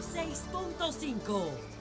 [0.00, 1.77] 106.5.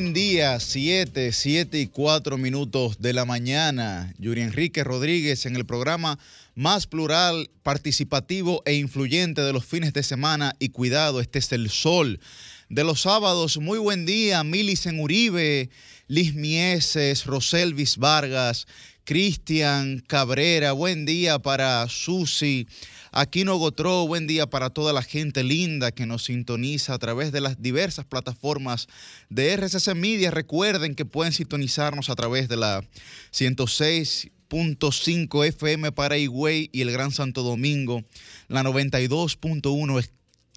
[0.00, 4.14] buen día, 7, 7 y 4 minutos de la mañana.
[4.18, 6.20] Yuri Enrique Rodríguez en el programa
[6.54, 10.54] más plural, participativo e influyente de los fines de semana.
[10.60, 12.20] Y cuidado, este es el sol
[12.68, 13.58] de los sábados.
[13.58, 15.68] Muy buen día, Milicen Uribe,
[16.06, 18.68] Liz Mieses, Roselvis Vargas,
[19.08, 20.72] Cristian Cabrera.
[20.72, 22.68] Buen día para Susi.
[23.10, 27.40] Aquino Gotró, buen día para toda la gente linda que nos sintoniza a través de
[27.40, 28.86] las diversas plataformas
[29.30, 30.30] de RCC Media.
[30.30, 32.84] Recuerden que pueden sintonizarnos a través de la
[33.32, 38.04] 106.5 FM para Higüey y el Gran Santo Domingo,
[38.48, 40.06] la 92.1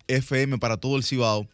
[0.09, 1.47] FM para todo el Cibao,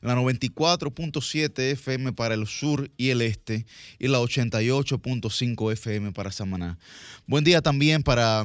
[0.00, 3.66] la 94.7 FM para el sur y el este
[3.98, 6.78] y la 88.5 FM para Samaná.
[7.26, 8.44] Buen día también para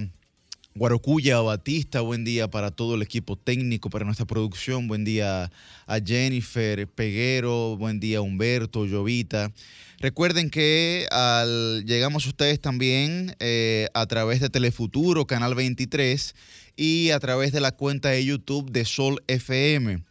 [0.77, 5.49] Guarocuya Batista, buen día para todo el equipo técnico, para nuestra producción, buen día
[5.87, 9.53] a Jennifer Peguero, buen día a Humberto, Llovita.
[9.99, 16.35] Recuerden que al, llegamos a ustedes también eh, a través de Telefuturo, Canal 23,
[16.75, 20.03] y a través de la cuenta de YouTube de Sol FM.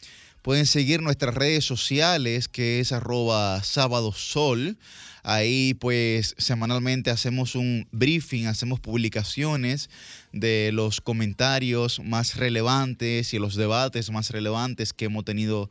[0.45, 4.77] Pueden seguir nuestras redes sociales, que es arroba sábado sol.
[5.23, 9.89] Ahí pues semanalmente hacemos un briefing, hacemos publicaciones
[10.33, 15.71] de los comentarios más relevantes y los debates más relevantes que hemos tenido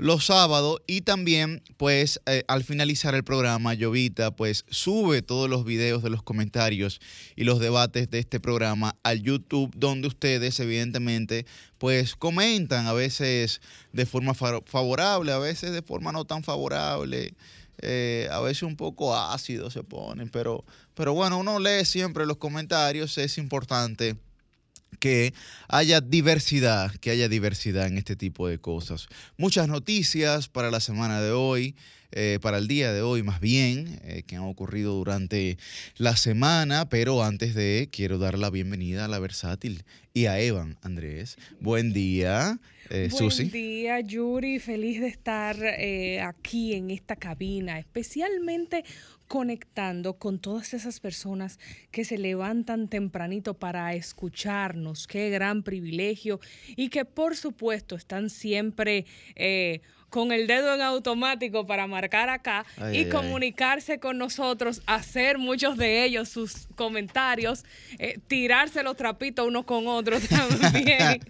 [0.00, 5.64] los sábados y también pues eh, al finalizar el programa Llovita pues sube todos los
[5.64, 7.00] videos de los comentarios
[7.36, 11.44] y los debates de este programa al YouTube donde ustedes evidentemente
[11.76, 13.60] pues comentan a veces
[13.92, 17.34] de forma fa- favorable, a veces de forma no tan favorable
[17.82, 20.64] eh, a veces un poco ácido se ponen, pero,
[20.94, 24.16] pero bueno, uno lee siempre los comentarios, es importante
[24.98, 25.32] que
[25.68, 29.08] haya diversidad, que haya diversidad en este tipo de cosas.
[29.36, 31.74] Muchas noticias para la semana de hoy,
[32.12, 35.58] eh, para el día de hoy más bien, eh, que han ocurrido durante
[35.96, 40.76] la semana, pero antes de, quiero dar la bienvenida a la versátil y a Evan
[40.82, 41.36] Andrés.
[41.60, 42.58] Buen día,
[42.90, 43.44] eh, Buen Susi.
[43.44, 44.58] día, Yuri.
[44.58, 48.84] Feliz de estar eh, aquí en esta cabina, especialmente
[49.30, 51.60] conectando con todas esas personas
[51.92, 55.06] que se levantan tempranito para escucharnos.
[55.06, 56.40] Qué gran privilegio.
[56.74, 62.66] Y que por supuesto están siempre eh, con el dedo en automático para marcar acá
[62.76, 63.10] Ay, y ay, ay.
[63.10, 67.64] comunicarse con nosotros, hacer muchos de ellos sus comentarios,
[67.98, 71.20] eh, tirarse los trapitos unos con otros también,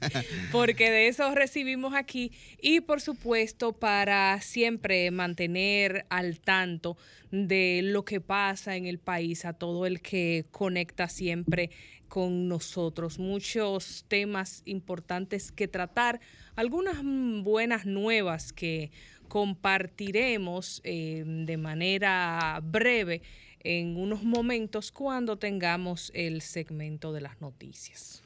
[0.51, 2.33] porque de eso recibimos aquí.
[2.61, 6.97] Y por supuesto, para siempre mantener al tanto
[7.31, 11.71] de lo que pasa en el país, a todo el que conecta siempre
[12.11, 13.19] con nosotros.
[13.19, 16.21] Muchos temas importantes que tratar,
[16.61, 18.91] algunas mm, buenas nuevas que
[19.29, 23.23] compartiremos eh, de manera breve
[23.61, 28.23] en unos momentos cuando tengamos el segmento de las noticias.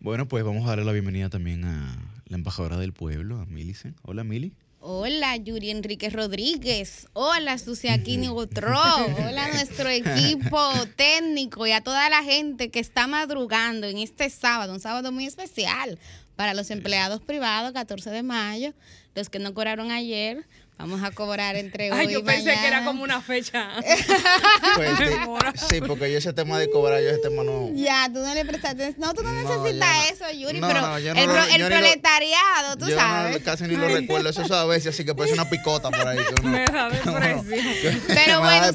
[0.00, 1.96] Bueno, pues vamos a darle la bienvenida también a
[2.26, 3.94] la embajadora del pueblo, a Milicen.
[4.02, 4.52] Hola, Mili.
[4.80, 7.08] Hola, Yuri Enrique Rodríguez.
[7.14, 8.70] Hola, Susiaquini Gutro.
[8.70, 10.58] Hola, nuestro equipo
[10.96, 15.24] técnico y a toda la gente que está madrugando en este sábado, un sábado muy
[15.24, 15.98] especial
[16.36, 18.74] para los empleados privados, 14 de mayo.
[19.14, 20.46] Los que no cobraron ayer,
[20.78, 22.86] vamos a cobrar entre hoy Ay, y yo pensé que era mañana.
[22.86, 23.70] como una fecha.
[24.76, 25.04] Pues, sí,
[25.70, 27.70] sí, porque yo ese tema de cobrar, yo ese tema no.
[27.74, 28.94] Ya, tú no le prestaste.
[28.98, 31.44] No, tú no, No, necesitas eso, Yuri, no, pero no, yo no el, lo- pro-
[31.44, 33.38] el proletariado, tú yo sabes.
[33.38, 34.28] no, casi ni lo recuerdo.
[34.30, 36.18] Eso es a veces, así que parece una picota por ahí.
[36.40, 38.02] uno- Me da depresión.
[38.08, 38.66] Pero bueno,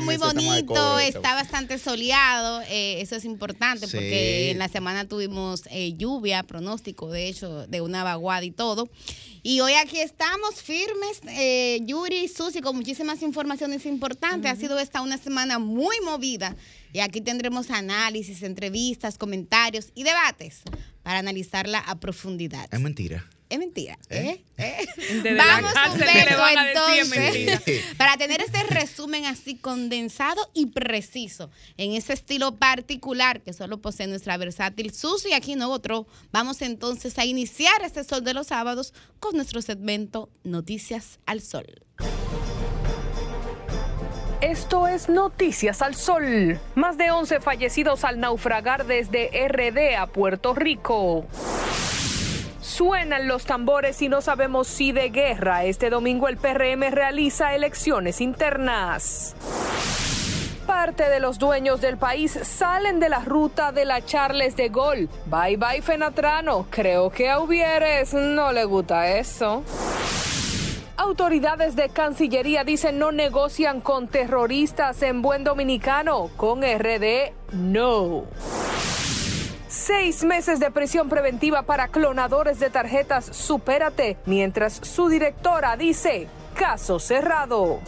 [0.00, 3.92] mí muy bonito, cobro, está bastante soleado, eh, eso es importante Sí.
[3.96, 8.88] porque en la semana tuvimos eh, lluvia, pronóstico de hecho de una vaguada y todo.
[9.48, 14.52] Y hoy aquí estamos firmes, eh, Yuri y Susi, con muchísimas informaciones importantes.
[14.52, 16.54] Ha sido esta una semana muy movida
[16.92, 20.60] y aquí tendremos análisis, entrevistas, comentarios y debates
[21.02, 22.68] para analizarla a profundidad.
[22.70, 23.26] Es mentira.
[23.48, 23.98] Es mentira.
[24.10, 24.44] ¿Eh?
[24.58, 24.86] ¿Eh?
[25.36, 33.40] Vamos, Humberto, entonces, para tener este resumen así condensado y preciso, en ese estilo particular
[33.40, 38.22] que solo posee nuestra versátil Susi aquí en otro, vamos entonces a iniciar este Sol
[38.22, 41.66] de los Sábados con nuestro segmento Noticias al Sol.
[44.40, 46.60] Esto es Noticias al Sol.
[46.76, 51.26] Más de 11 fallecidos al naufragar desde RD a Puerto Rico.
[52.68, 55.64] Suenan los tambores y no sabemos si de guerra.
[55.64, 59.34] Este domingo el PRM realiza elecciones internas.
[60.66, 65.08] Parte de los dueños del país salen de la ruta de la Charles de Gaulle.
[65.24, 66.66] Bye bye Fenatrano.
[66.68, 69.64] Creo que a Hubieres no le gusta eso.
[70.98, 76.28] Autoridades de Cancillería dicen no negocian con terroristas en buen dominicano.
[76.36, 78.26] Con RD, no.
[79.68, 86.98] Seis meses de prisión preventiva para clonadores de tarjetas Supérate, mientras su directora dice caso
[86.98, 87.80] cerrado.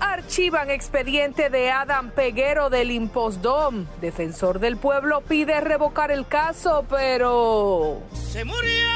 [0.00, 3.86] Archivan expediente de Adam Peguero del Impostdom.
[4.00, 8.00] Defensor del pueblo pide revocar el caso, pero...
[8.12, 8.86] Se murió.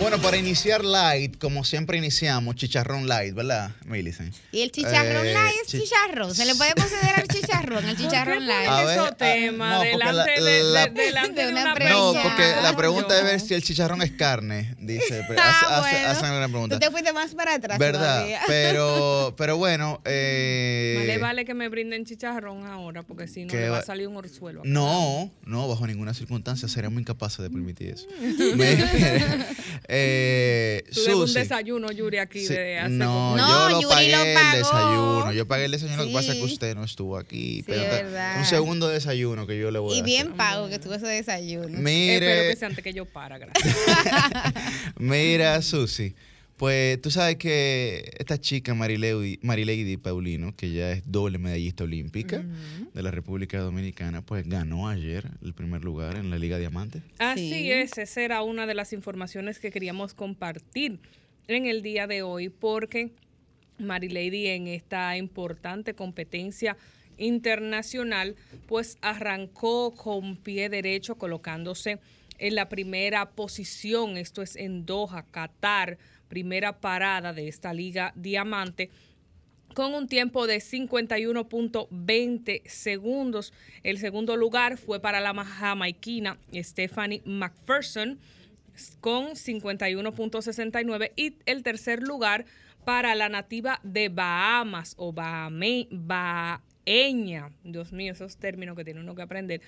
[0.00, 4.34] Bueno, para iniciar light, como siempre iniciamos, chicharrón light, ¿verdad, Millicent?
[4.50, 6.34] Y el chicharrón Eh, light es chi- chicharrón.
[6.34, 8.66] Se le puede considerar chicharrón, el chicharrón light.
[8.68, 11.74] A ver, ah, temas no, porque delante, la- de, de- la- delante De de una.
[11.74, 15.22] No, porque la pregunta es ver si el chicharrón es carne, dice.
[15.28, 16.08] pero Ah, hace- hace- bueno.
[16.08, 16.76] hacen una pregunta.
[16.76, 18.00] Tú te fuiste más para atrás ¿Verdad?
[18.16, 18.40] todavía.
[18.46, 23.52] Pero, pero bueno, eh, Más le vale que me brinden chicharrón ahora, porque si no
[23.52, 24.62] le va a salir un orzuelo.
[24.64, 28.06] No, no, bajo ninguna circunstancia seríamos incapaces de permitir eso.
[28.18, 29.44] Mire,
[29.92, 33.94] eh, debes un desayuno, Yuri, aquí sí, de hace no, como- No, yo lo Yuri
[33.94, 35.32] pagué lo el desayuno.
[35.32, 35.96] Yo pagué el desayuno.
[36.02, 36.52] Lo que pasa es que Sí.
[36.52, 37.56] usted no estuvo aquí.
[37.56, 38.38] Sí, pero verdad.
[38.38, 40.36] un segundo desayuno que yo le voy a Y bien hacer.
[40.36, 41.64] pago que tuvo ese desayuno.
[41.66, 43.76] Espero Mire, que sea antes que yo para, gracias.
[44.96, 46.14] Mira, Susi,
[46.60, 52.44] pues tú sabes que esta chica Marilady, Marilady Paulino, que ya es doble medallista olímpica
[52.92, 57.00] de la República Dominicana, pues ganó ayer el primer lugar en la Liga Diamante.
[57.18, 57.72] Así Sí.
[57.72, 61.00] es, esa era una de las informaciones que queríamos compartir
[61.48, 63.12] en el día de hoy, porque
[63.78, 66.76] Marilady en esta importante competencia
[67.16, 68.36] internacional,
[68.66, 72.00] pues arrancó con pie derecho, colocándose
[72.38, 75.96] en la primera posición, esto es en Doha, Qatar,
[76.30, 78.88] primera parada de esta liga diamante
[79.74, 83.52] con un tiempo de 51.20 segundos.
[83.82, 88.18] El segundo lugar fue para la jamaiquina Stephanie McPherson
[89.00, 92.46] con 51.69 y el tercer lugar
[92.84, 97.50] para la nativa de Bahamas o Bahame, Baeña.
[97.62, 99.60] Dios mío, esos términos que tiene uno que aprender.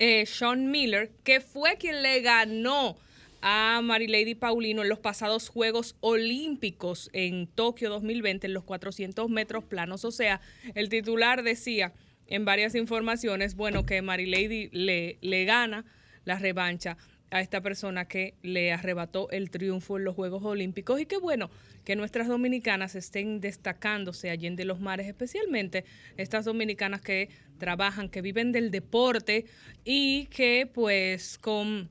[0.00, 2.96] Eh, Sean Miller, que fue quien le ganó
[3.40, 9.64] a Marilady Paulino en los pasados Juegos Olímpicos en Tokio 2020 en los 400 metros
[9.64, 10.04] planos.
[10.04, 10.40] O sea,
[10.74, 11.92] el titular decía
[12.26, 15.84] en varias informaciones, bueno, que Marilady le, le gana
[16.24, 16.96] la revancha
[17.30, 21.50] a esta persona que le arrebató el triunfo en los Juegos Olímpicos y qué bueno
[21.84, 25.84] que nuestras dominicanas estén destacándose allí en de los mares, especialmente
[26.16, 29.46] estas dominicanas que trabajan, que viven del deporte
[29.84, 31.90] y que pues con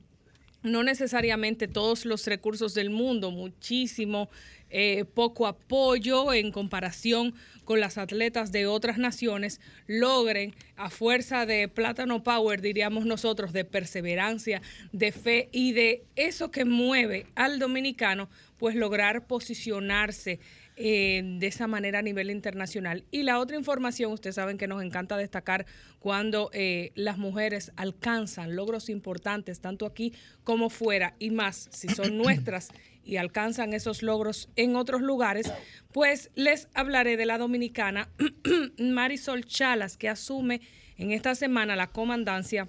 [0.62, 4.28] no necesariamente todos los recursos del mundo, muchísimo
[4.70, 7.34] eh, poco apoyo en comparación
[7.64, 13.64] con las atletas de otras naciones, logren a fuerza de plátano power, diríamos nosotros, de
[13.64, 14.60] perseverancia,
[14.92, 18.28] de fe y de eso que mueve al dominicano,
[18.58, 20.40] pues lograr posicionarse
[20.80, 23.04] eh, de esa manera a nivel internacional.
[23.10, 25.66] Y la otra información, ustedes saben que nos encanta destacar
[25.98, 30.12] cuando eh, las mujeres alcanzan logros importantes, tanto aquí
[30.44, 32.68] como fuera, y más si son nuestras
[33.04, 35.50] y alcanzan esos logros en otros lugares,
[35.92, 38.08] pues les hablaré de la dominicana
[38.78, 40.60] Marisol Chalas, que asume
[40.96, 42.68] en esta semana la comandancia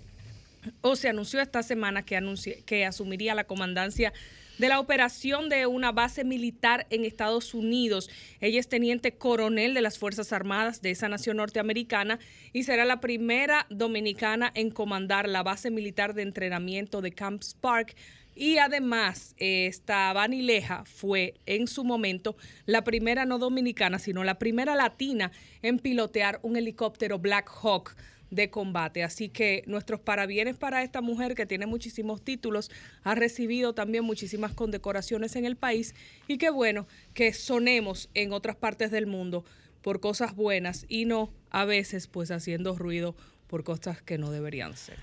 [0.81, 4.13] o se anunció esta semana que, anunci- que asumiría la comandancia
[4.59, 8.09] de la operación de una base militar en Estados Unidos.
[8.41, 12.19] Ella es teniente coronel de las Fuerzas Armadas de esa nación norteamericana
[12.53, 17.95] y será la primera dominicana en comandar la base militar de entrenamiento de Camps Park.
[18.35, 24.75] Y además, esta Vanileja fue en su momento la primera no dominicana, sino la primera
[24.75, 27.95] latina en pilotear un helicóptero Black Hawk
[28.31, 29.03] de combate.
[29.03, 32.71] Así que nuestros parabienes para esta mujer que tiene muchísimos títulos,
[33.03, 35.95] ha recibido también muchísimas condecoraciones en el país
[36.27, 39.45] y qué bueno que sonemos en otras partes del mundo
[39.81, 43.15] por cosas buenas y no a veces pues haciendo ruido
[43.47, 44.97] por cosas que no deberían ser.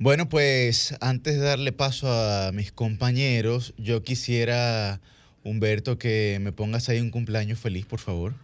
[0.00, 5.00] Bueno, pues antes de darle paso a mis compañeros, yo quisiera,
[5.42, 8.34] Humberto, que me pongas ahí un cumpleaños feliz, por favor.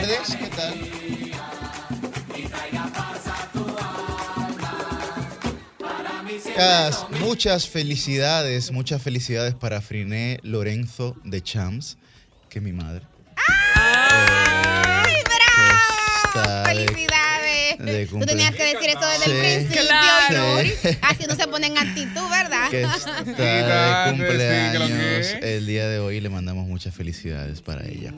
[0.00, 0.74] Tardes, ¿qué tal?
[6.22, 11.96] Muchas, muchas felicidades, muchas felicidades para Friné Lorenzo de Champs,
[12.48, 13.02] que es mi madre.
[13.74, 16.68] ¡Ay, Está bravo!
[16.68, 17.78] de- ¡Felicidades!
[17.78, 19.30] de Tú tenías que decir eso desde Sí.
[19.30, 20.58] el principio, Claro.
[21.02, 22.70] Así no se pone en actitud, ¿verdad?
[22.70, 28.12] que está de cumpleaños el día de hoy le mandamos muchas felicidades para ella.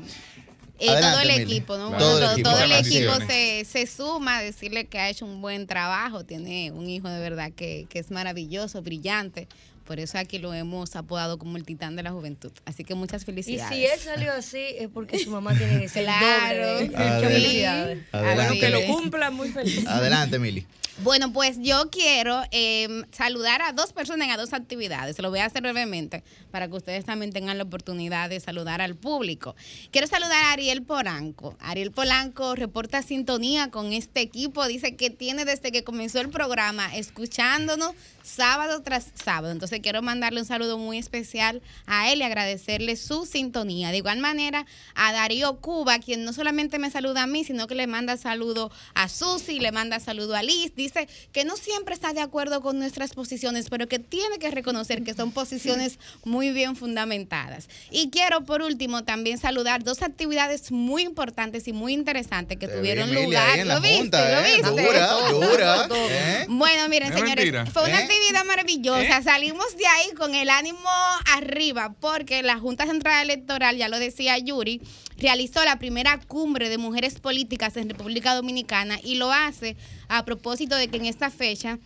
[0.79, 1.43] Eh, todo el Mili.
[1.43, 1.91] equipo, ¿no?
[1.91, 2.05] Claro.
[2.05, 2.51] Bueno, Todo el todo, equipo.
[2.51, 6.25] todo el equipo se, se suma a decirle que ha hecho un buen trabajo.
[6.25, 9.49] Tiene un hijo de verdad que, que es maravilloso, brillante.
[9.85, 12.53] Por eso aquí lo hemos apodado como el titán de la juventud.
[12.65, 13.77] Así que muchas Y felicidades.
[13.77, 16.75] si él salió así es porque su mamá tiene que ser Claro.
[16.75, 16.89] doble.
[16.89, 18.03] de- Adelante.
[18.13, 19.87] Bueno, que lo cumpla muy feliz.
[19.87, 20.67] Adelante, Mili.
[21.03, 25.19] Bueno, pues yo quiero eh, saludar a dos personas en a dos actividades.
[25.21, 28.95] Lo voy a hacer brevemente para que ustedes también tengan la oportunidad de saludar al
[28.95, 29.57] público.
[29.91, 31.57] Quiero saludar a Ariel Polanco.
[31.61, 34.67] Ariel Polanco reporta sintonía con este equipo.
[34.67, 39.51] Dice que tiene desde que comenzó el programa escuchándonos sábado tras sábado.
[39.51, 43.91] Entonces quiero mandarle un saludo muy especial a él y agradecerle su sintonía.
[43.91, 47.75] De igual manera a Darío Cuba, quien no solamente me saluda a mí, sino que
[47.75, 50.75] le manda saludo a Susi, le manda saludo a Liz.
[50.75, 55.03] Dice que no siempre está de acuerdo con nuestras posiciones, pero que tiene que reconocer
[55.03, 57.69] que son posiciones muy bien fundamentadas.
[57.91, 62.77] Y quiero por último también saludar dos actividades muy importantes y muy interesantes que Te
[62.77, 63.59] tuvieron vi, lugar.
[63.67, 63.99] ¿Lo viste?
[63.99, 64.53] junta, ¿Lo ¿eh?
[64.57, 64.71] viste?
[64.71, 65.89] Dura, dura.
[66.11, 66.47] ¿eh?
[66.49, 67.67] Bueno, miren, Es señores, mentira.
[67.67, 68.05] fue una ¿Eh?
[68.05, 69.23] actividad maravillosa.
[69.23, 70.89] Salimos de ahí con el ánimo
[71.33, 74.81] arriba, porque la Junta Central Electoral, ya lo decía Yuri,
[75.17, 79.77] realizó la primera cumbre de mujeres políticas en República Dominicana y lo hace
[80.09, 81.79] a propósito de que en esta fecha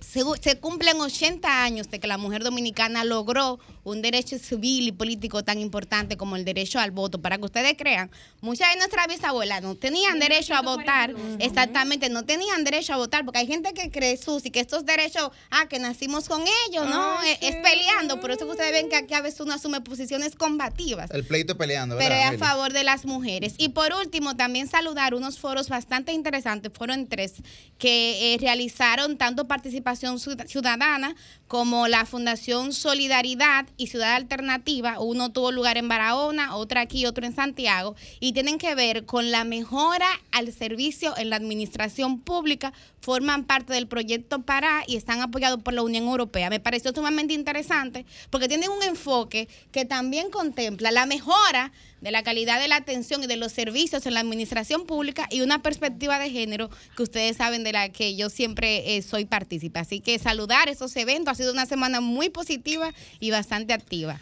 [0.00, 5.44] se, cumplen 80 años de que la mujer dominicana logró un derecho civil y político
[5.44, 7.20] tan importante como el derecho al voto.
[7.20, 8.10] Para que ustedes crean,
[8.40, 13.24] muchas de nuestras bisabuelas no tenían derecho a votar, exactamente, no tenían derecho a votar,
[13.24, 17.18] porque hay gente que cree, Susi, que estos derechos, ah, que nacimos con ellos, ¿no?
[17.18, 20.34] Ay, es, peleando, por eso que ustedes ven que aquí a veces uno asume posiciones
[20.34, 22.34] combativas El pleito peleando, pero ¿verdad?
[22.34, 23.54] es a favor de las mujeres.
[23.58, 27.34] Y por último, también saludar unos foros bastante interesantes, fueron tres,
[27.78, 31.14] que eh, realizaron tanto participación ciud- ciudadana
[31.48, 35.00] como la Fundación Solidaridad y Ciudad Alternativa.
[35.00, 39.30] Uno tuvo lugar en Barahona, otro aquí, otro en Santiago, y tienen que ver con
[39.30, 42.72] la mejora al servicio en la administración pública.
[43.00, 46.50] Forman parte del proyecto Pará y están apoyados por la Unión Europea.
[46.50, 52.22] Me pareció sumamente interesante porque tienen un enfoque que también contempla la mejora de la
[52.22, 56.18] calidad de la atención y de los servicios en la administración pública y una perspectiva
[56.18, 59.78] de género que ustedes saben de la que yo siempre eh, soy partícipe.
[59.78, 61.32] Así que saludar esos eventos.
[61.32, 64.20] Ha sido una semana muy positiva y bastante activa.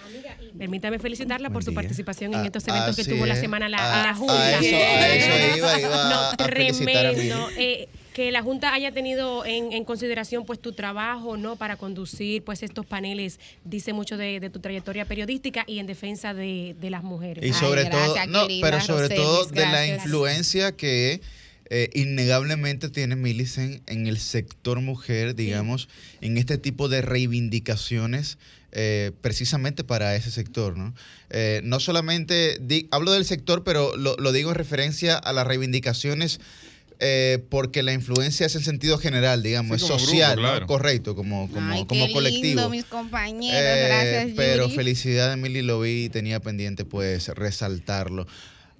[0.56, 3.78] Permítame felicitarla por su participación Ah, en estos eventos que así tuvo la semana la,
[4.02, 4.34] Ah, la Junta.
[4.34, 7.48] a eso- a eso iba, iba no, tremendo.
[7.56, 12.42] eh, que la Junta haya tenido en, en consideración pues tu trabajo no para conducir
[12.44, 16.90] pues estos paneles dice mucho de, de tu trayectoria periodística y en defensa de, de
[16.90, 17.42] las mujeres.
[17.44, 21.20] Y Ay, sobre gracias, todo, no, pero sobre Roselis, todo de la influencia que
[21.70, 25.88] eh, innegablemente tiene Millicent en el sector mujer, digamos,
[26.20, 27.00] en este tipo de
[27.52, 28.38] reivindicaciones.
[28.74, 30.94] eh, precisamente para ese sector, ¿no?
[31.28, 35.46] Eh, no solamente, di- hablo del sector, pero lo, lo digo en referencia a las
[35.46, 36.40] reivindicaciones
[37.04, 41.50] eh, porque la influencia es en sentido general, digamos, Sí, es grupo, social, correcto, como,
[41.50, 42.44] como, Ay, como qué colectivo.
[42.60, 43.60] lindo, mis compañeros.
[43.60, 44.76] Eh, Gracias, pero Yuri.
[44.76, 48.26] felicidades, Emily, lo vi y tenía pendiente pues resaltarlo.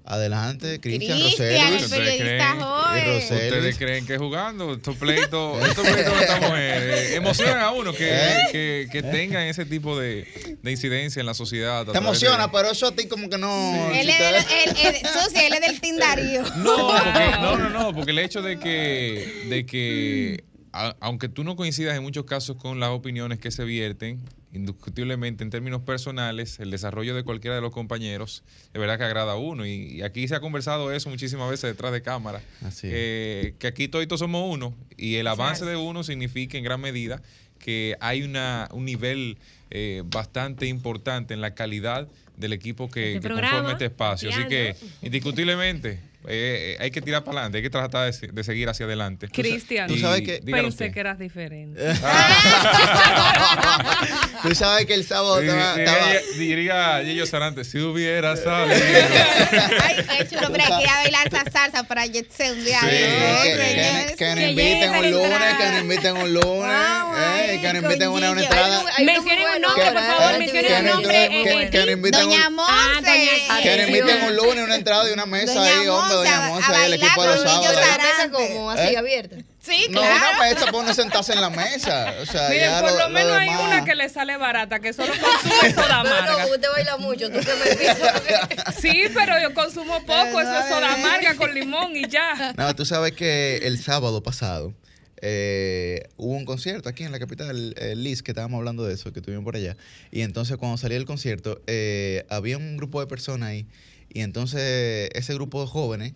[0.05, 1.85] Adelante, Cristian Cristian, el Roseli.
[1.85, 3.23] ¿Ustedes periodista creen?
[3.55, 4.73] ¿Ustedes creen que jugando?
[4.75, 8.39] Estos pleitos, estos pleitos de esta mujer eh, emocionan a uno que, ¿Eh?
[8.51, 11.87] que, que tengan ese tipo de, de incidencia en la sociedad.
[11.87, 13.91] Te emociona, de- pero eso a ti como que no...
[13.95, 16.43] Él es, él, él- es del Tindario.
[16.57, 21.45] No, porque, no, no, no, porque el hecho de que, de que a- aunque tú
[21.45, 24.21] no coincidas en muchos casos con las opiniones que se vierten,
[24.53, 29.33] indiscutiblemente en términos personales, el desarrollo de cualquiera de los compañeros de verdad que agrada
[29.33, 29.67] a uno.
[29.67, 32.43] Y, y aquí se ha conversado eso muchísimas veces detrás de cámara.
[32.63, 32.93] Así es.
[32.93, 37.23] que, que aquí todos somos uno y el avance de uno significa en gran medida
[37.59, 39.39] que hay una, un nivel
[39.71, 44.31] eh, bastante importante en la calidad del equipo que, Este que conforma este espacio.
[44.31, 48.45] Así que, indiscutiblemente, eh, hay que tirar para adelante, hay que tratar de, se- de
[48.45, 49.29] seguir hacia adelante.
[49.29, 50.93] Cristian, tú sabes que- dígalo pensé usted.
[50.95, 51.81] que eras diferente.
[54.43, 55.77] Tú sabes que el sábado estaba...
[55.77, 58.75] estaba- Diría, diría Gillo Sarante, si hubiera salido.
[59.83, 60.47] Ay, qué chulo.
[60.49, 62.81] Hombre, hay que ir a bailar esa salsa para Yetzel un día.
[62.81, 62.97] Sí, que,
[64.09, 66.77] que- que nos inviten un lunes, que nos inviten un lunes,
[67.19, 68.83] eh, que nos inviten una, una entrada.
[69.05, 70.39] Mencionen un nombre, por favor, ¿eh?
[70.39, 71.25] mencionen que un nos nombre.
[71.27, 73.31] inviten- que- eh, nos inviten Doña un- Monse.
[73.49, 76.67] Ah, inviten un lunes, una entrada y una mesa ahí, hombre, Monse, doña a- Monse,
[76.73, 78.29] a el bailar equipo de los sábados.
[78.33, 78.97] Como así ¿Eh?
[78.99, 79.37] abierta.
[79.61, 80.17] Sí, No, claro.
[80.17, 82.15] una mesa para uno sentarse en la mesa.
[82.21, 84.81] O sea, Miren, ya por lo, lo menos hay demás- una que le sale barata,
[84.81, 86.45] que solo consume soda amarga.
[86.47, 87.99] no, usted baila mucho, tú que me dices.
[88.81, 92.55] Sí, pero yo consumo poco, eso es soda amarga con limón y ya.
[92.57, 94.75] No, tú sabes que el sábado pasado
[95.25, 99.13] eh, hubo un concierto aquí en la capital, eh, Liz, que estábamos hablando de eso,
[99.13, 99.77] que estuvimos por allá.
[100.11, 103.67] Y entonces cuando salí del concierto, eh, había un grupo de personas ahí.
[104.15, 106.13] Y entonces ese grupo de jóvenes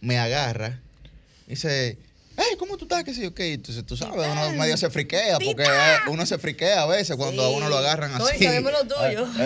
[0.00, 0.80] me agarra
[1.46, 1.96] y dice,
[2.36, 3.04] hey, ¿cómo tú estás?
[3.04, 3.40] Que sí, ok.
[3.40, 7.42] Entonces tú sabes, uno medio se friquea, porque eh, uno se friquea a veces cuando
[7.42, 8.44] a uno lo agarran No, así.
[8.44, 9.26] sabemos lo tuyo.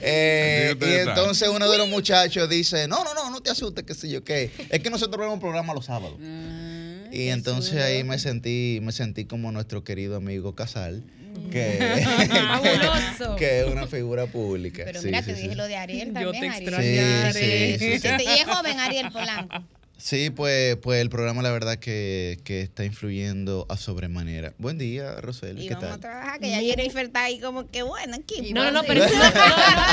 [0.00, 3.84] Eh, Sí, y entonces uno de los muchachos dice, no, no, no, no te asustes,
[3.84, 4.50] que sé yo qué.
[4.70, 6.16] Es que nosotros vemos un programa los sábados.
[6.18, 11.02] Mm, y entonces ahí me sentí, me sentí como nuestro querido amigo Casal,
[11.50, 12.04] que,
[12.48, 13.36] Fabuloso.
[13.38, 14.82] que es una figura pública.
[14.84, 15.42] Pero Sí, mira, sí, te sí.
[15.42, 16.40] dije lo de Ariel Yo también.
[16.42, 16.68] te Ariel.
[16.68, 17.78] extrañaré.
[17.78, 18.24] Sí, sí, sí.
[18.24, 19.62] Y es joven Ariel Polanco.
[20.00, 24.54] Sí, pues, pues el programa la verdad que, que está influyendo a sobremanera.
[24.56, 26.00] Buen día, Rosel, Y ¿qué vamos a tal?
[26.00, 28.52] trabajar, que ya Jennifer está ahí como que bueno, aquí.
[28.52, 29.32] No, no, no, pero, no, no, no,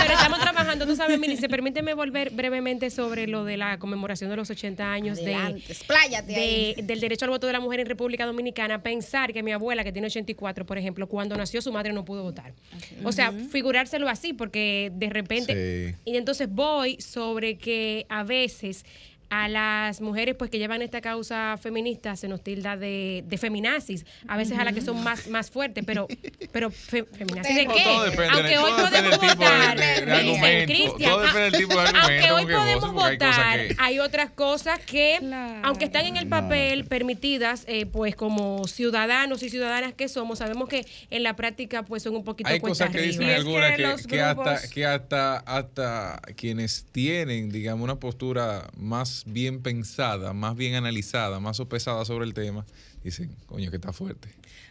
[0.02, 0.86] pero estamos trabajando.
[0.86, 5.18] Tú sabes, Milice, permíteme volver brevemente sobre lo de la conmemoración de los 80 años
[5.18, 5.74] Adelante,
[6.28, 8.84] de- del derecho al voto de la mujer en República Dominicana.
[8.84, 12.22] Pensar que mi abuela, que tiene 84, por ejemplo, cuando nació su madre no pudo
[12.22, 12.54] votar.
[13.04, 15.90] O sea, figurárselo así, porque de repente.
[15.90, 15.96] Sí.
[16.06, 18.86] Y entonces voy sobre que a veces
[19.30, 24.06] a las mujeres pues que llevan esta causa feminista se nos tilda de, de feminazis,
[24.28, 26.08] a veces a las que son más, más fuertes, pero,
[26.52, 27.84] pero fe- feminazis de qué?
[28.32, 29.78] Aunque hoy podemos votar,
[31.96, 35.62] aunque hoy podemos votar, hay otras cosas que, Claro.
[35.64, 40.70] aunque están en el papel permitidas, eh, pues como ciudadanos y ciudadanas que somos, sabemos
[40.70, 44.22] que en la práctica pues son un poquito Hay cosas que dicen algunas que que,
[44.22, 51.40] hasta, que hasta, hasta quienes tienen, digamos, una postura más bien pensada, más bien analizada,
[51.40, 52.66] más sopesada sobre el tema,
[53.04, 54.30] dicen, coño, que está fuerte.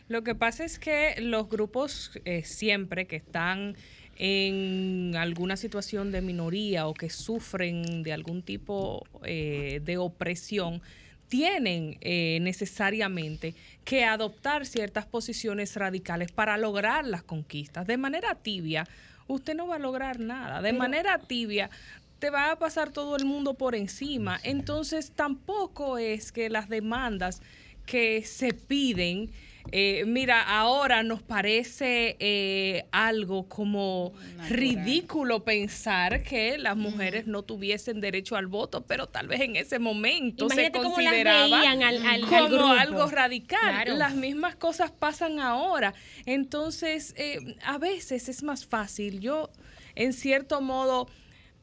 [0.09, 3.77] Lo que pasa es que los grupos eh, siempre que están
[4.17, 10.83] en alguna situación de minoría o que sufren de algún tipo eh, de opresión,
[11.29, 13.55] tienen eh, necesariamente
[13.85, 17.87] que adoptar ciertas posiciones radicales para lograr las conquistas.
[17.87, 18.87] De manera tibia,
[19.27, 20.63] usted no va a lograr nada.
[20.63, 21.71] De manera tibia,
[22.25, 24.41] te va a pasar todo el mundo por encima.
[24.45, 27.43] Entonces, tampoco es que las demandas
[27.85, 29.31] que se piden,
[29.73, 34.15] eh, mira, ahora nos parece eh, algo como
[34.49, 39.79] ridículo pensar que las mujeres no tuviesen derecho al voto, pero tal vez en ese
[39.79, 43.59] momento se Imagínate las consideraba veían al- como algo radical.
[43.61, 43.97] Claro.
[43.97, 45.93] Las mismas cosas pasan ahora.
[46.25, 49.21] Entonces, eh, a veces es más fácil.
[49.21, 49.51] Yo,
[49.95, 51.07] en cierto modo,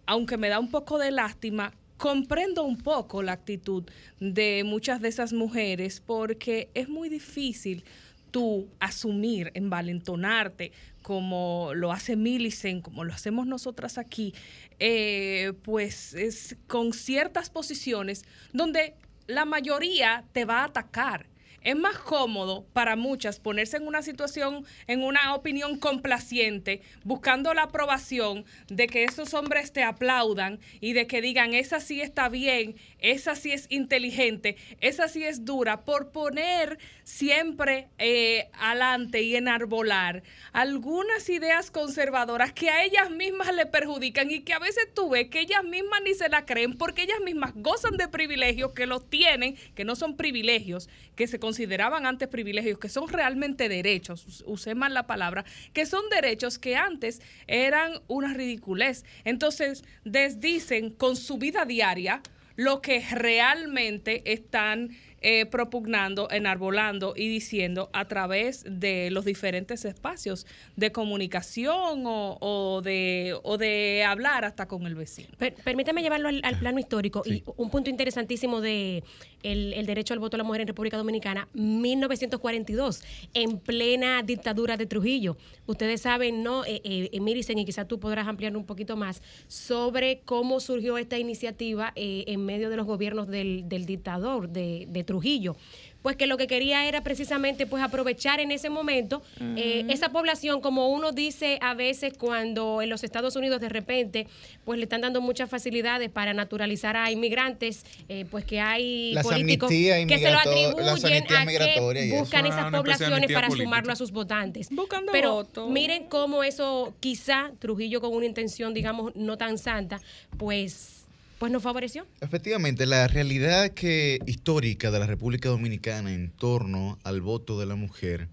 [0.05, 3.83] aunque me da un poco de lástima, comprendo un poco la actitud
[4.19, 7.83] de muchas de esas mujeres porque es muy difícil
[8.31, 14.33] tú asumir, envalentonarte, como lo hace Millicent, como lo hacemos nosotras aquí,
[14.79, 18.95] eh, pues es con ciertas posiciones donde
[19.27, 21.27] la mayoría te va a atacar.
[21.63, 27.63] Es más cómodo para muchas ponerse en una situación, en una opinión complaciente, buscando la
[27.63, 32.75] aprobación de que esos hombres te aplaudan y de que digan, esa sí está bien,
[32.97, 40.23] esa sí es inteligente, esa sí es dura, por poner siempre eh, adelante y enarbolar
[40.53, 45.29] algunas ideas conservadoras que a ellas mismas le perjudican y que a veces tú ves
[45.29, 49.09] que ellas mismas ni se la creen porque ellas mismas gozan de privilegios que los
[49.09, 54.43] tienen, que no son privilegios, que se consideraban antes privilegios, que son realmente derechos, us-
[54.47, 59.03] usé mal la palabra, que son derechos que antes eran una ridiculez.
[59.25, 62.21] Entonces, desdicen con su vida diaria
[62.55, 70.45] lo que realmente están eh, propugnando, enarbolando y diciendo a través de los diferentes espacios
[70.75, 75.29] de comunicación o, o de, o de hablar hasta con el vecino.
[75.37, 79.03] Per- permítame llevarlo al, al plano histórico y un punto interesantísimo de
[79.43, 83.03] el, el derecho al voto de la mujer en República Dominicana, 1942,
[83.33, 85.37] en plena dictadura de Trujillo.
[85.65, 86.63] Ustedes saben, ¿no?
[86.65, 91.17] Eh, eh, eh, y quizás tú podrás ampliar un poquito más sobre cómo surgió esta
[91.17, 95.55] iniciativa eh, en medio de los gobiernos del, del dictador de, de Trujillo.
[96.01, 99.21] Pues que lo que quería era precisamente pues aprovechar en ese momento
[99.55, 104.25] eh, esa población, como uno dice a veces cuando en los Estados Unidos de repente
[104.65, 109.27] pues le están dando muchas facilidades para naturalizar a inmigrantes, eh, pues que hay Las
[109.27, 113.65] políticos que se lo atribuyen a que buscan esas poblaciones para política.
[113.65, 114.69] sumarlo a sus votantes.
[114.71, 115.69] Buscando Pero votos.
[115.69, 120.01] miren cómo eso quizá Trujillo con una intención digamos no tan santa,
[120.39, 121.00] pues
[121.41, 122.05] pues nos favoreció.
[122.19, 127.73] Efectivamente, la realidad que histórica de la República Dominicana en torno al voto de la
[127.73, 128.29] mujer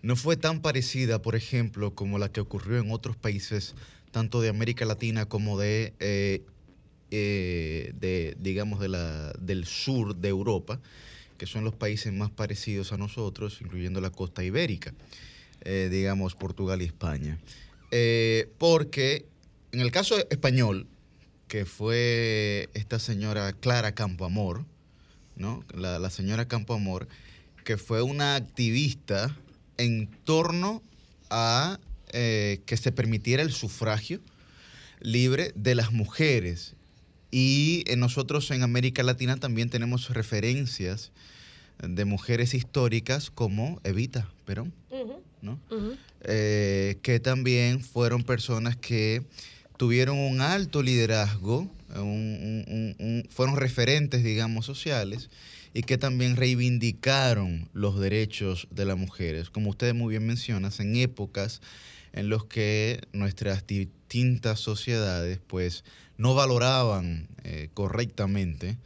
[0.00, 3.74] no fue tan parecida, por ejemplo, como la que ocurrió en otros países,
[4.10, 6.42] tanto de América Latina como de, eh,
[7.10, 10.80] eh, digamos, de la, del sur de Europa,
[11.36, 14.94] que son los países más parecidos a nosotros, incluyendo la costa ibérica,
[15.60, 17.38] eh, digamos, Portugal y España.
[18.56, 19.26] Porque
[19.72, 20.86] en el caso español,
[21.50, 24.64] que fue esta señora Clara Campoamor,
[25.34, 25.64] ¿no?
[25.74, 27.08] La, la señora Campoamor,
[27.64, 29.36] que fue una activista
[29.76, 30.80] en torno
[31.28, 31.80] a
[32.12, 34.20] eh, que se permitiera el sufragio
[35.00, 36.76] libre de las mujeres.
[37.32, 41.10] Y eh, nosotros en América Latina también tenemos referencias
[41.82, 44.72] de mujeres históricas como Evita Perón,
[45.42, 45.58] ¿no?
[46.20, 49.24] Eh, que también fueron personas que
[49.80, 51.66] tuvieron un alto liderazgo,
[51.96, 55.30] un- fueron referentes, digamos, sociales,
[55.72, 60.96] y que también reivindicaron los derechos de las mujeres, como ustedes muy bien mencionan, en
[60.96, 61.62] épocas
[62.12, 65.82] en los que nuestras distintas sociedades pues
[66.18, 68.76] no valoraban eh, correctamente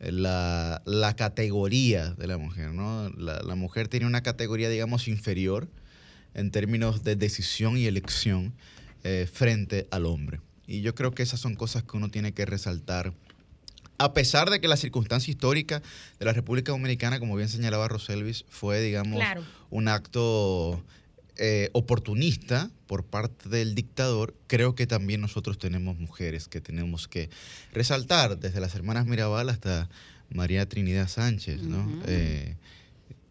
[0.00, 3.10] eh, la, la categoría de la mujer, ¿no?
[3.10, 5.68] La, la mujer tenía una categoría, digamos, inferior
[6.32, 8.54] en términos de decisión y elección
[9.04, 10.40] eh, frente al hombre.
[10.66, 13.12] Y yo creo que esas son cosas que uno tiene que resaltar.
[14.00, 15.82] A pesar de que la circunstancia histórica
[16.18, 19.42] de la República Dominicana, como bien señalaba Roselvis, fue, digamos, Claro.
[19.70, 20.84] un acto
[21.36, 27.28] eh, oportunista por parte del dictador, creo que también nosotros tenemos mujeres que tenemos que
[27.72, 29.88] resaltar, desde las hermanas Mirabal hasta
[30.30, 31.86] María Trinidad Sánchez, ¿no?
[32.06, 32.56] Eh,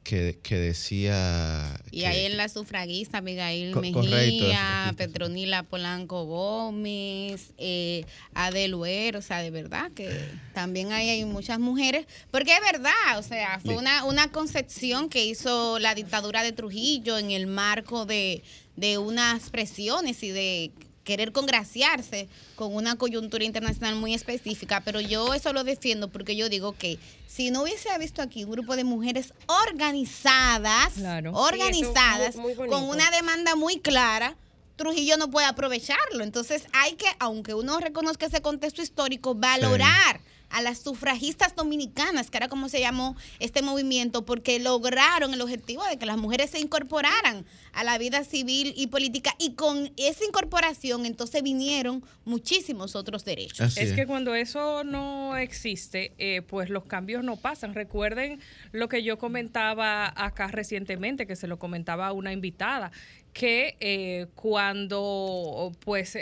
[0.08, 1.78] que, que decía...
[1.92, 4.94] Y que- ahí en la sufragista, Abigail Co- Mejía.
[4.96, 10.10] Petronila Polanco Gómez, eh, Adel o sea, de verdad que
[10.54, 15.26] también ahí hay muchas mujeres, porque es verdad, o sea, fue una, una concepción que
[15.26, 18.44] hizo la dictadura de Trujillo en el marco de,
[18.78, 20.72] de unas presiones y de
[21.08, 26.50] querer congraciarse con una coyuntura internacional muy específica, pero yo eso lo defiendo porque yo
[26.50, 31.32] digo que si no hubiese visto aquí un grupo de mujeres organizadas, Claro.
[31.34, 34.36] organizadas, Sí, eso es muy- muy con una demanda muy clara,
[34.76, 36.24] Trujillo no puede aprovecharlo.
[36.24, 42.38] Entonces hay que, aunque uno reconozca ese contexto histórico, valorar a las sufragistas dominicanas, que
[42.38, 46.60] era como se llamó este movimiento, porque lograron el objetivo de que las mujeres se
[46.60, 53.26] incorporaran a la vida civil y política y con esa incorporación entonces vinieron muchísimos otros
[53.26, 53.62] derechos.
[53.62, 53.96] Así Es es.
[53.96, 57.74] que cuando eso no existe, eh, pues los cambios no pasan.
[57.76, 58.40] Recuerden
[58.72, 62.92] lo que yo comentaba acá recientemente, que se lo comentaba a una invitada,
[63.34, 66.22] que eh, cuando pues eh,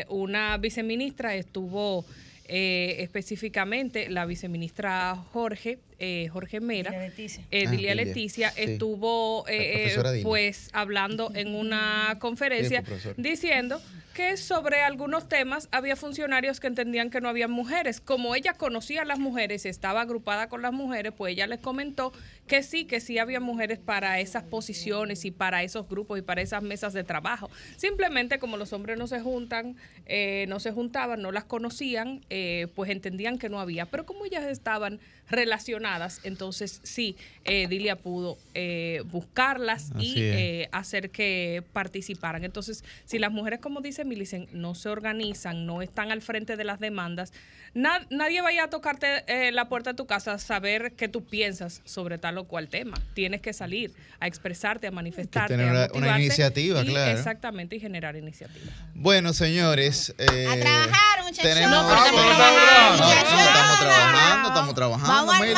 [0.00, 2.04] eh, una viceministra estuvo
[2.46, 7.44] eh, específicamente, la viceministra Jorge, eh, Jorge Mera, Dilia Leticia.
[7.50, 8.60] eh, Ah, Dilia Dilia, Leticia, sí.
[8.62, 12.82] estuvo eh, pues hablando en una conferencia
[13.16, 13.80] diciendo
[14.12, 18.00] que sobre algunos temas había funcionarios que entendían que no había mujeres.
[18.00, 21.58] Como ella conocía a las mujeres y estaba agrupada con las mujeres, pues ella les
[21.58, 22.12] comentó
[22.46, 26.42] que sí, que sí había mujeres para esas posiciones y para esos grupos y para
[26.42, 27.50] esas mesas de trabajo.
[27.76, 29.74] Simplemente como los hombres no se juntan,
[30.06, 33.86] eh, no se juntaban, no las conocían, eh, pues entendían que no había.
[33.86, 40.68] Pero como ellas estaban relacionadas, entonces sí, eh, Dilia pudo eh, buscarlas y Así eh,
[40.72, 42.44] hacer que participaran.
[42.44, 46.64] Entonces, si las mujeres, como dice Milicen, no se organizan, no están al frente de
[46.64, 47.32] las demandas,
[47.74, 51.24] na- nadie vaya a tocarte eh, la puerta de tu casa a saber qué tú
[51.24, 52.96] piensas sobre tal o cual tema.
[53.14, 57.10] Tienes que salir a expresarte, a manifestarte, tener a una- iniciativa, y claro.
[57.18, 58.74] Exactamente, y generar iniciativas.
[58.94, 60.14] Bueno, señores.
[60.18, 61.42] eh, A trabajar, muchachos.
[61.54, 63.04] Tenemos, No, pero estamos No, no, trabajando.
[63.04, 65.13] no, estamos trabajando, estamos trabajando.
[65.14, 65.54] Vamos al Meli.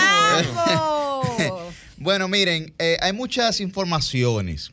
[0.53, 1.73] mambo.
[1.99, 4.71] Bueno, miren, eh, hay muchas informaciones.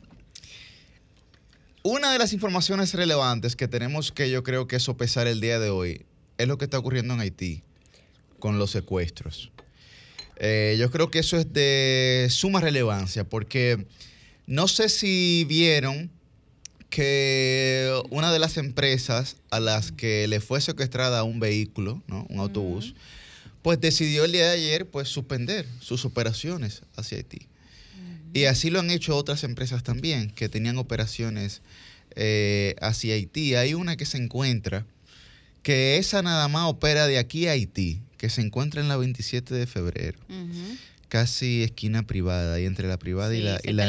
[1.82, 5.70] Una de las informaciones relevantes que tenemos que yo creo que sopesar el día de
[5.70, 6.04] hoy
[6.36, 7.62] es lo que está ocurriendo en Haití
[8.38, 9.50] con los secuestros.
[10.36, 13.86] Eh, yo creo que eso es de suma relevancia porque
[14.46, 16.10] no sé si vieron
[16.90, 22.26] que una de las empresas a las que le fue secuestrada un vehículo, ¿no?
[22.28, 22.94] un autobús,
[23.64, 27.48] pues decidió el día de ayer pues suspender sus operaciones hacia Haití.
[28.34, 31.62] Y así lo han hecho otras empresas también que tenían operaciones
[32.14, 33.54] eh, hacia Haití.
[33.54, 34.84] Hay una que se encuentra,
[35.62, 39.54] que esa nada más opera de aquí a Haití, que se encuentra en la 27
[39.54, 40.18] de febrero,
[41.08, 43.86] casi esquina privada, y entre la privada y la, y la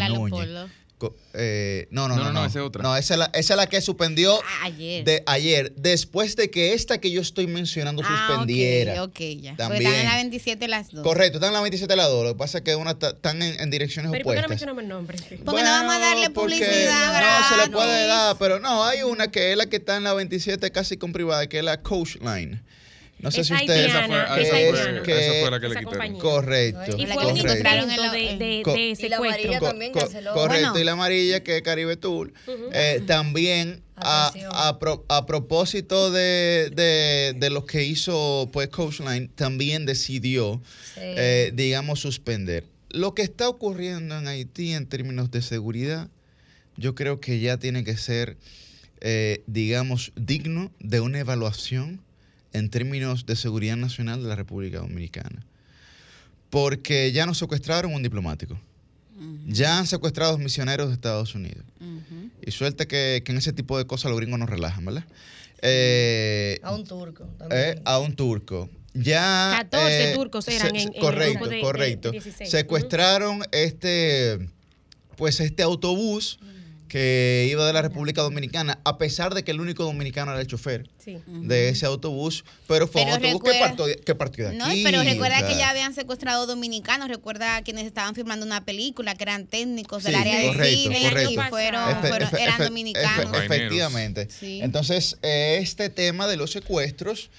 [1.34, 2.82] eh, no, no, No, no, no, no, esa es otra.
[2.84, 5.04] No, esa es la, esa es la que suspendió Ah, ayer.
[5.04, 9.04] de ayer, después de que esta que yo estoy mencionando Ah, suspendiera.
[9.04, 9.52] ok, ok, ya.
[9.52, 9.82] Porque También.
[9.88, 11.04] están en la 27 las dos.
[11.04, 12.24] Correcto, están en la 27 de la 2.
[12.24, 14.46] Lo que pasa es que una están en, en direcciones Pero ¿y por qué no
[14.46, 14.50] opuestas.
[14.50, 15.18] mencionamos el nombre?
[15.46, 19.04] Porque no vamos a darle porque publicidad No, se le puede dar, pero no, hay
[19.04, 21.82] una que es la que está en la 27 casi con privada, que es la
[21.82, 22.62] Coach Line.
[23.26, 23.88] No sé Es si ustedes...
[23.88, 25.22] Esa fue, haitiana, esa es fue- haitiana.
[25.22, 25.86] esa fue la que le quitaron.
[25.92, 26.22] compañía.
[26.22, 26.98] Correcto.
[26.98, 30.00] Y la fue un intento en de, la- de, de Y la amarilla también co-
[30.00, 30.34] canceló.
[30.34, 30.80] correcto, Bueno.
[30.80, 32.32] y la amarilla que es Caribe Tour.
[32.72, 34.52] Eh, también a, Atención.
[34.56, 40.62] a pro- a propósito de, de- de lo que hizo pues Coachline, también decidió,
[40.94, 41.00] Sí.
[41.02, 42.66] eh, digamos, suspender.
[42.92, 46.10] Lo que está ocurriendo en Haití en términos de seguridad,
[46.78, 48.38] yo creo que ya tiene que ser,
[49.02, 52.02] eh, digamos, digno de una evaluación
[52.56, 55.46] en términos de seguridad nacional de la República Dominicana.
[56.50, 58.58] Porque ya nos secuestraron un diplomático.
[59.48, 61.63] Ya han secuestrado a misioneros de Estados Unidos.
[62.46, 65.04] Y suerte que, que en ese tipo de cosas los gringos nos relajan, ¿verdad?
[65.62, 67.62] Eh, A un turco también.
[67.78, 68.70] eh, a un turco.
[68.94, 69.52] Ya.
[69.70, 72.08] 14 eh, turcos eran se- en- en el correcto, grupo de- de- correcto.
[72.10, 72.50] de 16.
[72.50, 74.48] Secuestraron este,
[75.18, 76.39] pues este autobús
[76.88, 80.48] que iba de la República Dominicana, a pesar de que el único dominicano era el
[80.48, 81.17] chofer Sí.
[81.28, 84.65] de ese autobús, pero fue Pero un autobús que partió, de- que partió de No,
[84.65, 84.84] aquí.
[84.84, 89.45] pero recuerda que ya habían secuestrado dominicanos, recuerda quienes estaban filmando una película, que eran
[89.48, 91.32] técnicos del área de correcto, cine correcto.
[91.32, 93.32] y fueron, Efe- fueron- efe- eran efe- dominicanos.
[93.34, 94.28] efe- efectivamente.
[94.30, 94.60] Sí.
[94.62, 97.30] Entonces, eh, este tema de los secuestros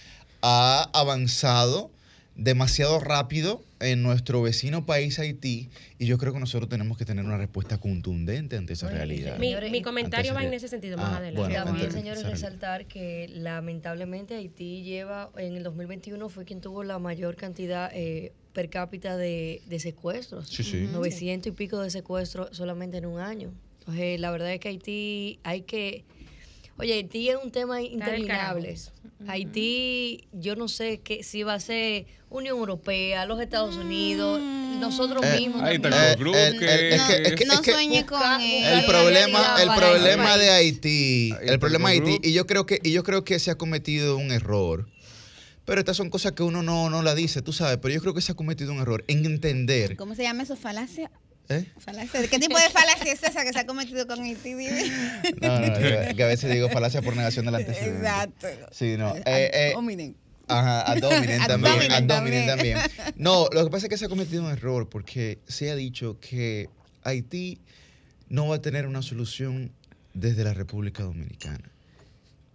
[0.42, 1.90] ha avanzado
[2.36, 7.24] demasiado rápido en nuestro vecino país Haití y yo creo que nosotros tenemos que tener
[7.24, 9.38] una respuesta contundente ante esa realidad.
[9.38, 11.40] Mi, comentario va en ese sentido Ah, más adelante.
[11.40, 16.84] bueno, También, antes- señores, resaltar que lamentablemente Haití lleva, en el 2021 fue quien tuvo
[16.84, 20.48] la mayor cantidad eh, per cápita de, de secuestros.
[20.48, 20.88] Sí, sí.
[20.92, 23.52] 900 y pico de secuestros solamente en un año.
[23.80, 26.04] Entonces, la verdad es que Haití hay que...
[26.78, 28.76] Oye, Haití es un tema interminable.
[29.26, 34.40] Haití, yo no sé que si va a ser Unión Europea, los Estados Unidos,
[34.78, 35.62] nosotros Eh, mismos.
[35.62, 36.08] ahí está.
[36.08, 38.20] Eh, el club el- el- es que- es que- No sueñe con.
[38.40, 40.50] El problema, el problema de.
[40.50, 43.50] Haití, el está problema de Haití, y yo creo que, y yo creo que se
[43.50, 44.86] ha cometido un error.
[45.64, 48.14] Pero estas son cosas que uno no, no la dice, tú sabes, pero yo creo
[48.14, 49.96] que se ha cometido un error en entender.
[49.96, 50.54] ¿Cómo se llama eso?
[50.56, 51.10] ¿Falacia?
[51.48, 51.66] ¿Eh?
[52.30, 54.22] ¿Qué tipo de falacia es esa que se ha cometido con?
[54.22, 54.66] Dime.
[55.42, 57.98] No, no, que que a veces digo falacia por negación del antecedente.
[57.98, 58.48] Exacto.
[58.72, 59.14] Sí, no.
[59.16, 60.14] eh, eh.
[60.48, 62.46] Ajá, Ad también, también.
[62.46, 62.78] también.
[63.16, 66.18] No, lo que pasa es que se ha cometido un error porque se ha dicho
[66.20, 66.70] que
[67.02, 67.60] Haití
[68.28, 69.72] no va a tener una solución
[70.14, 71.70] desde la República Dominicana.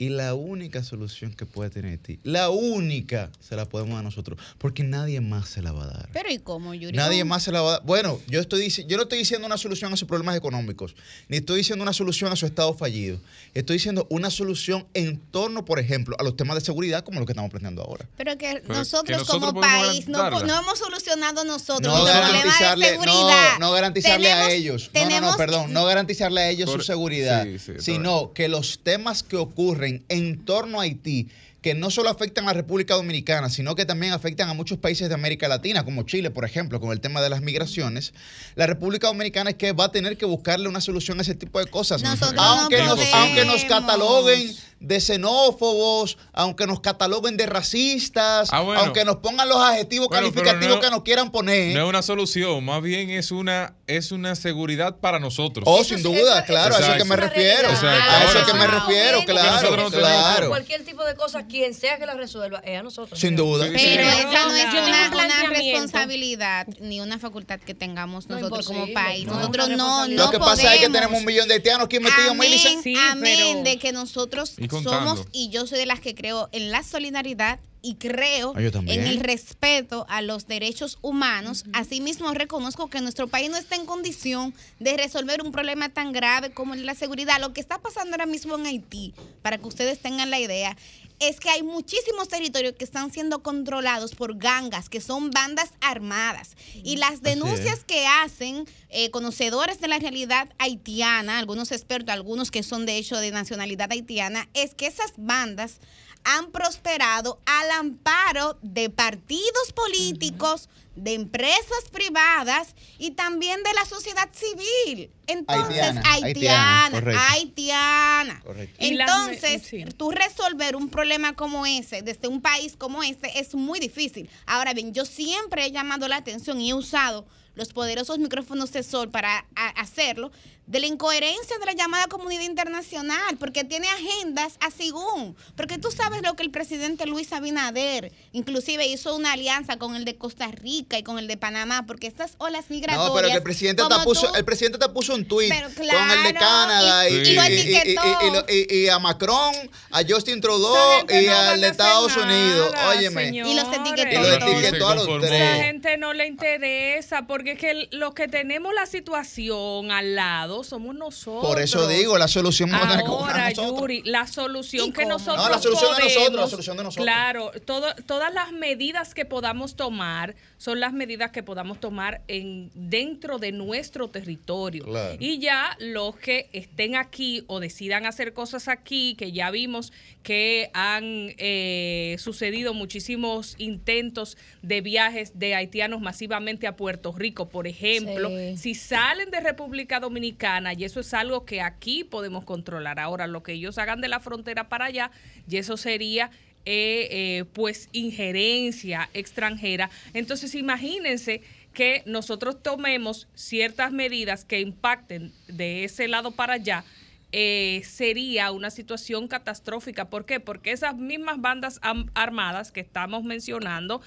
[0.02, 4.40] Y la única solución que puede tener Haití, la única, se la podemos dar nosotros,
[4.58, 6.10] porque nadie más se la va a dar.
[6.12, 6.98] Pero ¿y cómo, Yuri?
[6.98, 7.84] Nadie más se la va a dar.
[7.86, 10.96] Bueno, yo, estoy, yo no estoy diciendo una solución a sus problemas económicos,
[11.30, 13.20] ni estoy diciendo una solución a su estado fallido.
[13.54, 17.28] Estoy diciendo una solución en torno, por ejemplo, a los temas de seguridad como lo
[17.28, 18.08] que estamos planteando ahora.
[18.18, 22.38] Pero que nosotros, nosotros como país no, no hemos solucionado nosotros No los problemas de
[22.40, 23.50] garantizarle, seguridad.
[23.60, 24.92] no, no garantizarle a Tenemos- ellos.
[24.96, 28.34] No, no, no, perdón, no garantizarle a ellos Por- su seguridad, sí, sí, está sino
[28.34, 31.28] que los temas que ocurren en torno a Haití,
[31.62, 35.10] que no solo afectan a la República Dominicana, sino que también afectan a muchos países
[35.10, 38.14] de América Latina, como Chile, por ejemplo, con el tema de las migraciones,
[38.56, 41.60] la República Dominicana es que va a tener que buscarle una solución a ese tipo
[41.60, 42.02] de cosas.
[42.02, 43.14] Nosotros no aunque, nos, podemos.
[43.14, 48.82] aunque nos cataloguen de xenófobos, aunque nos cataloguen de racistas, Ah, bueno.
[48.82, 51.76] aunque nos pongan los adjetivos Bueno, calificativos no- que nos quieran poner.
[51.76, 55.66] No es una solución, más bien es una, es una seguridad para nosotros.
[55.68, 57.70] Oh, sin duda, eso- claro, a eso eso es que me refiero.
[57.70, 58.12] Exacto.
[58.12, 60.48] A eso es que me refiero, claro, nosotros no claro.
[60.50, 63.20] Cualquier tipo de cosas, quien sea que la resuelva, es a nosotros.
[63.20, 63.66] Sin duda.
[63.72, 69.26] Pero esa no es una, responsabilidad ni una facultad que tengamos No, nosotros como país.
[69.26, 72.00] No, nosotros no, no Lo que pasa es que tenemos un millón de haitianos aquí
[72.00, 72.60] metidos en Amén.
[72.84, 76.50] Sí, amén pero- de que nosotros Y somos, y yo soy de las que creo
[76.52, 81.66] en la solidaridad y creo Ah, en el respeto a los derechos humanos.
[81.74, 86.52] Asimismo, reconozco que nuestro país no está en condición de resolver un problema tan grave
[86.52, 87.40] como la seguridad.
[87.40, 90.78] Lo que está pasando ahora mismo en Haití, para que ustedes tengan la idea,
[91.20, 96.56] es que hay muchísimos territorios que están siendo controlados por gangas, que son bandas armadas.
[96.84, 97.22] Y las es.
[97.22, 102.98] denuncias que hacen eh, conocedores de la realidad haitiana, algunos expertos, algunos que son de
[102.98, 105.80] hecho de nacionalidad haitiana, es que esas bandas
[106.24, 114.30] han prosperado al amparo de partidos políticos, de empresas privadas y también de la sociedad
[114.34, 115.10] civil.
[115.26, 118.44] Entonces, Haitiana, haitiana,
[118.78, 119.86] Entonces, sí.
[119.98, 124.30] tú resolver un problema como ese desde un país como este es muy difícil.
[124.46, 128.84] Ahora bien, yo siempre he llamado la atención y he usado los poderosos micrófonos de
[128.84, 130.32] sol para hacerlo,
[130.72, 135.36] de la incoherencia de la llamada comunidad internacional, porque tiene agendas a según.
[135.58, 140.06] Porque tú sabes lo que el presidente Luis Abinader inclusive hizo una alianza con el
[140.06, 143.10] de Costa Rica y con el de Panamá, porque estas olas migratorias...
[143.10, 145.68] No, pero que el presidente, te puso, tú- el presidente te puso un tuit Pero
[145.74, 148.02] con el de claro, Canadá y, y- y y- y- etiquetó.
[148.06, 149.54] y- y lo- y- y a Macron,
[149.92, 152.74] a Justin Trudeau y no al de Estados nada, Unidos.
[152.96, 153.26] Óyeme.
[153.26, 153.52] señores.
[153.52, 154.88] Y los etiquetó.
[154.88, 155.32] A los tres.
[155.32, 160.61] Esa gente no le interesa porque es que los que tenemos la situación al lado
[160.64, 161.46] somos nosotros.
[161.46, 163.80] Por eso digo, la solución vamos a tener que buscar Ahora, nosotros.
[163.82, 166.84] Yuri, la solución ¿Y que nosotros No, la solución de nosotros, la podemos- solución de
[166.84, 167.06] nosotros.
[167.06, 172.70] Claro, todo- todas las medidas que podamos tomar son las medidas que podamos tomar en
[172.76, 174.84] dentro de nuestro territorio.
[174.84, 175.18] Claro.
[175.20, 180.70] Y ya los que estén aquí o decidan hacer cosas aquí, que ya vimos que
[180.76, 188.30] han eh, sucedido muchísimos intentos de viajes de haitianos masivamente a Puerto Rico, por ejemplo,
[188.30, 188.58] Sí.
[188.58, 193.00] si salen de República Dominicana, y eso es algo que aquí podemos controlar.
[193.00, 195.10] Ahora, lo que ellos hagan de la frontera para allá,
[195.50, 196.30] y eso sería
[196.66, 199.90] eh, eh, pues injerencia extranjera.
[200.14, 201.42] Entonces, imagínense
[201.74, 206.84] que nosotros tomemos ciertas medidas que impacten de ese lado para allá.
[207.32, 210.10] eh, sería una situación catastrófica.
[210.10, 210.40] ¿Por qué?
[210.40, 211.80] Porque esas mismas bandas
[212.14, 214.02] armadas que estamos mencionando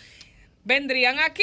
[0.65, 1.43] vendrían aquí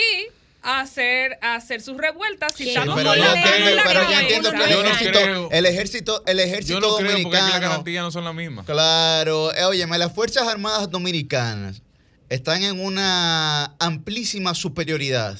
[0.63, 2.54] a hacer, a hacer sus revueltas.
[2.56, 4.84] Si estamos pero con yo, la ley creo, la pero yo entiendo que el Yo
[4.84, 5.50] no ejército, creo.
[5.52, 7.60] el ejército, el ejército Yo no creo porque las dominicano.
[7.69, 8.65] garantías no son las mismas.
[8.65, 11.82] Claro, eh, óyeme, las Fuerzas Armadas Dominicanas
[12.30, 15.38] están en una amplísima superioridad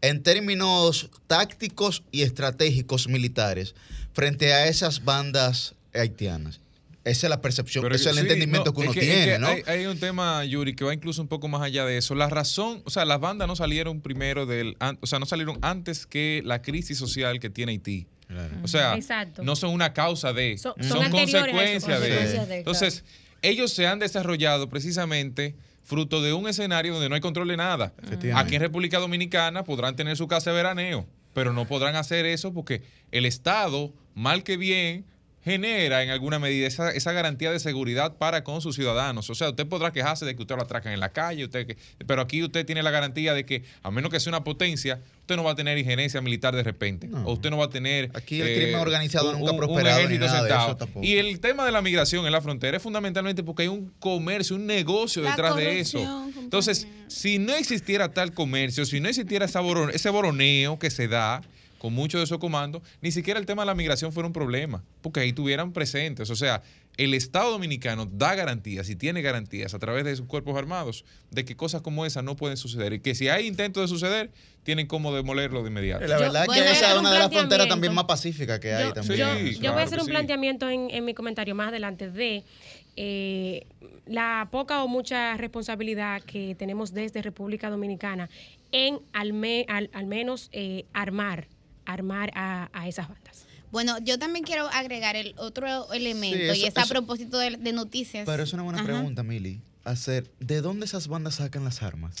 [0.00, 3.74] en términos tácticos y estratégicos militares
[4.12, 6.58] frente a esas bandas haitianas.
[7.04, 9.38] Esa es la percepción, ese es el sí, entendimiento no, que uno es tiene, que
[9.40, 9.48] ¿no?
[9.48, 12.14] Hay, hay un tema, Yuri, que va incluso un poco más allá de eso.
[12.14, 15.58] La razón, o sea, las bandas no salieron primero del, an- o sea, no salieron
[15.62, 18.06] antes que la crisis social que tiene Haití.
[18.62, 19.42] O sea, Exacto.
[19.42, 22.46] no son una causa de, Son- son, son anteriores a eso, consecuencias de.
[22.46, 23.04] de, Entonces,
[23.42, 27.92] ellos se han desarrollado precisamente fruto de un escenario donde no hay control de nada.
[28.36, 32.54] Aquí en República Dominicana podrán tener su casa de veraneo, pero no podrán hacer eso
[32.54, 35.04] porque el Estado, mal que bien,
[35.44, 39.28] genera en alguna medida esa, esa garantía de seguridad para con sus ciudadanos.
[39.28, 41.76] O sea, usted podrá quejarse de que usted lo atracan en la calle, usted que,
[42.06, 45.36] pero aquí usted tiene la garantía de que, a menos que sea una potencia, usted
[45.36, 47.08] no va a tener injerencia militar de repente.
[47.08, 47.24] No.
[47.26, 48.04] O usted no va a tener...
[48.06, 50.78] eh, Aquí el crimen organizado nunca ha un ejército sentado.
[51.02, 54.56] Y el tema de la migración en la frontera es fundamentalmente porque hay un comercio,
[54.56, 55.98] un negocio La detrás de eso.
[56.38, 59.60] Entonces, si no existiera tal comercio, si no existiera esa
[59.92, 61.42] ese boroneo que se da
[61.82, 64.84] con muchos de esos comandos, ni siquiera el tema de la migración fuera un problema,
[65.00, 66.30] porque ahí tuvieran presentes.
[66.30, 66.62] O sea,
[66.96, 71.44] el Estado dominicano da garantías y tiene garantías a través de sus cuerpos armados de
[71.44, 74.30] que cosas como esas no pueden suceder y que si hay intentos de suceder,
[74.62, 76.06] tienen como demolerlo de inmediato.
[76.06, 78.04] La Yo verdad voy que a esa es un una de las fronteras también más
[78.04, 79.18] pacíficas que hay yo, también.
[79.18, 80.10] yo- Sí, yo claro voy a hacer un sí.
[80.12, 82.44] planteamiento en, en mi comentario más adelante de
[82.94, 83.66] eh,
[84.06, 88.28] la poca o mucha responsabilidad que tenemos desde República Dominicana
[88.70, 91.48] en al, me- al, al menos eh, armar,
[91.86, 93.44] armar a, a esas bandas.
[93.70, 97.38] Bueno, yo también quiero agregar el otro elemento Sí, eso- y es a eso- propósito
[97.38, 98.26] de, de noticias.
[98.26, 98.86] Pero es una buena Ajá.
[98.86, 99.62] pregunta, Mili.
[99.84, 102.14] Hacer, ¿de dónde esas bandas sacan las armas?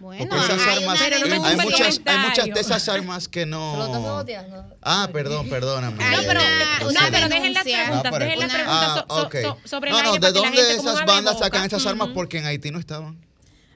[0.00, 3.28] Bueno, Porque esas hay armas, una Pero no hay muchas, hay muchas de esas armas
[3.28, 4.64] que ¿Se lo estás no.
[4.82, 6.02] Ah, perdón, perdóname.
[6.02, 6.40] Hay No, pero,
[6.88, 7.86] una no, pero dejen las denuncia.
[7.86, 11.34] preguntas, Ah, dejen las preguntas Ah, so- so- sobre no, no, ¿de dónde esas bandas
[11.34, 11.44] boca.
[11.46, 12.08] sacan esas armas?
[12.12, 13.16] Porque en Haití no estaban.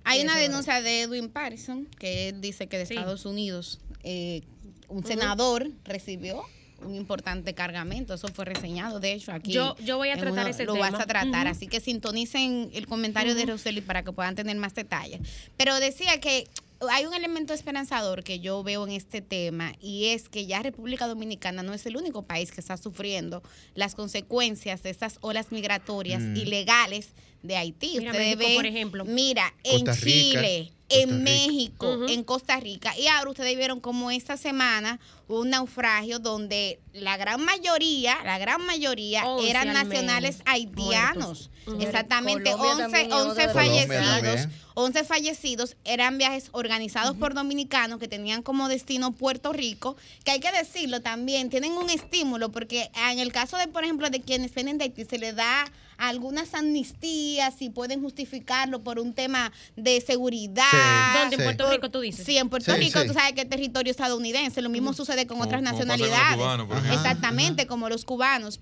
[0.05, 2.94] Hay una denuncia de Edwin Patterson que dice que de Sí.
[2.94, 4.42] Estados Unidos eh,
[4.88, 6.42] un senador recibió
[6.85, 8.14] un importante cargamento.
[8.14, 9.53] Eso fue reseñado, de hecho, aquí.
[9.53, 10.90] Yo- yo voy a tratar uno- ese Lo tema.
[10.92, 14.74] vas a tratar, así que sintonicen el comentario de Roseli para que puedan tener más
[14.74, 15.20] detalles.
[15.57, 16.46] Pero decía que
[16.88, 21.09] hay un elemento esperanzador que yo veo en este tema y es que ya República
[21.09, 23.42] Dominicana no es el único país que está sufriendo
[23.74, 26.37] las consecuencias de estas olas migratorias Mm.
[26.37, 27.09] ilegales
[27.42, 27.94] de Haití.
[27.98, 29.05] Mira, Ustedes México, ven, por ejemplo.
[29.05, 31.22] Mira, en Rica, Chile, en Rica.
[31.22, 32.96] México, en Costa Rica.
[32.98, 38.39] Y ahora ustedes vieron como esta semana hubo un naufragio donde la gran mayoría, la
[38.39, 41.51] gran mayoría eran al nacionales haitianos.
[41.80, 44.36] Exactamente, Colombia 11, también es 11 otra de las- Colombia fallecidos.
[44.41, 44.68] también.
[44.74, 50.41] 11 fallecidos eran viajes organizados por dominicanos que tenían como destino Puerto Rico, que hay
[50.41, 54.55] que decirlo también, tienen un estímulo porque en el caso de, por ejemplo, de quienes
[54.55, 60.01] vienen de Haití, se les da algunas amnistías y pueden justificarlo por un tema de
[60.01, 60.64] seguridad.
[60.70, 61.34] Sí, ¿Dónde?
[61.36, 61.44] En sí.
[61.44, 62.24] Puerto Rico, tú dices.
[62.24, 63.09] Sí, en Puerto Sí, Rico, sí.
[63.09, 64.62] tú sabes que es territorio estadounidense.
[64.62, 66.36] Lo mismo sucede con Como- otras como nacionalidades.
[66.36, 66.94] cubanos, por ejemplo.
[66.96, 68.61] Exactamente, como los cubanos.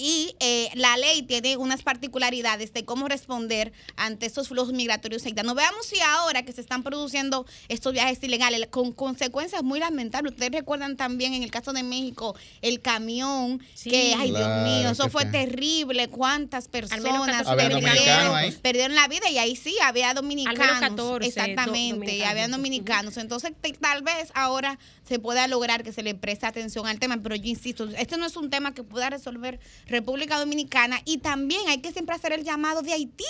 [0.00, 5.56] Y eh, la ley tiene unas particularidades de cómo responder ante esos flujos migratorios haitianos.
[5.56, 10.34] Veamos si ahora que se están produciendo estos viajes ilegales con consecuencias muy lamentables.
[10.34, 13.90] Ustedes recuerdan también en el caso de México el camión Sí.
[13.90, 16.06] que, ay Dios mío, eso fue terrible.
[16.06, 20.78] Cuántas personas menos 14 Había perdieron, la vida y ahí sí había dominicanos.
[20.80, 22.30] 14 do- exactamente, dominicanos.
[22.30, 23.16] había dominicanos.
[23.16, 24.78] Entonces, te- tal vez ahora
[25.08, 28.26] se pueda lograr que se le preste atención al tema, pero yo insisto, este no
[28.26, 29.58] es un tema que pueda resolver
[29.88, 33.24] República Dominicana y también hay que siempre hacer el llamado de Haití.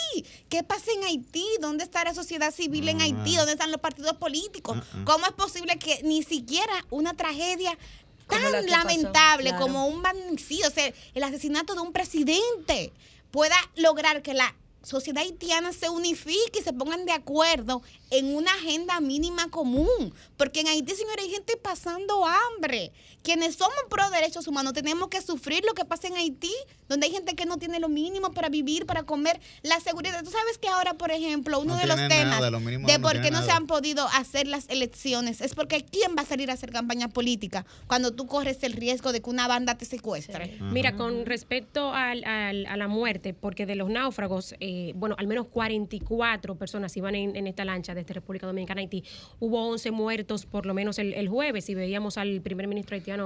[0.49, 1.45] ¿Qué pasa en Haití?
[1.61, 3.05] ¿Dónde está la sociedad civil en Ah.
[3.05, 3.37] Haití?
[3.37, 4.77] ¿Dónde están los partidos políticos?
[4.81, 5.03] Ah, ah.
[5.07, 7.79] ¿Cómo es posible que ni siquiera una tragedia
[8.27, 9.65] Como la tan lamentable claro.
[9.65, 12.93] como un magnicidio, o sea, el asesinato de un presidente,
[13.31, 18.53] pueda lograr que la sociedad haitiana se unifique y se pongan de acuerdo en una
[18.53, 20.15] agenda mínima común.
[20.37, 22.93] Porque en Haití, señores, hay gente pasando hambre.
[23.29, 26.51] Quienes somos pro derechos humanos tenemos que sufrir lo que pasa en Haití,
[26.89, 30.25] donde hay gente que no tiene lo mínimo para vivir, para comer, la seguridad.
[30.25, 32.95] Tú sabes que ahora, por ejemplo, uno No de los temas nada, lo mínimo de
[32.99, 36.25] no por qué no se han podido hacer las elecciones es porque ¿quién va a
[36.25, 39.85] salir a hacer campaña política cuando tú corres el riesgo de que una banda te
[39.85, 40.57] secuestre?
[40.73, 45.27] Mira, con respecto al- al- a la muerte, porque de los náufragos, eh, bueno, al
[45.27, 49.05] menos 44 personas iban en, en esta lancha desde República Dominicana a Haití.
[49.39, 53.18] Hubo 11 muertos por lo menos el, el jueves y veíamos al primer ministro haitiano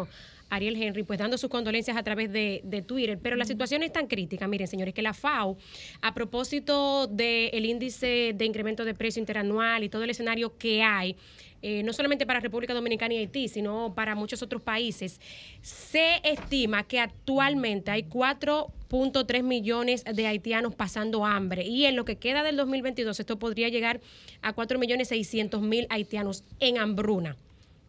[0.50, 3.18] Ariel Henry pues dando sus condolencias a través de, de Twitter.
[3.22, 5.56] Pero la situación es tan crítica, miren señores, que la FAO,
[6.02, 11.16] a propósito del índice de incremento de precio interanual y todo el escenario que hay,
[11.62, 15.20] eh, no solamente para República Dominicana y Haití, sino para muchos otros países,
[15.60, 22.16] se estima que actualmente hay 4.3 millones de haitianos pasando hambre y en lo que
[22.16, 24.00] queda del 2022 esto podría llegar
[24.42, 27.36] a 4 millones 600 mil haitianos en hambruna.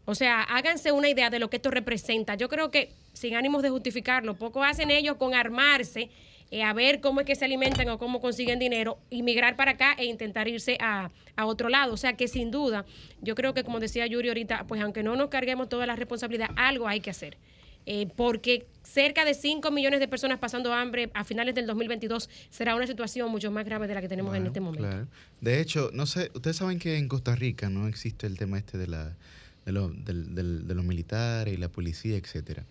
[0.05, 2.35] O sea, háganse una idea de lo que esto representa.
[2.35, 6.09] Yo creo que, sin ánimos de justificarlo, poco hacen ellos con armarse
[6.53, 9.71] eh, a ver cómo es que se alimentan o cómo consiguen dinero, y migrar para
[9.71, 11.93] acá e intentar irse a, a otro lado.
[11.93, 12.85] O sea que sin duda,
[13.21, 16.49] yo creo que como decía Yuri ahorita, pues aunque no nos carguemos toda la responsabilidad,
[16.55, 17.37] algo hay que hacer.
[17.85, 22.75] Eh, porque cerca de 5 millones de personas pasando hambre a finales del 2022 será
[22.75, 24.87] una situación mucho más grave de la que tenemos en este momento.
[24.87, 25.07] claro.
[25.41, 28.77] De hecho, no sé, ustedes saben que en Costa Rica no existe el tema este
[28.77, 29.17] de la
[29.65, 32.65] de, lo- del- del- de los militares y la policía, etcétera.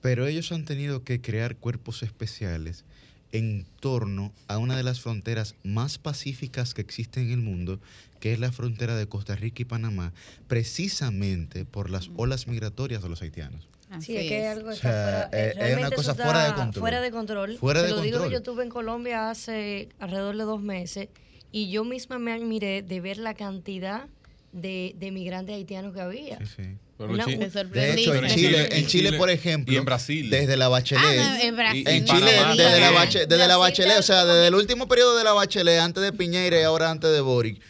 [0.00, 2.84] Pero ellos han tenido que crear cuerpos especiales
[3.32, 7.80] en torno a una de las fronteras más pacíficas que existen en el mundo,
[8.20, 10.12] que es la frontera de Costa Rica y Panamá,
[10.46, 13.68] precisamente por las olas migratorias de los haitianos.
[14.00, 16.22] Sí, es que algo O está sea, fuera, eh, eh, es una realmente cosa eso
[16.22, 16.80] fuera de está control.
[16.80, 17.58] Fuera de control.
[17.58, 21.08] Fuera Te de lo digo que yo estuve en Colombia hace alrededor de dos meses
[21.52, 24.08] y yo misma me admiré de ver la cantidad
[24.54, 26.38] de, de migrantes haitianos que había.
[26.38, 26.62] Sí, sí.
[26.96, 27.32] Pero Una- De
[27.94, 30.30] hecho, en Chile, en Chile, por ejemplo, y en Brasil.
[30.30, 31.84] desde la Bachelet, Ah, no, en Brasil.
[31.88, 32.32] En Panamá Chile,
[32.64, 35.32] desde la, Brasil bache- desde la Bachelet, o sea, desde el último periodo de la
[35.32, 37.60] Bachelet, antes de Piñeira y ahora antes de Boric,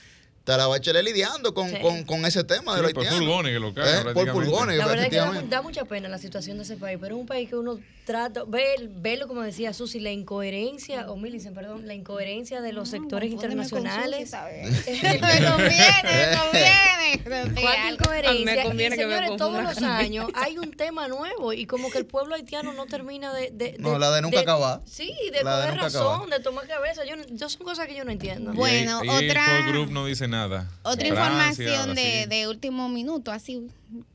[0.41, 1.77] está la Bachelet lidiando con, Sí.
[1.81, 3.27] con, con ese tema Sí, de los por haitianos.
[3.27, 6.19] furgones que lo cargan Eh, Por furgones, La verdad es que da mucha pena la
[6.19, 9.73] situación de ese país, pero es un país que uno trata, ve, verlo como decía
[9.73, 14.31] Susi, la incoherencia, o Millicent, perdón, la incoherencia de los sectores confúndeme con internacionales.
[14.87, 17.55] Me conviene, me conviene.
[17.61, 18.45] Cuánta incoherencia.
[18.57, 21.91] Me conviene y que me señores, todos los años hay un tema nuevo y como
[21.91, 23.51] que el pueblo haitiano no termina de...
[23.53, 24.81] de- No, de- la de nunca acabar.
[24.85, 26.29] Sí, de La de coger razón, acabar.
[26.39, 27.05] de tomar cabeza.
[27.05, 28.53] Yo, no- yo son cosas que yo no entiendo.
[28.53, 30.69] Y Bueno, ahí- ahí otra- El core group no dice nada.
[30.83, 33.69] Otra Francia, información de, de último minuto, así,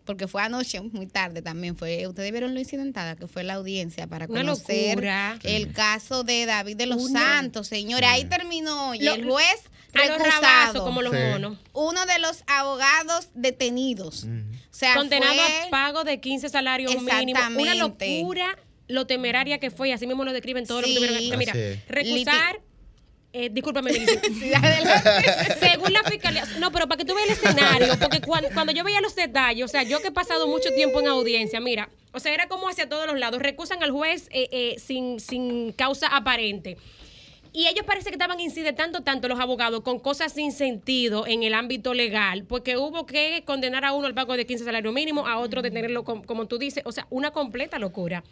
[0.09, 4.07] porque fue anoche, muy tarde también, fue, ustedes vieron lo incidentada, que fue la audiencia
[4.07, 5.37] para Una conocer locura.
[5.43, 9.61] el caso de David de los Una- Santos, señores, ahí terminó y Lo- el juez
[9.93, 11.19] recusado, como los Sí.
[11.29, 11.59] monos.
[11.73, 14.27] uno de los abogados detenidos, o
[14.71, 17.43] sea, condenado fue- a pago de 15 salarios mínimos.
[17.55, 18.57] Una locura
[18.87, 20.95] lo temeraria que fue, y así mismo lo describen todos Sí.
[20.95, 21.53] los que tuvieron que- Mira,
[21.87, 22.61] recusar
[23.33, 24.19] eh, discúlpame, Melissa.
[25.59, 28.83] Según la fiscalía, no, pero para que tú veas el escenario, porque cuan- cuando, yo
[28.83, 32.19] veía los detalles, o sea, yo que he pasado mucho tiempo en audiencia, mira, o
[32.19, 36.07] sea, era como hacia todos los lados, recusan al juez eh, eh, sin, sin causa
[36.07, 36.77] aparente.
[37.51, 41.55] Y ellos parece que estaban incidentando tanto los abogados con cosas sin sentido en el
[41.55, 45.37] ámbito legal, porque hubo que condenar a uno al pago de 15 salarios mínimos, a
[45.39, 48.23] otro detenerlo com- como tú dices, o sea, una completa locura.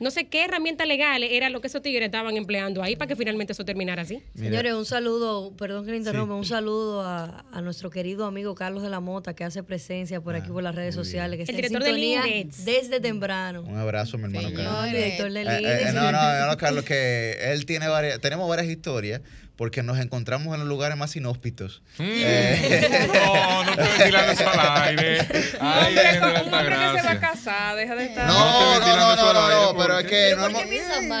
[0.00, 3.16] No sé qué herramientas legales era lo que esos tigres estaban empleando ahí para que
[3.16, 4.22] finalmente eso terminara así.
[4.34, 8.82] Señores, un saludo, perdón que le interrumpa, un saludo a, a nuestro querido amigo Carlos
[8.82, 11.52] de la Mota que hace presencia por aquí por las redes sociales, que El está
[11.52, 12.64] en director del sintonía INDEX.
[12.64, 13.62] desde temprano.
[13.62, 14.72] Un abrazo, mi hermano Carlos.
[14.72, 18.48] No, el director del Eh, eh, no, no, no, Carlos, que él tiene varias, tenemos
[18.48, 19.20] varias historias
[19.60, 21.82] porque nos encontramos en los lugares más inhóspitos.
[21.98, 25.28] Eh, No, no estoy tirando eso al aire.
[25.60, 28.26] Ay, un hombre que se va a casar, deja de estar.
[28.26, 30.64] No, no, no, no, no, no, pero es que no hemos-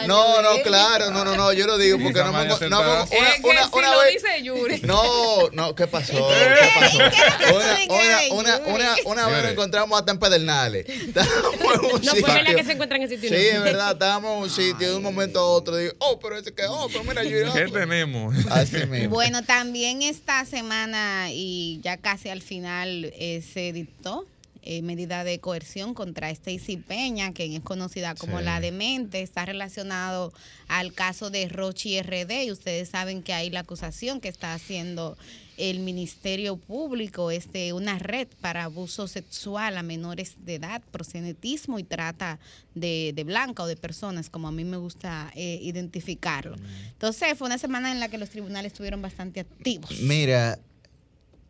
[0.06, 3.04] No, no, claro, no, no, no, yo lo digo porque no hemos, no una,
[3.42, 4.82] una, una vez.
[4.84, 6.12] No, no, ¿qué pasó?
[6.30, 6.96] ¿Qué pasó?
[6.96, 10.88] Una, una, una, una, una vez nos encontramos hasta en Pedernales.
[10.88, 14.34] Estábamos en un No, pues verdad que se encuentran en sitio Sí, es verdad, estábamos
[14.38, 15.76] en un sitio de un momento a otro.
[15.76, 17.52] Digo, oh, pero ese que, oh, pero mira, yo.
[17.52, 18.29] ¿Qué tenemos?
[18.50, 19.10] Así mismo.
[19.10, 24.24] Bueno, también esta semana y ya casi al final eh, se dictó
[24.62, 28.44] eh, medida de coerción contra Stacy Peña, quien es conocida como Sí.
[28.44, 30.32] la demente, está relacionado
[30.68, 35.16] al caso de Rochi RD y ustedes saben que hay la acusación que está haciendo
[35.60, 41.78] el Ministerio Público es de una red para abuso sexual a menores de edad, proxenetismo
[41.78, 42.38] y trata
[42.74, 46.56] de, de blanca o de personas, como a mí me gusta eh, identificarlo.
[46.92, 49.90] Entonces fue una semana en la que los tribunales estuvieron bastante activos.
[50.00, 50.58] Mira,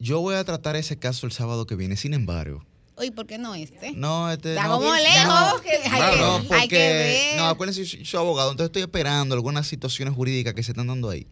[0.01, 2.65] yo voy a tratar ese caso el sábado que viene, sin embargo.
[2.97, 3.93] Oye, ¿por qué no este?
[3.93, 4.51] No, este.
[4.51, 7.37] Está no, como no, lejos, que hay, no, que, no, hay porque, que ver.
[7.39, 11.09] no, acuérdense, yo soy abogado, entonces estoy esperando algunas situaciones jurídicas que se están dando
[11.09, 11.27] ahí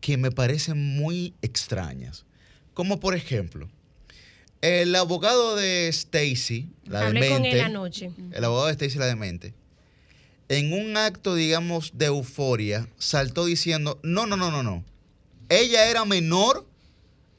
[0.00, 2.24] que me parecen muy extrañas.
[2.74, 3.68] Como por ejemplo,
[4.62, 8.10] el abogado de Stacy, la Hablé con demente, él anoche.
[8.32, 9.54] el abogado de Stacy, la demente,
[10.48, 14.84] en un acto, digamos, de euforia, saltó diciendo, no, no, no, no, no.
[15.48, 16.66] Ella era menor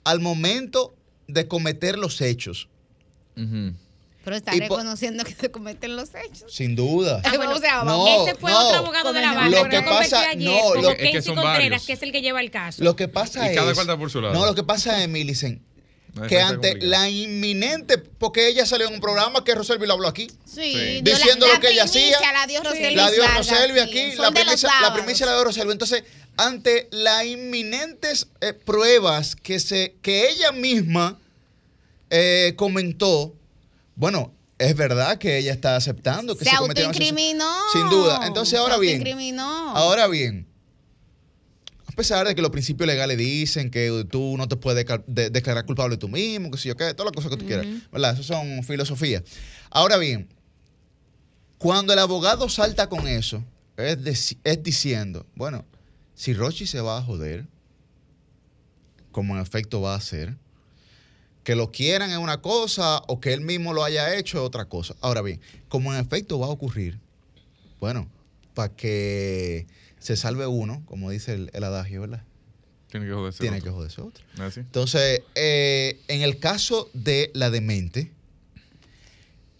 [0.03, 0.95] al momento
[1.27, 2.69] de cometer los hechos.
[4.23, 6.53] Pero está reconociendo que se cometen los hechos.
[6.53, 7.21] Sin duda.
[7.25, 8.67] Ah, bueno, o sea, no, Ese fue no.
[8.67, 9.69] otro abogado de la Lo barra.
[9.69, 11.85] que Yo conversé pasa- ayer no, lo- es que son Contreras, varios.
[11.87, 12.83] que es el que lleva el caso.
[12.83, 13.55] Lo que pasa Y es.
[13.57, 14.33] cada cual está por su lado.
[14.35, 15.59] No, lo que pasa es, Millicent,
[16.13, 17.03] La que ante complicada.
[17.03, 17.97] la inminente.
[17.97, 20.27] Porque ella salió en un programa que Roselvi lo habló aquí.
[20.45, 21.01] Sí, Sí.
[21.01, 22.17] Diciendo la, lo que ella la hacía.
[22.33, 22.95] La dio Roselvi.
[22.95, 23.79] La dio Roselvi sí.
[23.79, 24.11] aquí.
[24.15, 25.71] Son La primicia, la primicia la dio Roselvi.
[25.71, 26.03] Entonces,
[26.37, 31.17] ante las inminentes eh, pruebas que, se, que ella misma
[32.09, 33.33] eh, comentó,
[33.95, 37.51] bueno, es verdad que ella está aceptando que Se se, autoincriminó.
[37.73, 38.25] Sin duda.
[38.27, 38.97] Entonces, ahora Se bien.
[38.99, 39.43] autoincriminó.
[39.75, 40.47] Ahora bien,
[41.87, 45.65] a pesar de que los principios legales dicen que tú no te puedes de- declarar
[45.65, 48.13] culpable tú mismo, que si yo qué, todas las cosas que tú quieras, ¿verdad?
[48.13, 49.23] Eso son filosofías.
[49.69, 50.29] Ahora bien,
[51.57, 53.43] cuando el abogado salta con eso,
[53.77, 55.65] es, es diciendo, bueno,
[56.15, 57.45] si Rochi se va a joder,
[59.11, 60.37] como en efecto va a hacer,
[61.43, 64.65] que lo quieran es una cosa o que él mismo lo haya hecho es otra
[64.65, 64.95] cosa.
[65.01, 65.39] Ahora bien,
[65.69, 66.99] como en efecto va a ocurrir,
[67.79, 68.07] bueno,
[68.53, 69.65] para que
[69.99, 72.23] se salve uno, como dice el, el adagio, ¿verdad?
[72.91, 73.39] Tiene que joderse.
[73.39, 73.69] Tiene otro.
[73.69, 74.23] que joderse otro.
[74.39, 74.59] ¿Así?
[74.59, 78.11] Entonces, eh, en el caso de la demente,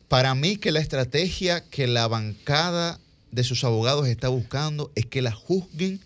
[0.10, 3.00] para mí que la estrategia que la bancada
[3.32, 6.02] de sus abogados está buscando es que la juzguen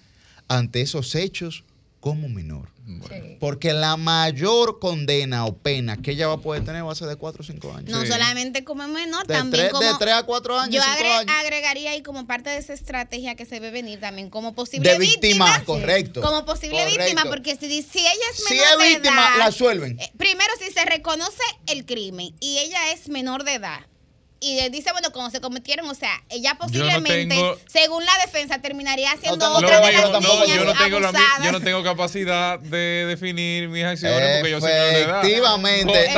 [0.47, 1.63] ante esos hechos
[1.99, 2.69] como menor.
[2.85, 3.37] Sí.
[3.39, 7.07] Porque la mayor condena o pena que ella va a poder tener va a ser
[7.07, 7.89] de 4 o 5 años.
[7.89, 8.07] No Sí.
[8.07, 9.83] solamente como menor, De también 3 como...
[9.87, 11.35] de tres a 4 años, Yo 5 agre- años.
[11.39, 14.99] agregaría ahí como parte de esa estrategia que se ve venir también como posible De
[14.99, 16.21] víctima, correcto.
[16.21, 16.99] Como posible Correcto.
[17.03, 19.99] víctima, porque si, si ella es Si menor es de víctima, edad, la suelven.
[19.99, 23.79] eh, primero si se reconoce el crimen y ella es menor de edad
[24.39, 28.59] y él dice, bueno, como se cometieron, o sea, ella posiblemente, tengo- según la defensa,
[28.61, 31.11] terminaría siendo tengo- otra No, de yo, las no, niñas yo no tengo la
[31.43, 35.19] yo no tengo capacidad de definir mis acciones porque yo soy menor de edad.
[35.25, 36.13] Efectivamente.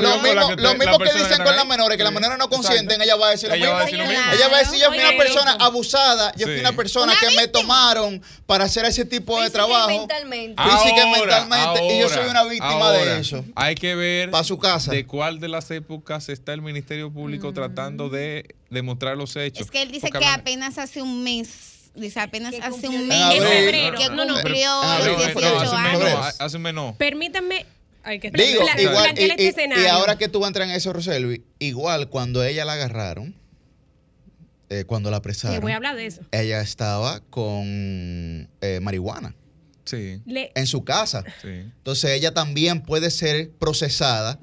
[0.00, 3.00] Lo mismo, que lo mismo que dicen con las menores, que las menores no consienten,
[3.00, 3.98] ella va a decir lo Ella va a mismo.
[3.98, 4.18] decir lo Claro.
[4.30, 4.34] mismo.
[4.36, 6.60] Ella va a decir, yo fui una persona abusada, yo fui Sí.
[6.60, 9.88] una persona Una que me tomaron para hacer ese tipo de Física y trabajo.
[9.88, 10.62] mentalmente.
[10.62, 13.44] Física y Ahora, mentalmente, y yo soy una víctima de eso.
[13.54, 14.92] Hay que ver Pa' su casa.
[14.92, 19.66] de cuál de las épocas está el Ministerio Público tratando de demostrar los hechos.
[19.66, 23.38] Es que él dice Porque que apenas hace un mes, dice apenas hace un mes
[23.38, 23.98] febrero.
[23.98, 26.16] que No, no, cumplió los en abril, 18 hace un mes febrero.
[26.18, 26.36] no, años.
[26.40, 26.94] hace un mes no.
[26.98, 27.66] Permítanme
[28.02, 29.90] Hay que Digo, igual, y, este y- y escenario.
[29.92, 33.34] ahora que tú vas a entrar en eso, Roselvi, igual cuando ella la agarraron,
[34.68, 36.22] eh, cuando la Te apresaron, voy a hablar de eso.
[36.32, 39.34] ella estaba con eh, marihuana.
[39.84, 40.20] Sí.
[40.26, 41.22] Le- en su casa.
[41.40, 41.48] Sí.
[41.48, 44.38] Entonces ella también puede ser procesada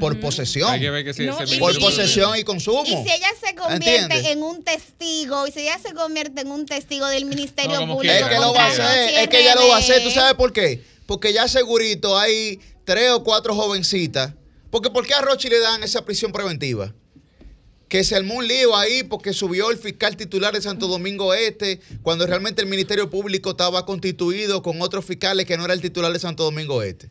[0.00, 0.70] por posesión.
[0.70, 2.82] Hay que ver que si No, ese y- Por posesión y consumo.
[2.84, 4.26] Y si ella se convierte ¿Entiendes?
[4.32, 8.14] en un testigo, y si ella se convierte en un testigo del Ministerio No, Público.
[8.14, 10.02] Es que lo va a hacer, es que ella lo va a hacer.
[10.02, 10.82] ¿Tú sabes por qué?
[11.06, 14.32] Porque ya segurito hay tres o cuatro jovencitas.
[14.70, 16.92] Porque ¿por qué a Rochi le dan esa prisión preventiva?
[17.88, 21.80] Que se armó un lío ahí porque subió el fiscal titular de Santo Domingo Este,
[22.02, 26.12] cuando realmente el Ministerio Público estaba constituido con otros fiscales que no era el titular
[26.12, 27.08] de Santo Domingo Este.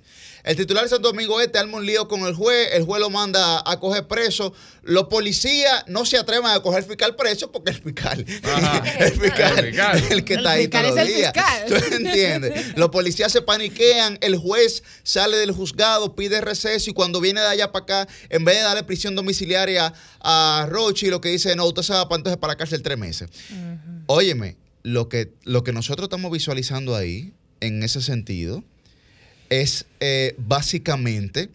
[0.48, 3.10] El titular de Santo Domingo Este arma un lío con el juez, el juez lo
[3.10, 4.54] manda a coger preso.
[4.82, 8.20] Los policías no se atrevan a coger al fiscal preso porque el fiscal,
[9.00, 10.04] el fiscal, El fiscal.
[10.10, 11.34] el que El está ahí fiscal todos es los el días.
[11.34, 11.66] fiscal.
[11.68, 12.78] ¿Tú entiendes?
[12.78, 17.48] Los policías se paniquean, el juez sale del juzgado, pide receso y cuando viene de
[17.48, 21.66] allá para acá, en vez de darle prisión domiciliaria a Rochi, lo que dice, no,
[21.66, 23.30] usted se va para entonces para la cárcel tres meses.
[24.06, 28.64] Óyeme, lo que, lo que nosotros estamos visualizando ahí, en ese sentido,
[29.50, 31.50] es eh, básicamente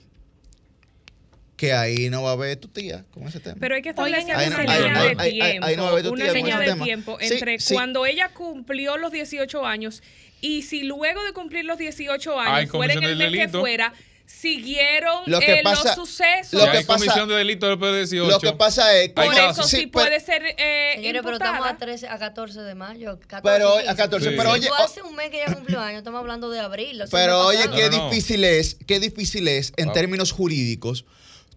[1.57, 3.57] que ahí no va a haber tu tía con ese tema.
[3.61, 6.17] Pero hay que establecer una línea de ahí- ahí- ahí no va a haber tiempo,
[6.17, 6.85] tu una tía ese de tema.
[6.85, 7.75] tiempo entre sí.
[7.75, 10.03] cuando ella cumplió los 18 años
[10.41, 13.61] y si luego de cumplir los 18 Hay años, fuera en el mes que delito.
[13.61, 13.93] fuera,
[14.27, 16.53] siguieron Lo que eh, pasa- los sucesos.
[16.61, 18.31] lo que hay pasa- comisión de delito después de 18.
[18.31, 21.67] lo que pasa es que Por eso sí, pero- puede ser eh, Señores, pero estamos
[21.67, 23.19] a, 13, a 14 de mayo.
[23.27, 23.89] 14, Pero, 15.
[23.91, 24.35] a 14, Sí.
[24.37, 27.03] pero oye, o- hace un mes que ya cumplió años, estamos hablando de abril.
[27.11, 28.11] Pero oye, qué No, no, no.
[28.11, 29.93] difícil es, qué difícil es en Ah.
[29.93, 31.05] términos jurídicos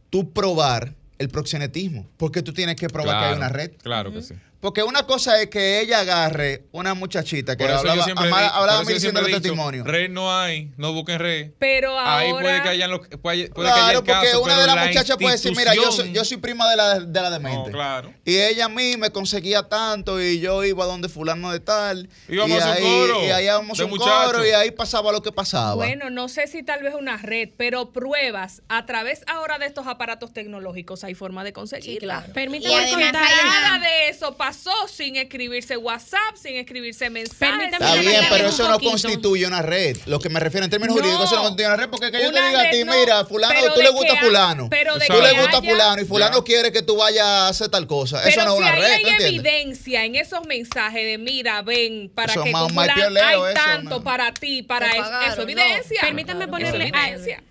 [0.09, 3.72] tú probar el proxenetismo, porque tú tienes que probar que hay Claro, una red.
[3.82, 4.34] Claro que sí.
[4.66, 8.26] Porque una cosa es que ella agarre una muchachita que Por eso hablaba, yo siempre,
[8.30, 9.86] hablaba por eso yo mil siempre cientos he de dicho, testimonios.
[9.86, 11.51] red no hay, no busquen red.
[11.59, 12.18] Pero ahora...
[12.18, 14.66] Ahí puede que haya, lo, puede, puede que haya Claro, el caso, porque una de
[14.66, 17.30] las la muchachas puede decir, mira, yo soy, yo soy prima de la, de la
[17.30, 17.70] demente.
[17.70, 18.11] No, claro.
[18.26, 22.09] Y ella a mí me conseguía tanto y yo iba donde fulano de tal.
[22.28, 24.26] Íbamos y a un ahí, coro Y ahí íbamos un muchachos.
[24.32, 25.76] coro y ahí pasaba lo que pasaba.
[25.76, 29.86] Bueno, no sé si tal vez una red, pero pruebas a través ahora de estos
[29.86, 32.16] aparatos tecnológicos hay forma de conseguirla.
[32.16, 32.34] Sí, claro.
[32.34, 33.13] Permítame contar-
[33.45, 37.37] Nada de eso pasó sin escribirse WhatsApp, sin escribirse mensajes.
[37.39, 39.97] Permítame Está bien, pero eso no constituye una red.
[40.05, 41.01] Lo que me refiero en términos No.
[41.01, 43.25] jurídicos, eso no constituye una red porque que yo te diga a ti, no, mira,
[43.25, 44.67] fulano, pero tú de le gusta a fulano.
[44.69, 46.43] pero de tú que le gusta a fulano y fulano Ya.
[46.43, 48.21] quiere que tú vayas a hacer tal cosa.
[48.23, 51.61] Pero eso no es si una ahí red, hay evidencia en esos mensajes de mira,
[51.61, 54.03] ven, para Eso que es más- más pioleo, hay eso, tanto no.
[54.03, 54.97] para ti, para eso.
[55.03, 55.43] pagaron, eso no.
[55.43, 56.01] evidencia.
[56.01, 56.91] Permítanme ponerle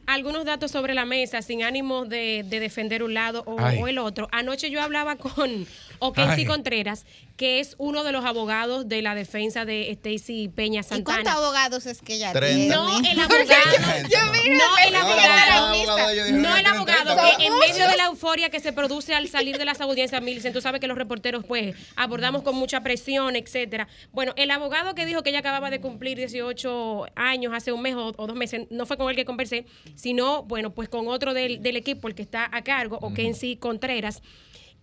[0.07, 4.29] algunos datos sobre la mesa sin ánimo de, de defender un lado o el otro.
[4.33, 5.67] Anoche yo hablaba con
[5.99, 6.45] Okensi Ay.
[6.47, 7.05] Contreras,
[7.37, 11.33] que es uno de los abogados de la defensa de Stacy Peña ¿Y cuántos Santana.
[11.37, 12.67] abogados es que ella tiene?
[12.69, 17.37] No el Yo abogado, mira, no el abogado, no el abogado, 30.
[17.37, 20.55] que en medio de la euforia que se produce al salir de las audiencias, Millicent,
[20.55, 23.89] tú sabes que los reporteros pues abordamos con mucha presión, etcétera.
[24.13, 27.95] Bueno, el abogado que dijo que ella acababa de cumplir 18 años hace un mes
[27.95, 29.67] o, o dos meses, no fue con el que conversé,
[29.97, 34.23] sino, bueno, pues con otro del, del equipo, el que está a cargo, Okensi Contreras,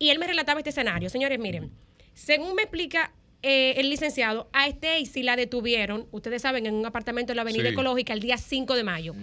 [0.01, 1.11] y él me relataba este escenario.
[1.11, 1.71] Señores, miren,
[2.15, 7.33] según me explica eh, el licenciado, a Stacy la detuvieron, ustedes saben, en un apartamento
[7.33, 7.73] en la Avenida Sí.
[7.73, 9.13] Ecológica el día 5 de mayo.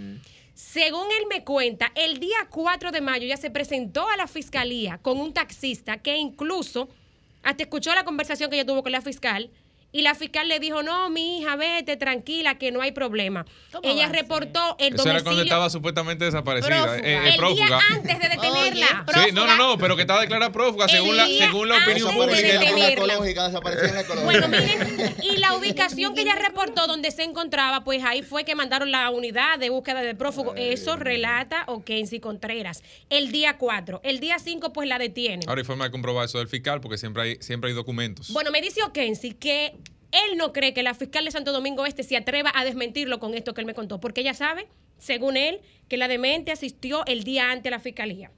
[0.53, 4.99] Según él me cuenta, el día 4 de mayo ya se presentó a la fiscalía
[4.99, 6.87] con un taxista que incluso
[7.43, 9.49] hasta escuchó la conversación que ella tuvo con la fiscal
[9.91, 13.45] y la fiscal le dijo, no, mi hija, vete, tranquila, que no hay problema.
[13.71, 16.69] ¿Cómo Ella reportó el Eso era cuando domicilio estaba supuestamente desaparecida.
[16.69, 16.97] Prófuga.
[16.97, 19.05] eh, eh, el día antes de detenerla.
[19.07, 21.77] Oye, Sí, no, no, no, pero que estaba declarada prófuga El según la, según la
[21.83, 22.61] opinión pública.
[24.23, 28.55] Bueno, miren, y la ubicación que ella reportó donde se encontraba, pues ahí fue que
[28.55, 30.53] mandaron la unidad de búsqueda de prófugo.
[30.55, 32.83] Eso relata Okensi Contreras.
[33.09, 34.01] El día 4.
[34.03, 35.47] El día 5, pues la detienen.
[35.49, 38.31] Ahora hay forma de comprobar eso del fiscal porque siempre hay, siempre hay documentos.
[38.31, 39.78] Bueno, me dice Okensi que
[40.11, 43.33] él no cree que la fiscal de Santo Domingo Este se atreva a desmentirlo con
[43.33, 47.23] esto que él me contó, porque ella sabe, según él, que la demente asistió el
[47.23, 48.31] día antes a la fiscalía.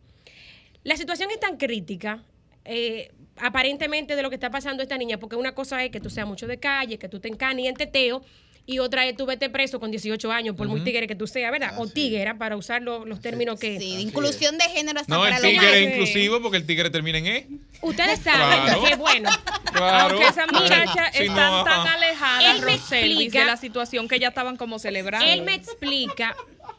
[0.83, 2.23] La situación es tan crítica,
[2.65, 6.09] eh, aparentemente, de lo que está pasando esta niña, porque una cosa es que tú
[6.09, 8.23] seas mucho de calle, que tú te encanes y en teteo,
[8.65, 11.51] y otra es tú vete preso con 18 años, por muy tigre que tú seas,
[11.51, 11.73] ¿verdad?
[11.77, 13.79] o tiguera, para usar lo- los términos que...
[13.79, 16.89] Sí, inclusión de género hasta No, para el los tigre es inclusivo porque el tigre
[16.89, 17.47] termina en E.
[17.81, 18.83] Ustedes saben Claro.
[18.83, 19.29] que, bueno,
[19.73, 20.09] Claro.
[20.15, 21.93] Aunque esas muchachas Sí, están no, tan ajá.
[21.95, 25.25] alejadas, Él me Roselvis, explica- de la situación que ya estaban como celebrando.
[25.27, 26.35] Él me explica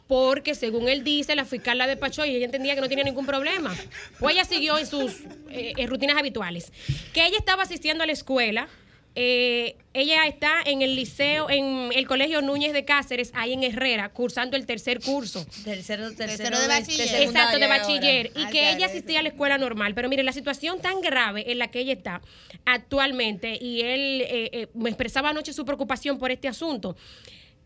[0.07, 3.25] porque según él dice, la fiscal la despachó y ella entendía que no tenía ningún
[3.25, 3.75] problema.
[4.19, 6.71] Pues ella siguió en sus eh, en rutinas habituales.
[7.13, 8.67] Que ella estaba asistiendo a la escuela.
[9.15, 14.09] Eh, ella está en el liceo, en el colegio Núñez de Cáceres, ahí en Herrera,
[14.09, 15.45] cursando el tercer curso.
[15.63, 17.21] Tercero, tercero, Tercero de bachiller.
[17.21, 17.77] Exacto, de ahora.
[17.77, 18.31] bachiller.
[18.35, 19.93] Y Ah, que claro, ella asistía a la escuela normal.
[19.93, 22.21] Pero mire, la situación tan grave en la que ella está
[22.65, 26.95] actualmente, y él eh, eh, me expresaba anoche su preocupación por este asunto.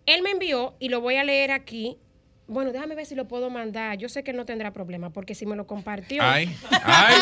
[0.06, 1.98] Él me envió, y lo voy a leer aquí.
[2.50, 3.98] Bueno, déjame ver si lo puedo mandar.
[3.98, 6.24] Yo sé que no tendrá problema, porque si me lo compartió.
[6.24, 6.50] Ay,
[6.84, 7.16] ay,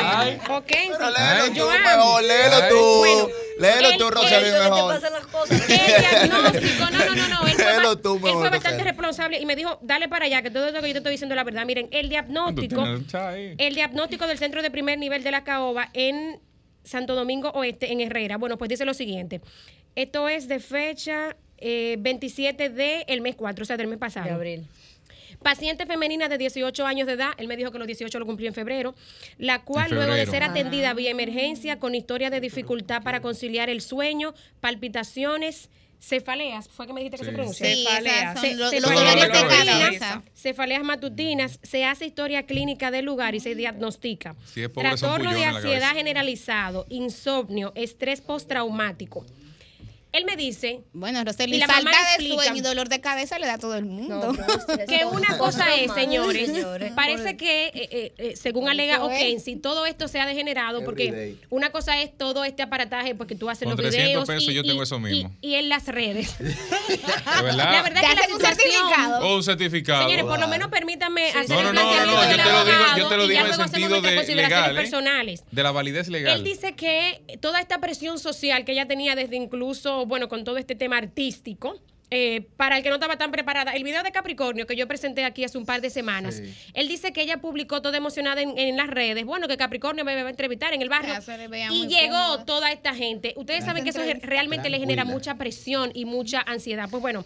[0.00, 0.38] ay.
[0.50, 2.70] Ok, Pero léelo tú mejor, léelo Ay.
[2.70, 2.76] tú.
[2.98, 4.94] Bueno, léelo el- tú, Rosalía, te mejor.
[4.94, 5.68] pasan las cosas.
[5.68, 7.46] El diagnóstico, no, no, no, no.
[7.48, 8.84] Él fue, Léelo tú él fue mejor, bastante Rosario.
[8.84, 11.34] responsable y me dijo, dale para allá, que todo esto que yo te estoy diciendo
[11.34, 11.66] es la verdad.
[11.66, 12.84] Miren, el diagnóstico,
[13.58, 16.40] el diagnóstico del centro de primer nivel de la caoba en
[16.84, 18.36] Santo Domingo Oeste, en Herrera.
[18.38, 19.40] Bueno, pues dice lo siguiente.
[19.96, 24.26] Esto es de fecha eh, 27 del mes 4, o sea, del mes pasado.
[24.26, 24.66] De abril.
[25.42, 28.46] Paciente femenina de 18 años de edad, él me dijo que los 18 lo cumplió
[28.48, 28.94] en febrero,
[29.38, 33.80] la cual luego de ser atendida vía emergencia con historia de dificultad para conciliar el
[33.80, 35.68] sueño, palpitaciones,
[36.00, 37.66] cefaleas, fue que me dijiste que se pronuncia.
[37.66, 38.22] Sí, Cefaleas.
[38.22, 39.78] esas son Se- los, se- los dolor de dolores de cabeza.
[39.78, 40.22] cabeza.
[40.34, 44.36] Cefaleas matutinas, se hace historia clínica del lugar y se diagnostica.
[44.46, 49.24] Si es pobre, Trastorno de ansiedad generalizado, insomnio, estrés postraumático.
[50.12, 52.34] Él me dice Bueno, Roseli, Y la falta de explica.
[52.42, 54.34] sueño y dolor de cabeza le da a todo el mundo.
[54.88, 59.00] que una cosa es, señores, Señores, parece que, eh, eh, eh, según alega es.
[59.00, 61.38] Okensi, todo esto se ha degenerado porque Everyday.
[61.50, 64.54] una cosa es todo este aparataje porque tú haces Con los 300 videos pesos y,
[64.54, 65.34] yo tengo y- eso mismo.
[65.40, 66.36] y- y en las redes.
[66.38, 67.72] ¿De verdad?
[67.72, 68.56] La verdad Te que la hacen un situación...
[68.72, 69.26] certificado.
[69.28, 70.02] O un certificado.
[70.04, 72.36] Señores, por lo menos permítanme hacer No, no, el no, no, planteamiento no, yo del
[72.36, 74.12] te lo digo, yo abogado te lo y digo ya en luego hacemos sentido nuestras
[74.12, 75.44] de consideraciones legal, personales.
[75.50, 76.36] De la validez legal.
[76.38, 80.58] Él dice que toda esta presión social que ella tenía desde incluso, bueno, con todo
[80.58, 81.80] este tema artístico,
[82.14, 85.24] eh, para el que no estaba tan preparada, el video de Capricornio que yo presenté
[85.24, 86.42] aquí hace un par de semanas,
[86.74, 90.14] él dice que ella publicó toda emocionada en, en las redes, bueno, que Capricornio me
[90.14, 91.14] va a entrevistar en el barrio,
[91.48, 92.44] veía y llegó cómoda.
[92.44, 93.32] toda esta gente.
[93.36, 96.86] Ustedes saben que eso realmente le genera mucha presión y mucha ansiedad.
[96.90, 97.24] Pues bueno,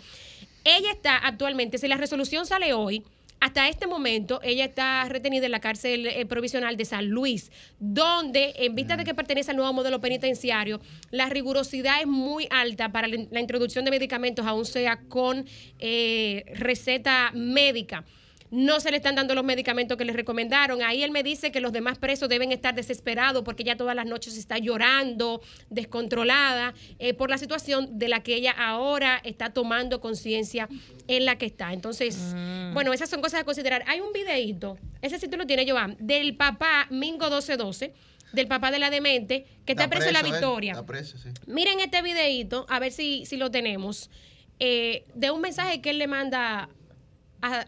[0.62, 3.02] ella está actualmente, si la resolución sale hoy,
[3.46, 8.54] hasta este momento, ella está retenida en la cárcel eh, provisional de San Luis, donde,
[8.56, 10.80] en vista de que pertenece al nuevo modelo penitenciario,
[11.12, 15.46] la rigurosidad es muy alta para la, introducción de medicamentos, aún sea con
[15.78, 18.04] eh, receta médica.
[18.50, 20.82] No se le están dando los medicamentos que le recomendaron.
[20.82, 24.06] Ahí él me dice que los demás presos deben estar desesperados porque ella todas las
[24.06, 25.40] noches está llorando,
[25.70, 30.68] descontrolada, eh, por la situación de la que ella ahora está tomando conciencia
[31.08, 31.72] en la que está.
[31.72, 32.34] Entonces,
[32.72, 33.84] bueno, esas son cosas a considerar.
[33.86, 37.94] Hay un videíto, ese sí tú lo tienes, Joan, del papá Mingo 1212,
[38.32, 40.72] del papá de la demente, que está, preso en la él, Victoria.
[40.72, 41.30] Está preso, sí.
[41.46, 44.10] Miren este videíto, a ver si, si lo tenemos,
[44.58, 46.68] eh, de un mensaje que él le manda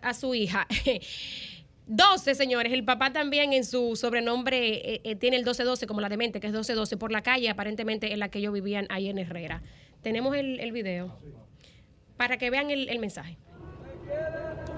[0.03, 0.66] a, su hija.
[1.87, 2.72] 12, señores.
[2.72, 6.47] El papá también en su sobrenombre eh, eh, tiene el 1212, como la demente, que
[6.47, 9.62] es 1212, por la calle, aparentemente en la que ellos vivían ahí en Herrera.
[10.03, 11.18] Tenemos el, el video
[12.16, 13.39] para que vean el, el mensaje.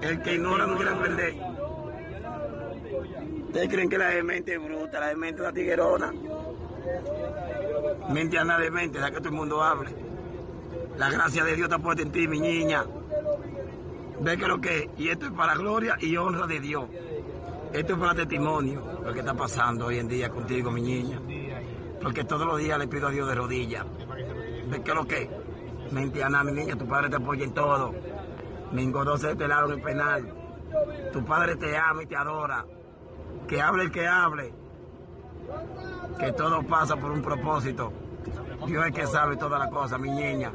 [0.03, 1.34] El que ignora no quiere aprender.
[3.46, 6.12] Ustedes creen que la demente es bruta, la demente es una tiguerona.
[8.09, 9.90] Mente a nada demente, deja que todo el mundo hable.
[10.96, 12.84] La gracia de Dios está puesta en ti, mi niña.
[14.21, 14.91] Ve que lo que.
[14.99, 16.85] Y esto es para gloria y honra de Dios.
[17.73, 21.21] Esto es para testimonio, lo que está pasando hoy en día contigo, mi niña.
[22.03, 23.87] Porque todos los días le pido a Dios de rodillas.
[24.68, 25.93] Ve que lo que es.
[25.93, 27.95] Mente a nada, mi niña, tu padre te apoya en todo.
[28.73, 30.35] Mingo 12 de este lado en el penal.
[31.12, 32.64] Tu padre te ama y te adora.
[33.49, 34.53] Que hable el que hable.
[36.18, 37.93] Que todo pasa por un propósito.
[38.66, 40.53] Dios es que sabe todas las cosas, mi niña.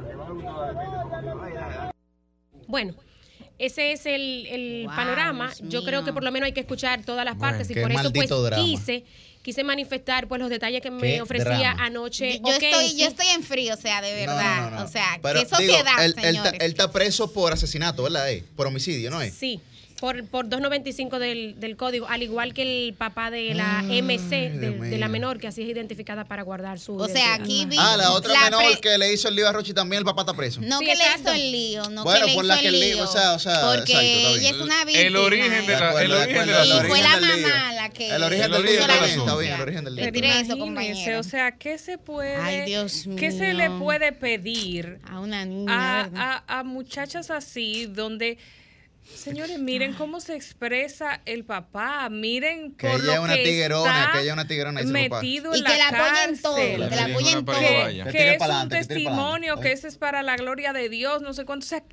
[2.67, 2.93] Bueno,
[3.59, 5.53] ese es el, el Wow, panorama.
[5.57, 7.73] Dios Yo creo que por lo menos hay que escuchar todas las Bueno, partes y
[7.79, 8.63] por eso pues drama.
[8.63, 9.03] quise
[9.41, 11.85] quise manifestar pues los detalles que me ofrecía drama.
[11.85, 12.39] anoche.
[12.43, 14.61] Yo estoy, yo estoy en frío, o sea, de verdad.
[14.61, 14.85] no, no, no.
[14.85, 16.53] O sea, Pero, qué sociedad, digo, él, él, señores.
[16.53, 18.31] está- él está preso por asesinato, ¿verdad?
[18.31, 18.43] eh?
[18.55, 19.35] Por homicidio, ¿no es?
[19.35, 19.61] Sí,
[19.99, 24.29] por, por 295 del, del código, al igual que el papá de la Ay, MC,
[24.29, 25.09] de, la mío.
[25.09, 26.95] menor, que así es identificada para guardar su.
[26.97, 27.77] o sea, aquí vi.
[27.79, 30.23] Ah, la otra la menor que le hizo el lío a Rochi también, el papá
[30.23, 30.59] está preso.
[30.61, 32.67] No Sí, que le hizo el lío, no Bueno, que le por hizo la que
[32.67, 32.95] el lío.
[32.95, 35.19] lío, o sea, o sea, porque exacto, ella es una El víctima.
[35.21, 37.89] origen de la- De acuerdo, el origen de la- el Y fue la mamá la
[37.89, 40.05] que El origen El del lío está bien, el origen del lío.
[40.05, 41.19] Retire compañero.
[41.19, 43.79] O sea, ¿qué se puede, Ay, Dios ¿qué se le mío.
[43.79, 45.99] puede pedir A una niña.
[46.01, 46.43] a, ¿verdad?
[46.47, 48.37] a- a muchachas así donde
[49.05, 53.43] Señores, miren cómo se expresa el papá, miren Que por ella lo es una que
[53.43, 56.55] tiguerona, está que ella es una tiguerona, metido en Y la que la apoyen todo,
[56.55, 57.55] que la apoyen todo.
[57.55, 59.61] Que que, tire es un que testimonio, pa'lante.
[59.61, 61.65] que ese es para la gloria de Dios, no sé cuánto.
[61.65, 61.83] O sea,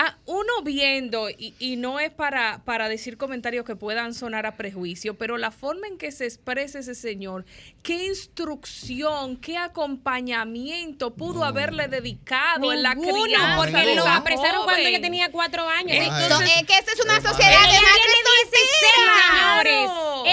[0.00, 4.56] a uno viendo, y, y no es para, para decir comentarios que puedan sonar a
[4.56, 7.44] prejuicio, pero la forma en que se expresa ese señor,
[7.82, 13.56] qué instrucción, qué acompañamiento pudo haberle dedicado en la crianza.
[13.56, 15.96] porque lo esa apresaron cuando ella tenía cuatro años.
[16.28, 19.64] So, es que esta es una sociedad de Ella más tiene 16 soltera.
[19.64, 19.90] señores.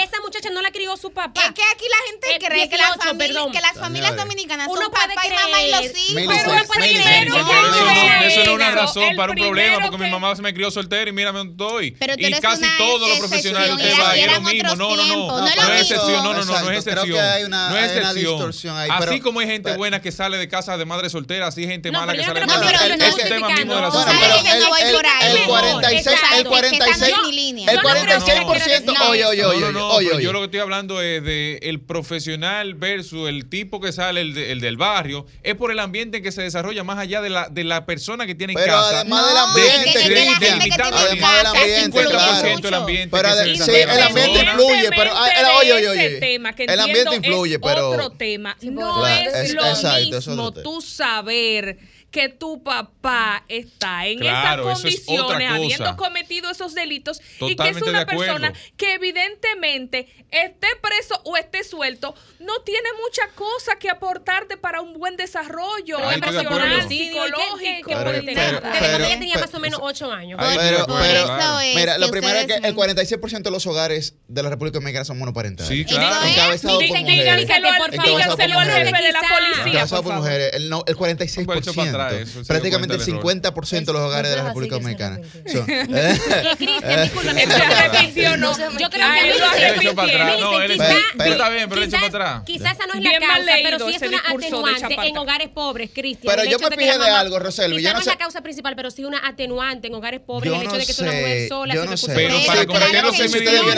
[0.08, 1.40] Esa muchacha no la crió su papá.
[1.44, 3.52] Es que aquí la gente Eh, cree que, las 18, familias- perdón.
[3.52, 6.34] que las familias dominicanas Uno son puede papá y mamá y los hijos.
[6.36, 9.32] Pero uno puede Millicent, creer, no, eso, no, no, eso no es una razón para
[9.32, 11.90] un problema, primero porque que- mi mamá se me crió soltera y mira dónde estoy.
[11.92, 14.76] Pero y casi todos los profesionales y usted era- va y es lo mismo.
[14.76, 15.40] No, no, no.
[15.40, 15.74] no es es lo mismo.
[15.80, 17.50] excepción, no, no, no, no es excepción.
[17.50, 18.76] no es excepción.
[18.90, 21.68] Así como hay gente pero- buena que sale de casa de madre soltera, así hay
[21.68, 22.52] gente mala que sale de no
[23.06, 23.96] Es el tema mismo de la justificando.
[23.96, 25.12] Bueno, ¿Sabes pero que no voy el, por ahí?
[25.22, 27.70] el, el Mejor, 46, exacto, el que 46, estás en mi línea.
[27.70, 31.00] el Yo no creo que 46%, quiera oye, oye, oye, yo lo que estoy hablando
[31.02, 35.54] es de el profesional versus el tipo que sale, el, de- el del barrio, es
[35.54, 38.34] por el ambiente en que se desarrolla más allá de la, de la persona que
[38.34, 39.00] tiene en casa.
[39.00, 40.94] además del No, ambiente, Cristian.
[40.94, 42.48] Además del ambiente, influye claro.
[42.48, 43.08] 50% el ambiente.
[43.16, 44.06] Pero que de- se sí, el desarrolla.
[44.06, 45.28] ambiente influye, pero ah,
[45.60, 46.10] oye, oye, oye.
[46.20, 48.56] tema, que El ambiente influye, es pero otro tema.
[48.62, 51.78] No Claro, es, es- lo exacto, eso es mismo tú saber
[52.16, 57.68] que tu papá está en Claro, esas es condiciones, habiendo cometido esos delitos, y que
[57.68, 63.90] es una persona que evidentemente esté preso o esté suelto, no tiene mucha cosa que
[63.90, 67.90] aportarte para un buen desarrollo de emocional, psicológico.
[67.90, 70.40] Ella tenía más o menos 8 años.
[70.56, 71.60] Pero, Por pero, eso claro.
[71.60, 74.74] es mira, lo que primero es que el 46% de los hogares de la República
[74.78, 75.68] Dominicana son monoparentales.
[75.68, 76.26] Sí, claro.
[76.26, 77.16] Encabezados por Dí- mujeres.
[77.46, 78.10] Díganselo al- por jefe
[79.02, 80.50] de la policía, Encabezados por por mujeres.
[80.54, 82.05] El, no, el 46%.
[82.12, 85.20] Eso prácticamente el dio cuenta del 50% de los hogares de la República Dominicana.
[86.56, 87.42] Cristian, discúlpame.
[87.42, 88.56] Él no.
[88.78, 89.28] Yo creo que
[90.40, 90.78] lo Él
[91.16, 92.42] pero- está bien, pero quizás- para atrás.
[92.46, 95.48] Quizás esa no es la mal causa, leído pero sí es una atenuante en hogares
[95.48, 96.34] pobres, Cristian.
[96.36, 99.04] Pero yo me fijé de algo, Roselvi, Quizás no es la causa principal, pero sí
[99.04, 100.52] una atenuante en hogares pobres.
[100.52, 102.10] El hecho de que es una mujer sola, sin recursos.
[102.14, 102.46] Pero económicos.
[102.46, 102.90] para- Pero ¿por qué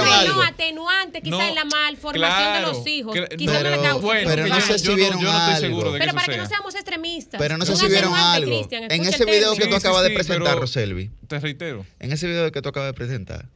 [0.05, 3.15] claro no atenuante quizás No, en la malformación claro, de los hijos.
[3.15, 3.99] Quizás no es la pero- causa.
[4.07, 5.61] bueno, pero no sé si yo vieron yo no estoy algo.
[5.69, 7.39] seguro de que Pero para que no seamos extremistas.
[7.39, 8.95] Pero no sé Un si vieron atenuante, algo.
[8.95, 11.11] En ese video que tú Sí, sí, acabas de sí, presentar, Roselvi.
[11.27, 11.85] Te reitero.
[12.01, 13.47] En ese video que tú acabas de presentar,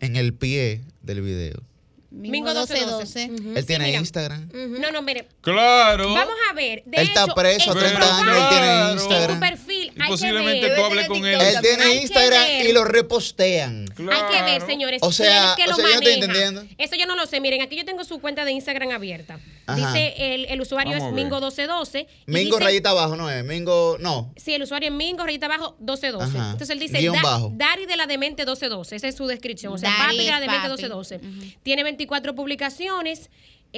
[0.00, 1.62] en el pie del video,
[2.10, 3.30] Mingo 1212.
[3.30, 3.98] Ujú, él sí, tiene mira.
[3.98, 4.48] Instagram.
[4.80, 5.26] No, no, mire.
[5.42, 6.14] Claro.
[6.14, 6.82] Vamos a ver.
[6.86, 8.92] De Él está preso a su 30 años, él tiene Claro.
[8.92, 9.40] En su Instagram.
[9.40, 10.76] perfil Y hay posiblemente que ver.
[10.78, 11.40] tú hables con él.
[11.40, 13.86] Él tiene Instagram y lo repostean.
[13.90, 14.18] Hay que ver,
[14.58, 14.66] Claro.
[14.66, 15.02] señores.
[15.02, 16.26] O sea, que o lo sea, yo no estoy maneja.
[16.46, 16.74] entendiendo.
[16.78, 17.40] Eso yo no lo sé.
[17.40, 19.38] Miren, aquí yo tengo su cuenta de Instagram abierta.
[19.66, 19.92] Ajá.
[19.92, 21.24] Dice el, el usuario Vamos es ver.
[21.26, 22.06] Mingo1212.
[22.26, 23.42] y Mingo dice- rayita abajo, ¿no es?
[23.44, 24.32] Mingo, no.
[24.36, 26.36] Sí, el usuario es Mingo, rayita abajo, 1212.
[26.38, 26.46] Ajá.
[26.52, 27.40] Entonces él dice Guión Da-.
[27.52, 28.96] Dari de la Demente 1212.
[28.96, 29.72] Esa es su descripción.
[29.72, 30.82] O sea, Dari papi de la Demente papi.
[30.82, 31.20] 1212.
[31.62, 33.30] Tiene 24 publicaciones.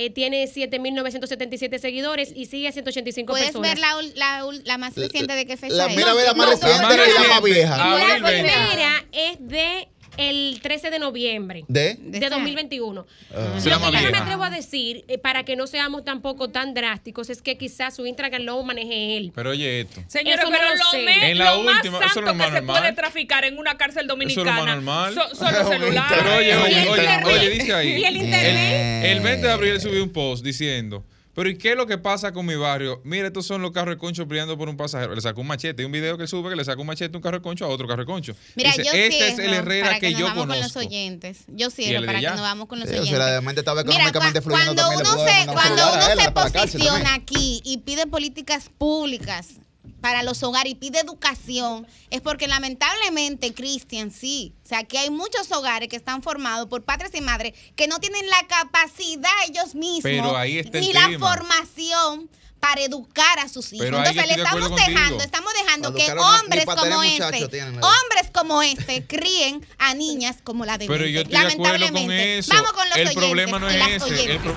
[0.04, 3.70] Eh, tiene 7.977 seguidores y sigue a 185 Puedes personas.
[3.70, 5.96] ver la, la, la más reciente de qué fecha La, es.
[5.96, 7.76] mira, ve la más no, reciente no, y la no, más no, vieja.
[7.76, 8.42] La abril 20.
[8.52, 9.88] primera es de
[10.18, 11.64] el 13 de noviembre.
[11.68, 11.94] ¿De?
[12.00, 13.06] de, este 2021.
[13.32, 13.54] Ah.
[13.56, 14.22] Esa es la Lo más que yo me vieja.
[14.24, 18.06] atrevo a decir, eh, para que no seamos tampoco tan drásticos, es que quizás su
[18.06, 19.32] Instagram lo maneje él.
[19.34, 20.02] Pero oye esto.
[20.08, 21.02] Señores, Eso no pero lo lo, sé.
[21.02, 22.80] me- En la lo más última, eso es santo lo más que se normal.
[22.82, 25.14] puede traficar en una cárcel Eso es lo más dominicana normal.
[25.14, 26.18] son, son los celulares.
[26.18, 27.88] Pero oye, Y oye, el oye, oye, dice ahí.
[28.00, 29.04] Y el internet.
[29.06, 31.04] El 20 de abril subió un post diciendo,
[31.38, 33.00] pero ¿y qué es lo que pasa con mi barrio?
[33.04, 35.14] Mira, estos son los carros de concho peleando por un pasajero.
[35.14, 35.82] Le sacó un machete.
[35.82, 37.42] Hay un video que él sube que le sacó un machete a un carro de
[37.44, 38.34] concho a otro carro de concho.
[38.56, 41.44] Mira, Dice, yo este es el Herrera para que, nos yo vamos con los oyentes.
[41.46, 43.18] Yo ¿Y cierro para que nos vamos con los Sí, o oyentes.
[43.20, 45.04] sea, la estaba Mira, económicamente fluyendo cuando también.
[45.04, 49.60] le uno se, cuando uno se posiciona aquí y pide políticas públicas
[50.00, 54.54] para los hogares y pide educación, es porque lamentablemente, Cristian, sí.
[54.64, 57.98] O sea, que hay muchos hogares que están formados por padres y madres que no
[57.98, 61.28] tienen la capacidad ellos mismos, Pero ahí está el ni la tema.
[61.28, 62.30] formación
[62.60, 63.86] para educar a sus hijos.
[63.86, 65.20] Pero Entonces le estamos dejando, contigo.
[65.22, 70.64] estamos dejando que una- hombres como este, tienen hombres como este, críen a niñas como
[70.64, 72.38] la de Pero yo estoy de acuerdo con Lamentablemente.
[72.38, 72.52] eso.
[72.54, 74.06] Vamos con los el oyentes problema no es las ese.
[74.08, 74.40] El oyentes.
[74.42, 74.56] pro-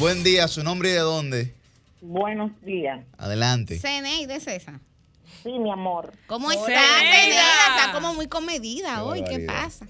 [0.00, 1.54] Buen día, ¿su nombre y de dónde?
[2.00, 3.04] Buenos días.
[3.18, 3.78] Adelante.
[3.78, 4.80] Ceneide César.
[5.42, 6.12] Sí, mi amor.
[6.26, 7.20] ¿Cómo Hola, está, Ceneida.
[7.20, 7.76] Ceneida?
[7.76, 9.18] Está como muy comedida hoy.
[9.24, 9.52] ¿Qué barbaridad.
[9.62, 9.86] pasa?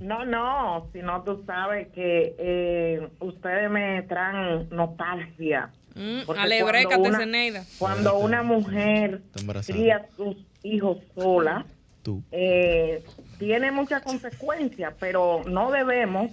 [0.00, 5.68] No, no, sino tú sabes que eh, ustedes me traen nostalgia.
[5.94, 7.64] Mm, cuando una-.
[7.78, 9.20] Cuando una mujer
[9.66, 11.66] cría sus hijos sola,
[12.02, 12.22] Tú.
[12.32, 13.04] eh,
[13.38, 16.30] tiene muchas consecuencias, pero no debemos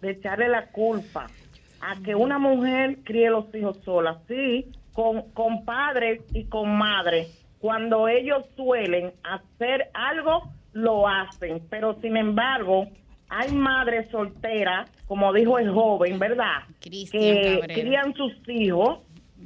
[0.00, 1.28] de echarle la culpa
[1.80, 4.18] a que una mujer críe los hijos sola.
[4.28, 7.36] Sí, con, con padres y con madres.
[7.58, 12.86] Cuando ellos suelen hacer algo, lo hacen, pero sin embargo,
[13.28, 16.62] hay madres solteras, como dijo el joven, ¿verdad?
[16.80, 17.80] Cristian Que Cabrera.
[17.80, 19.00] crían sus hijos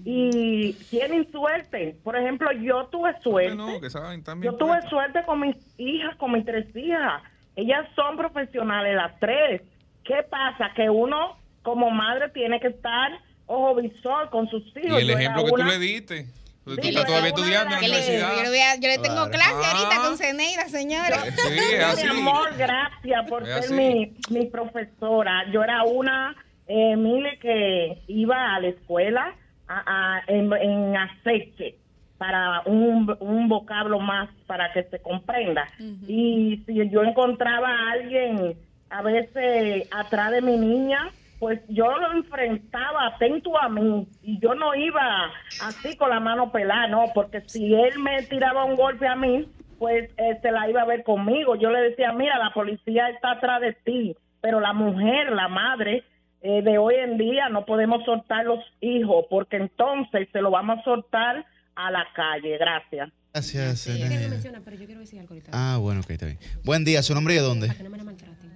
[0.04, 1.96] y tienen suerte.
[2.02, 3.54] Por ejemplo, yo tuve suerte.
[3.54, 4.52] No, que saben también.
[4.52, 7.22] Yo tuve suerte con mis hijas, con mis tres hijas.
[7.56, 9.62] Ellas son profesionales, las tres.
[10.04, 10.70] ¿Qué pasa?
[10.74, 13.10] Que uno, como madre, tiene que estar
[13.46, 15.00] ojo visor con sus Y hijos.
[15.00, 16.26] el Yo era ejemplo que tú le diste.
[16.64, 18.36] Tú Sí, estás todavía estudiando en la universidad.
[18.36, 19.30] yo, le voy a- yo le tengo Claro.
[19.30, 20.02] clase ahorita Ah.
[20.06, 21.18] con Ceneida, señores.
[21.36, 22.08] Sí, es así.
[22.08, 23.74] Mi amor, gracias por Es ser así.
[23.74, 25.44] mi, mi profesora.
[25.52, 26.34] Yo era una,
[26.66, 29.34] eh, mire, que iba a la escuela
[29.68, 29.82] a-
[30.16, 31.76] a- en, en aceite
[32.16, 35.66] para un, un vocablo más para que se comprenda.
[36.08, 38.56] Y si yo encontraba a alguien
[38.88, 44.54] a veces atrás de mi niña, pues yo lo enfrentaba atento a mí y yo
[44.54, 45.30] no iba
[45.62, 49.46] así con la mano pelada, no, porque si él me tiraba un golpe a mí,
[49.78, 51.56] pues eh, se la iba a ver conmigo.
[51.56, 56.04] Yo le decía, mira, la policía está atrás de ti, pero la mujer, la madre
[56.40, 60.78] eh, de hoy en día no podemos soltar los hijos porque entonces se lo vamos
[60.78, 62.56] a soltar a la calle.
[62.58, 63.10] Gracias.
[63.32, 64.28] Gracias, Ella no Zenaida.
[64.30, 65.50] menciona, pero yo quiero decir algo ahorita.
[65.52, 66.38] Ah, bueno, ok, está bien.
[66.62, 67.66] Buen día, ¿su nombre y de dónde?
[67.66, 68.53] Para que no me.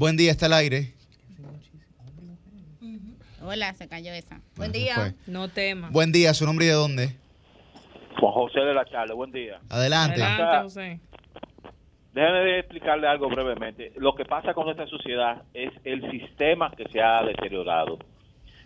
[0.00, 0.94] Buen día, está al aire.
[3.44, 4.36] Hola, se cayó esa.
[4.36, 4.94] Bueno, Buen día.
[4.94, 5.14] fue.
[5.26, 5.90] No tema.
[5.90, 7.16] Buen día, ¿su nombre y de dónde?
[8.18, 9.60] Juan José de la Charla, buen día.
[9.68, 10.22] Adelante.
[10.22, 11.00] Adelante, José.
[12.14, 13.92] Déjeme de explicarle algo brevemente.
[13.96, 17.98] Lo que pasa con esta sociedad es el sistema que se ha deteriorado.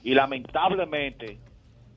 [0.05, 1.41] Y lamentablemente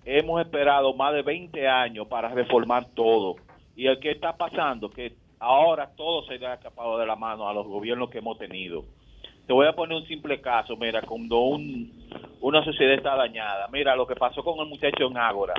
[0.04, 3.36] hemos esperado más de 20 años para reformar todo.
[3.76, 7.48] Y el que está pasando, que ahora todo se le ha escapado de la mano
[7.48, 8.97] a los gobiernos que hemos tenido.
[9.48, 11.90] Te voy a poner un simple caso, mira, cuando un,
[12.42, 13.68] una sociedad está dañada.
[13.72, 15.54] Mira lo que pasó con el muchacho en Ágora.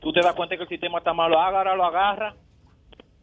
[0.00, 2.34] Tú te das cuenta que el sistema está malo, Ágora lo agarra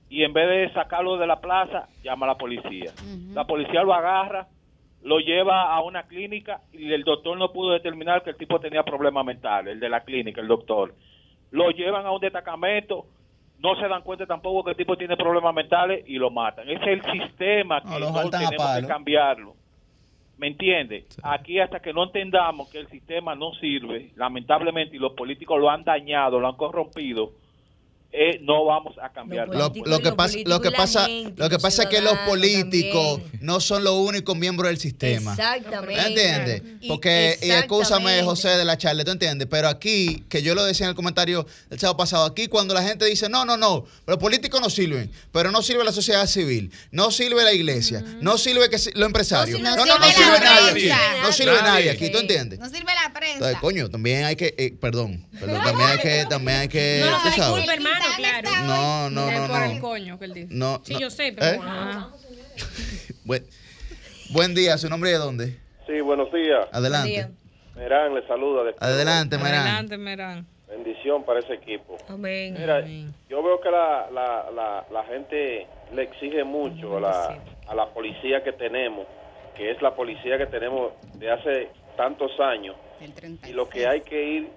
[0.09, 2.91] y en vez de sacarlo de la plaza, llama a la policía.
[3.33, 4.47] La policía lo agarra,
[5.01, 8.83] lo lleva a una clínica y el doctor no pudo determinar que el tipo tenía
[8.83, 10.93] problemas mentales, el de la clínica, el doctor.
[11.51, 13.05] Lo llevan a un destacamento,
[13.59, 16.69] no se dan cuenta tampoco que el tipo tiene problemas mentales y lo matan.
[16.69, 19.55] Ese es el sistema que No, lo no saltan a tenemos que cambiarlo.
[20.37, 21.05] ¿Me entiende?
[21.23, 25.69] Aquí hasta que no entendamos que el sistema no sirve, lamentablemente, y los políticos lo
[25.69, 27.31] han dañado, lo han corrompido,
[28.11, 29.53] eh, no vamos a cambiarlo.
[29.53, 33.59] Lo, lo que pasa, lo que pasa, lo que pasa es que los políticos no
[33.59, 35.31] son los únicos miembros del sistema.
[35.33, 36.01] Exactamente.
[36.01, 36.61] ¿Me entiendes?
[36.81, 38.23] Y- Porque, y escúchame, exactamente.
[38.23, 39.47] José de la charla, ¿tú entiendes?
[39.51, 42.81] Pero aquí, que yo lo decía en el comentario del sábado pasado, aquí cuando la
[42.81, 46.71] gente dice, no, no, no, los políticos no sirven, pero no sirve la sociedad civil,
[46.91, 50.39] no sirve la iglesia, no sirve que si- los empresarios, No no, sirve no, sirve
[50.39, 50.95] nadie prensa.
[51.11, 51.91] aquí, no sirve nadie Nadie.
[51.91, 52.59] aquí, ¿tú entiendes?
[52.59, 53.33] No sirve la prensa.
[53.35, 57.11] Entonces, coño, también hay que, eh, perdón, perdón, también hay que, también hay que, No,
[57.17, 57.37] tú sabes.
[57.57, 58.49] disculpe, hermano, claro.
[58.65, 59.81] No, no, Es no, por el no.
[59.81, 60.47] coño que él dice.
[60.51, 60.99] No, Sí, no.
[60.99, 61.59] yo sé, pero ¿Eh?
[61.61, 62.09] ajá.
[63.25, 63.45] Buen,
[64.31, 65.59] buen día, ¿su nombre de dónde?
[65.85, 66.67] Sí, buenos días.
[66.71, 67.27] Adelante.
[67.75, 68.63] Merán le saluda.
[68.63, 69.61] de- Adelante, Merán.
[69.67, 70.47] Adelante, Merán.
[70.67, 71.97] Bendición para ese equipo.
[72.09, 72.55] Amén.
[72.57, 72.81] Mira,
[73.29, 77.85] yo veo que la, la, la, la gente le exige mucho a la, a la
[77.93, 79.05] policía que tenemos,
[79.55, 82.75] que es la policía que tenemos de hace tantos años,
[83.47, 84.49] y lo que hay que ir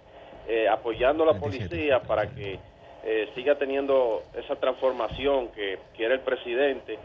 [0.48, 2.58] eh, apoyando a la policía para que
[3.04, 6.98] eh, siga teniendo esa transformación que quiere el presidente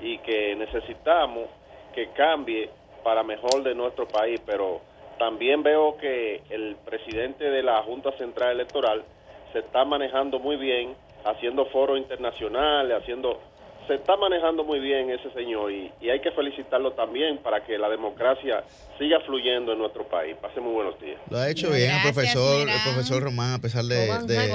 [0.00, 1.48] y que necesitamos
[1.94, 2.70] que cambie
[3.04, 4.80] para mejor de nuestro país, pero
[5.18, 9.04] también veo que el presidente de la Junta Central Electoral
[9.52, 10.94] se está manejando muy bien,
[11.24, 13.38] haciendo foros internacionales, haciendo
[13.86, 17.76] se está manejando muy bien ese señor y, y hay que felicitarlo también para que
[17.78, 18.64] la democracia
[18.98, 20.36] siga fluyendo en nuestro país.
[20.40, 21.18] Pase muy buenos días.
[21.30, 24.50] Lo ha hecho bien el Gracias, profesor, el profesor Román, a pesar de, de-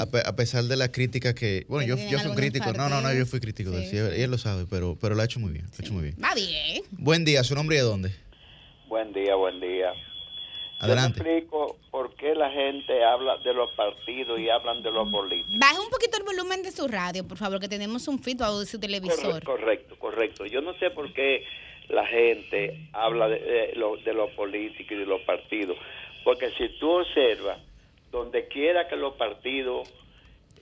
[0.00, 3.00] a, pe- a pesar de las críticas que, bueno, yo, yo soy crítico, no, no,
[3.00, 5.24] no, yo fui crítico, de Sí, sí, él, él lo sabe, pero, pero lo ha
[5.24, 6.16] hecho muy bien, lo ha hecho muy bien.
[6.22, 6.82] Va bien.
[6.92, 8.10] Buen día, ¿su nombre y de dónde?
[8.86, 9.92] Buen día, buen día.
[10.80, 11.20] Adelante.
[11.22, 15.56] Yo explico por qué la gente habla de los partidos y hablan de los políticos.
[15.58, 18.66] Baje un poquito el volumen de su radio, por favor, que tenemos un feedback de
[18.66, 19.42] su televisor.
[19.42, 20.46] Corre- correcto, correcto.
[20.46, 21.44] Yo no sé por qué
[21.88, 25.76] la gente habla de, de lo- de los políticos y de los partidos.
[26.24, 27.58] Porque si tú observas,
[28.10, 29.88] donde quiera que los partidos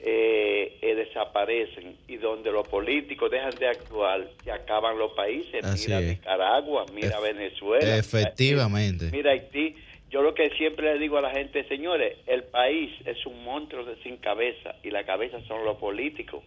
[0.05, 5.65] eh, eh, desaparecen y donde los políticos dejan de actuar, se acaban los países.
[5.65, 6.09] Así mira es.
[6.19, 7.97] Nicaragua, mira Venezuela.
[7.97, 9.11] Efectivamente.
[9.13, 9.77] Mira Haití,
[10.13, 13.85] yo lo que siempre le digo a la gente, señores, el país es un monstruo
[13.85, 16.45] de sin cabeza y la cabeza son los políticos.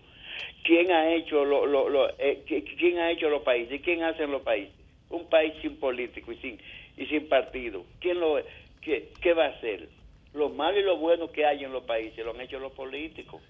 [0.63, 3.81] ¿Quién ha hecho lo, eh, qui- quién ha hecho los países?
[3.81, 4.73] ¿Quién hacen los países?
[5.09, 6.59] Un país sin político y sin
[6.97, 7.83] y sin partido.
[7.99, 8.39] ¿Quién lo
[8.81, 9.89] qué, qué va a hacer?
[10.33, 13.41] Lo malo y lo bueno que hay en los países lo han hecho los políticos.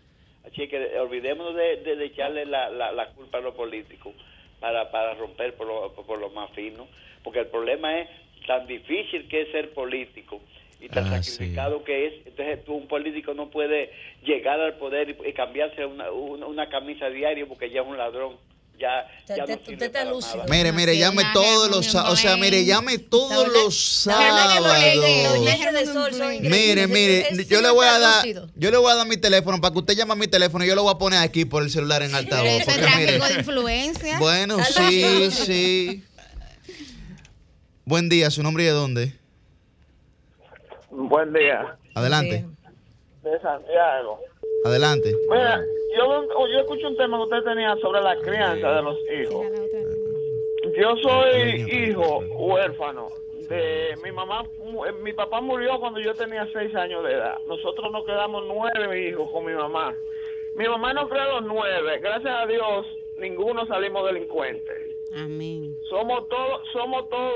[0.46, 4.14] Así que olvidémonos de, de- de echarle la, la- la culpa a los políticos.
[4.60, 6.88] para, para romper por lo, por lo más fino,
[7.24, 8.08] porque el problema es
[8.46, 10.42] tan difícil que es ser político
[10.82, 11.32] y tan Ah, sí.
[11.32, 12.14] sacrificado que es.
[12.26, 13.92] Entonces tú, un político no puede
[14.24, 17.98] llegar al poder y, y cambiarse una, una, una camisa diario porque ya es un
[17.98, 18.38] ladrón.
[18.78, 20.46] Ya, ya usted- no sirve usted está para nada.
[20.50, 22.20] Mire, mire, llame todos los sábados.
[22.20, 24.68] O sea, mire, llame todos los sábados.
[26.42, 28.26] Mire, mire, yo le voy a dar,
[28.56, 30.68] yo le voy a dar mi teléfono para que usted llame a mi teléfono y
[30.68, 32.64] yo lo voy a poner aquí por el celular en altavoz.
[32.66, 34.20] Porque mire, de influencia.
[34.20, 36.04] bueno, sí, sí.
[37.86, 39.14] Buen día, ¿su nombre y de dónde?
[40.90, 41.78] Buen día.
[41.96, 42.46] Adelante,
[43.24, 44.20] De Santiago.
[44.66, 45.14] adelante.
[45.30, 45.62] Mira,
[45.98, 49.46] yo, yo escuché un tema que usted tenía sobre la crianza de los hijos.
[50.78, 53.08] Yo soy hijo huérfano
[53.50, 54.44] de mi mamá.
[54.88, 57.38] eh, Mi papá murió cuando yo tenía seis años de edad.
[57.48, 59.94] Nosotros nos quedamos nueve hijos con mi mamá.
[60.58, 62.00] Mi mamá nos creó los nueve.
[62.00, 62.86] Gracias a Dios,
[63.20, 64.95] ninguno salimos delincuentes.
[65.16, 65.74] Amén.
[65.90, 67.34] Somos todos, somos todos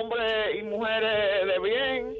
[0.00, 2.14] hombres y mujeres de bien,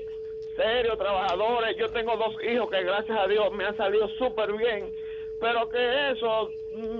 [0.56, 1.76] serios, trabajadores.
[1.78, 4.88] Yo tengo dos hijos que gracias a Dios me han salido súper bien,
[5.40, 6.48] pero que eso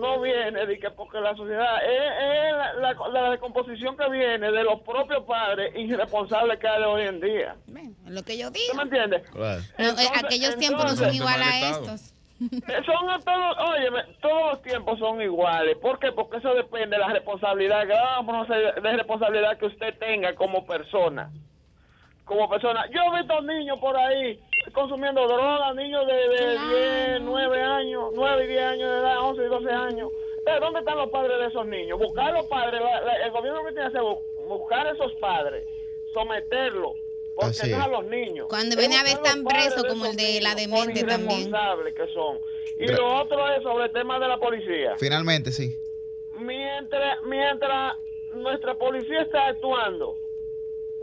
[0.01, 2.12] no viene de que porque la sociedad es,
[2.51, 6.87] es la, la- la descomposición que viene de los propios padres irresponsables que hay de
[6.87, 7.57] hoy en día.
[8.07, 8.66] Es lo que yo digo.
[8.73, 9.23] ¿Tú me entiendes?
[9.35, 12.14] No, eh, Entonces- aquellos tiempos no son igual a estos.
[12.86, 15.76] Son a todos, óyeme, todos los tiempos son iguales.
[15.78, 16.12] ¿Por qué?
[16.12, 21.30] Porque eso depende de la responsabilidad, de responsabilidad que usted tenga como persona.
[22.24, 22.86] Como persona.
[22.90, 24.40] Yo he visto niños por ahí
[24.72, 26.59] consumiendo droga, niños de, de
[27.11, 30.09] 10, 9 años, 9 y 10 años de edad, 11 y 12 años.
[30.47, 31.99] Eh, ¿Dónde están los padres de esos niños?
[31.99, 34.18] Buscar los padres, la- la- el gobierno que tiene que hacer, bu-
[34.49, 35.64] buscar a esos padres,
[36.14, 36.93] someterlos,
[37.35, 37.83] porque Así no es.
[37.83, 38.47] a los niños.
[38.49, 41.51] Cuando viene a ver están presos como el de la demente también.
[41.95, 42.39] que son.
[42.78, 44.95] Y Gra- lo otro es sobre el tema de la policía.
[44.99, 45.78] Finalmente, sí.
[46.39, 47.97] Mientras, mientras
[48.35, 50.16] nuestra policía está actuando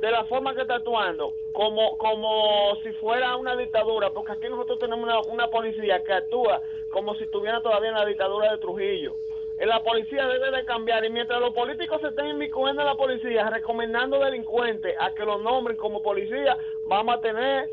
[0.02, 4.80] de la forma que está actuando, como, como si fuera una dictadura, porque aquí nosotros
[4.80, 9.16] tenemos una, una policía que actúa como si estuviera todavía en la dictadura de Trujillo.
[9.60, 12.96] Eh, La policía debe de cambiar y mientras los políticos se estén inmiscuyendo en la
[12.96, 16.58] policía, recomendando delincuentes a que los nombren como policía,
[16.88, 17.68] vamos a tener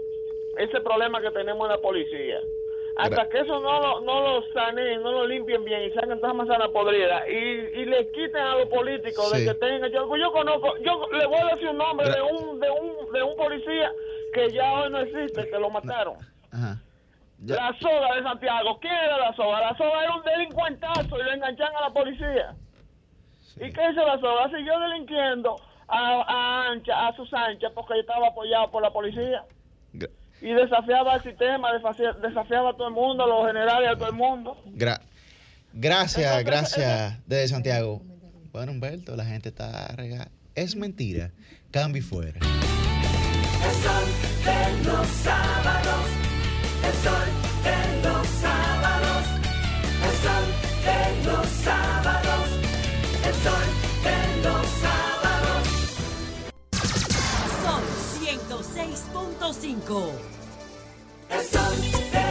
[0.59, 2.41] ese problema que tenemos en la policía.
[2.99, 6.29] Hasta que eso no lo, no lo sanen, no lo limpien bien y saquen toda
[6.29, 9.45] esa manzana podrida y, y le quiten a los políticos Sí.
[9.45, 9.91] de que tengan.
[9.93, 13.13] Yo, yo conozco, yo le voy a decir un nombre Gra- de un, de, un,
[13.13, 13.93] de un policía
[14.33, 16.15] que ya hoy no existe, que lo mataron.
[16.51, 16.81] Ajá.
[17.45, 18.79] La soga de Santiago.
[18.81, 19.61] ¿Quién era la soga?
[19.61, 22.55] La soga era un delincuentazo y lo enganchan a la policía.
[23.57, 24.49] ¿Y qué hizo la soga?
[24.57, 25.57] Siguió delinquiendo
[25.89, 29.45] a, a ancha, a sus anchas porque estaba apoyado por la policía.
[29.93, 30.11] Gra-
[30.41, 34.09] Y desafiaba al sistema, desafiaba, desafiaba a todo el mundo, a los generales, a todo
[34.09, 34.57] el mundo.
[34.75, 35.01] Gra-
[35.73, 38.01] gracias, gracias desde Santiago.
[38.53, 40.29] Bueno, Humberto, la gente está regada.
[40.55, 41.31] Es mentira.
[41.71, 42.39] Cambio y fuera.
[42.41, 44.05] El sol
[44.45, 46.06] de los sábados.
[46.87, 47.29] El sol
[47.65, 47.79] de
[48.09, 49.25] los sábados.
[50.07, 50.47] El sol
[50.87, 52.47] de los sábados.
[53.25, 53.69] El sol
[54.05, 55.65] de los sábados.
[57.65, 57.83] Son
[58.23, 60.13] 106.5.
[61.29, 61.77] El sol
[62.13, 62.26] de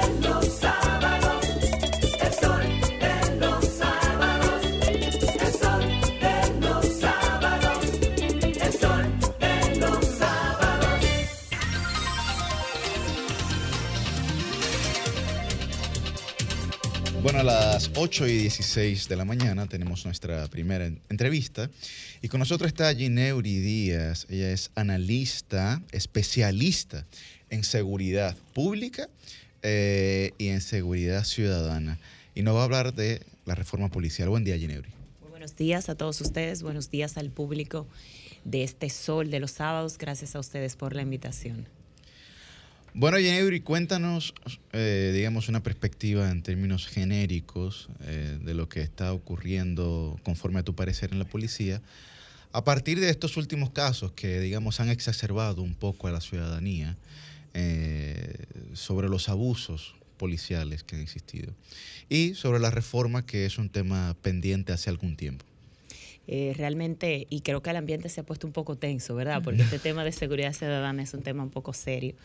[17.98, 21.70] 8 y 16 de la mañana tenemos nuestra primera en- entrevista
[22.22, 24.28] y con nosotros está Gineuri Díaz.
[24.30, 27.06] Ella es analista, especialista
[27.50, 29.08] en seguridad pública
[29.64, 31.98] eh, y en seguridad ciudadana
[32.34, 34.28] y nos va a hablar de la reforma policial.
[34.30, 34.90] Buen día, Gineuri.
[35.22, 37.88] Muy buenos días a todos ustedes, buenos días al público
[38.44, 39.98] de este sol de los sábados.
[39.98, 41.68] Gracias a ustedes por la invitación.
[42.98, 44.34] Bueno, Gineuri, cuéntanos,
[44.72, 50.64] eh, digamos, una perspectiva en términos genéricos eh, de lo que está ocurriendo conforme a
[50.64, 51.82] tu parecer en la policía,
[52.54, 56.96] a partir de estos últimos casos que, digamos, han exacerbado un poco a la ciudadanía
[57.54, 61.54] eh, sobre los abusos policiales que han existido
[62.08, 65.44] y sobre la reforma que es un tema pendiente hace algún tiempo.
[66.28, 69.42] Eh, realmente, y creo que el ambiente se ha puesto un poco tenso, ¿verdad?
[69.44, 72.16] Porque este tema de seguridad ciudadana es un tema un poco serio.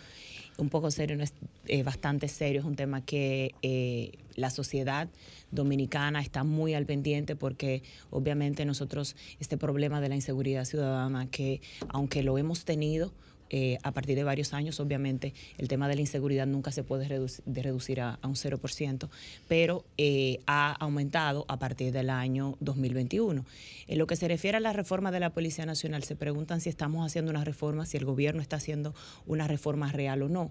[0.60, 1.32] Un poco serio, no es
[1.66, 5.08] eh, bastante serio, es un tema que eh, la sociedad
[5.50, 11.60] dominicana está muy al pendiente porque obviamente nosotros este problema de la inseguridad ciudadana que
[11.88, 13.12] aunque lo hemos tenido
[13.50, 17.08] eh, a partir de varios años, obviamente, el tema de la inseguridad nunca se puede
[17.46, 19.08] reducir, a, a un 0%,
[19.48, 23.44] pero eh, ha aumentado a partir del año 2021.
[23.88, 26.68] En lo que se refiere a la reforma de la Policía Nacional, se preguntan si
[26.68, 28.94] estamos haciendo una reforma, si el gobierno está haciendo
[29.26, 30.50] una reforma real o no.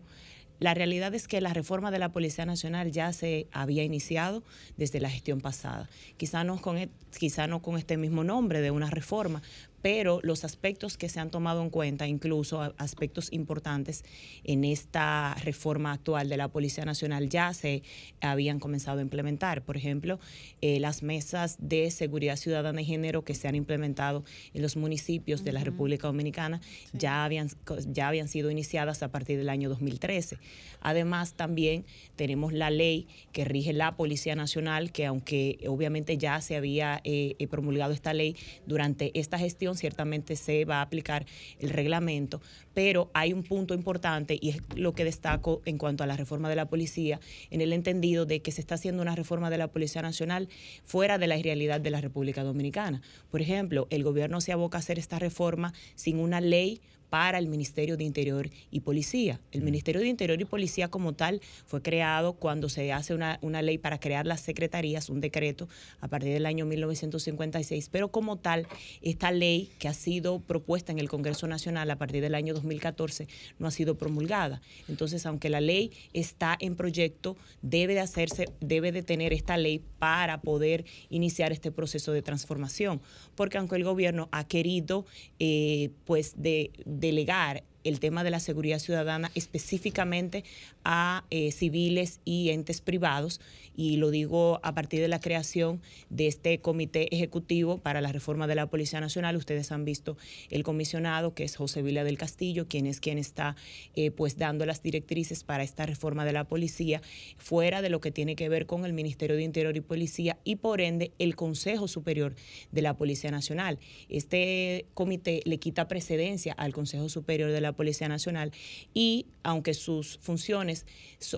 [0.59, 4.43] La realidad es que la reforma de la Policía Nacional ya se había iniciado
[4.75, 5.89] desde la gestión pasada.
[6.17, 9.41] Quizá no con, e- quizá no con este mismo nombre de una reforma,
[9.81, 14.03] pero los aspectos que se han tomado en cuenta, incluso aspectos importantes
[14.43, 17.83] en esta reforma actual de la Policía Nacional, ya se
[18.21, 19.63] habían comenzado a implementar.
[19.63, 20.19] Por ejemplo,
[20.61, 24.23] eh, las mesas de seguridad ciudadana y género que se han implementado
[24.53, 26.61] en los municipios de la República Dominicana
[26.93, 27.49] ya, habían,
[27.87, 30.37] ya habían sido iniciadas a partir del año 2013.
[30.81, 31.85] Además, también
[32.15, 37.35] tenemos la ley que rige la Policía Nacional, que aunque obviamente ya se había eh,
[37.39, 38.35] eh, promulgado esta ley,
[38.65, 41.25] durante esta gestión ciertamente se va a aplicar
[41.59, 42.41] el reglamento,
[42.73, 46.49] pero hay un punto importante y es lo que destaco en cuanto a la reforma
[46.49, 47.19] de la policía,
[47.49, 50.49] en el entendido de que se está haciendo una reforma de la Policía Nacional
[50.83, 53.01] fuera de la realidad de la República Dominicana.
[53.31, 57.47] Por ejemplo, el gobierno se aboca a hacer esta reforma sin una ley para el
[57.47, 59.39] Ministerio de Interior y Policía.
[59.51, 63.61] El Ministerio de Interior y Policía como tal fue creado cuando se hace una, una
[63.61, 65.67] ley para crear las secretarías, un decreto
[66.01, 68.67] a partir del año 1956, pero como tal,
[69.01, 73.27] esta ley que ha sido propuesta en el Congreso Nacional a partir del año 2014
[73.57, 74.61] no ha sido promulgada.
[74.87, 79.81] Entonces, aunque la ley está en proyecto, debe de hacerse, debe de tener esta ley
[79.99, 83.01] para poder iniciar este proceso de transformación,
[83.35, 85.05] porque aunque el gobierno ha querido
[85.39, 90.43] eh, pues de delegar el tema de la seguridad ciudadana específicamente
[90.83, 93.41] a eh, civiles y entes privados
[93.75, 98.45] y lo digo a partir de la creación de este comité ejecutivo para la reforma
[98.45, 99.37] de la Policía Nacional.
[99.37, 100.17] Ustedes han visto
[100.49, 103.55] el comisionado que es José Vila del Castillo, quien es quien está
[103.95, 107.01] eh, pues dando las directrices para esta reforma de la policía
[107.37, 110.57] fuera de lo que tiene que ver con el Ministerio de Interior y Policía y
[110.57, 112.35] por ende el Consejo Superior
[112.71, 113.79] de la Policía Nacional.
[114.09, 118.51] Este comité le quita precedencia al Consejo Superior de la Policía Nacional
[118.93, 120.85] y aunque sus funciones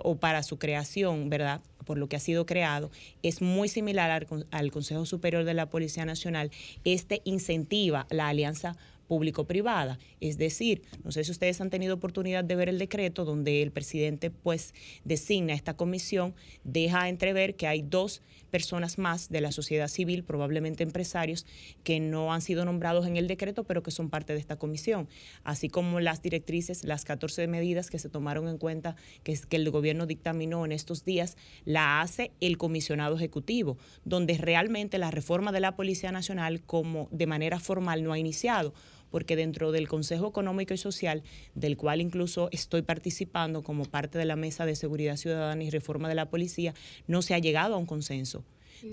[0.04, 1.62] o para su creación, ¿verdad?
[1.86, 2.92] por lo que ha sido creado,
[3.24, 6.52] es muy similar al, al Consejo Superior de la Policía Nacional.
[6.84, 8.78] Este incentiva la alianza
[9.12, 10.00] público-privada.
[10.22, 13.72] Es decir, no sé si ustedes han tenido oportunidad de ver el decreto donde el
[13.72, 16.34] presidente pues designa esta comisión,
[16.64, 18.22] deja entrever que hay dos
[18.52, 21.46] personas más de la sociedad civil, probablemente empresarios,
[21.84, 25.08] que no han sido nombrados en el decreto, pero que son parte de esta comisión,
[25.44, 29.56] así como las directrices, las 14 medidas que se tomaron en cuenta, que es que
[29.56, 35.52] el gobierno dictaminó en estos días, la hace el comisionado ejecutivo, donde realmente la reforma
[35.52, 38.74] de la Policía Nacional como de manera formal no ha iniciado
[39.12, 41.22] porque dentro del Consejo Económico y Social,
[41.54, 46.10] del cual incluso estoy participando como parte de la Mesa de Seguridad Ciudadana y Reforma
[46.10, 46.74] de la Policía,
[47.08, 48.44] no se ha llegado a un consenso.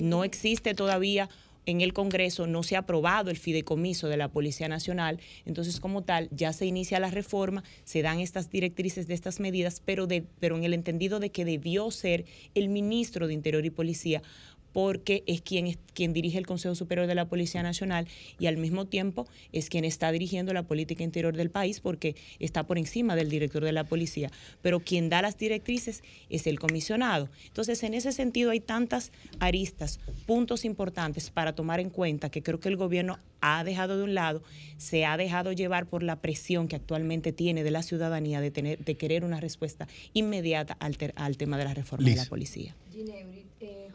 [0.01, 1.31] No existe todavía
[1.69, 6.03] en el Congreso, no se ha aprobado el fideicomiso de la Policía Nacional, entonces como
[6.03, 10.25] tal ya se inicia la reforma, se dan estas directrices de estas medidas, pero, de,
[10.41, 12.25] pero en el entendido de que debió ser
[12.55, 14.23] el ministro de Interior y Policía
[14.79, 18.07] porque es quien, es quien dirige el Consejo Superior de la Policía Nacional
[18.39, 22.63] y al mismo tiempo es quien está dirigiendo la política interior del país porque está
[22.65, 24.31] por encima del director de la policía.
[24.63, 27.29] Pero quien da las directrices es el comisionado.
[27.49, 29.11] Entonces, en ese sentido hay tantas
[29.41, 34.05] aristas, puntos importantes para tomar en cuenta que creo que el gobierno ha dejado de
[34.05, 34.45] un lado,
[34.77, 38.79] se ha dejado llevar por la presión que actualmente tiene de la ciudadanía de, tener,
[38.85, 42.77] de querer una respuesta inmediata al, ter- al tema de la reforma de la policía.
[42.99, 43.91] Gineuri, eh,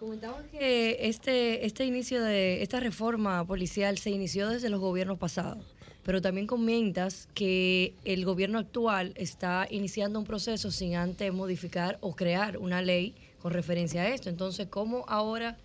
[0.51, 5.65] que este, este inicio de esta reforma policial se inició desde los gobiernos pasados,
[6.03, 12.15] pero también comentas que el gobierno actual está iniciando un proceso sin antes modificar o
[12.15, 14.29] crear una ley con referencia a esto.
[14.29, 15.57] Entonces, ¿cómo ahora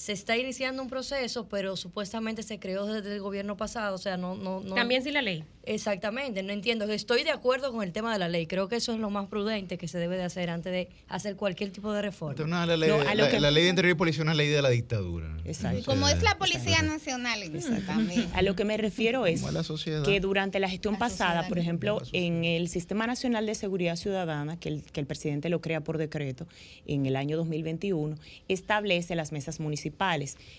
[0.00, 3.94] se está iniciando un proceso, pero supuestamente se creó desde el gobierno pasado?
[3.96, 4.34] O sea, no...
[4.34, 5.44] no, no También sin la ley.
[5.64, 6.86] Exactamente, no entiendo.
[6.86, 8.46] Estoy de acuerdo con el tema de la ley.
[8.46, 11.36] Creo que eso es lo más prudente que se debe de hacer antes de hacer
[11.36, 12.46] cualquier tipo de reforma.
[12.46, 14.48] No, la, ley, No, la- que- la ley de interior y policía es una ley
[14.48, 15.36] de la dictadura.
[15.44, 15.82] Exacto.
[15.84, 18.26] Como es la Policía Nacional en eso también.
[18.32, 20.02] A lo que me refiero es la sociedad.
[20.02, 24.70] que durante la gestión pasada, por ejemplo, en el Sistema Nacional de Seguridad Ciudadana, que
[24.70, 26.46] el, que el presidente lo crea por decreto
[26.86, 28.16] en el año 2021,
[28.48, 29.89] establece las mesas municipales.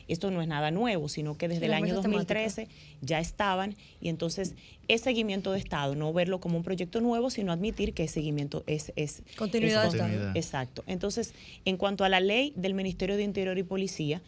[0.07, 2.67] Esto no es nada nuevo, sino que desde Sí, el año mesas 2013
[3.01, 4.55] ya estaban y entonces
[4.87, 8.63] es seguimiento de Estado, no verlo como un proyecto nuevo, sino admitir que es seguimiento
[8.67, 8.91] es...
[8.95, 10.31] es Continuidad es de Estado.
[10.35, 10.83] Exacto.
[10.87, 11.33] Entonces,
[11.65, 14.21] en cuanto a la ley del Ministerio de Interior y Policía,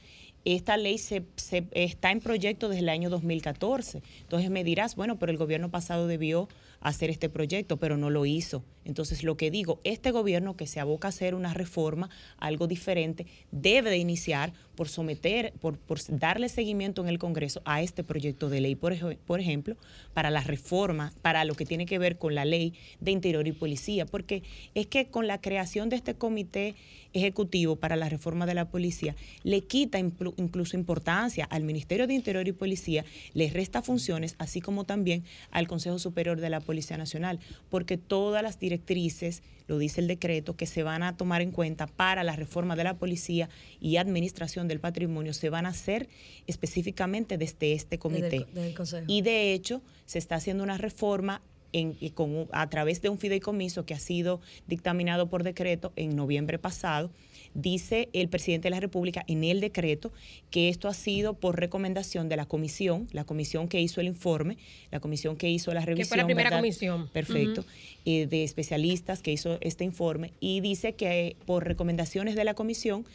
[0.45, 4.01] esta ley se, se- está en proyecto desde el año 2014.
[4.21, 6.49] Entonces me dirás, bueno, pero el gobierno pasado debió
[6.84, 8.64] hacer este proyecto, pero no lo hizo.
[8.85, 13.26] Entonces, lo que digo, este gobierno que se aboca a hacer una reforma, algo diferente,
[13.51, 15.80] debe de iniciar por someter, por,
[16.10, 19.77] darle seguimiento en el Congreso a este proyecto de ley, por, por ejemplo,
[20.14, 23.53] para la reforma, para lo que tiene que ver con la ley de interior y
[23.53, 24.43] policía, porque
[24.76, 26.76] es que con la creación de este comité
[27.14, 32.48] ejecutivo para la reforma de la policía, le quita incluso importancia al Ministerio de Interior
[32.48, 37.40] y Policía, le resta funciones, así como también al Consejo Superior de la Policía Nacional,
[37.69, 41.88] porque todas las directrices, lo dice el decreto, que se van a tomar en cuenta
[41.88, 43.49] para la reforma de la policía
[43.80, 46.10] y administración del patrimonio, se van a hacer
[46.48, 48.22] específicamente desde este comité.
[48.23, 49.06] Desde el- desde el Consejo.
[49.07, 51.41] Y de hecho, se está haciendo una reforma
[51.74, 56.16] en- y con a través de un fideicomiso que ha sido dictaminado por decreto en
[56.16, 57.10] noviembre pasado.
[57.56, 60.12] Dice el presidente de la República en el decreto
[60.50, 64.58] que esto ha sido por recomendación de la comisión, la comisión que hizo el informe,
[64.91, 66.08] la comisión que hizo la Que revisión.
[66.08, 66.62] fue la primera ¿verdad?
[66.62, 67.10] comisión.
[67.10, 67.64] Perfecto.
[68.06, 73.06] Eh, de especialistas que hizo este informe y dice que por recomendaciones de la comisión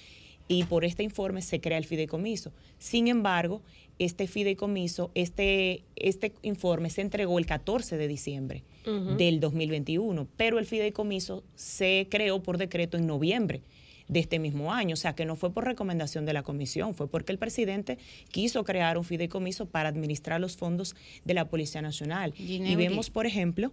[0.46, 2.52] y por este informe se crea el fideicomiso.
[2.78, 3.60] Sin embargo,
[3.98, 9.16] este fideicomiso, este, este informe se entregó el 14 de diciembre Ujú.
[9.16, 13.62] del 2021, pero el fideicomiso se creó por decreto en noviembre
[14.08, 17.08] de este mismo año, o sea que no fue por recomendación de la comisión, fue
[17.08, 17.98] porque el presidente
[18.30, 22.34] quiso crear un fideicomiso para administrar los fondos de la Policía Nacional.
[22.38, 23.72] Y vemos, por ejemplo,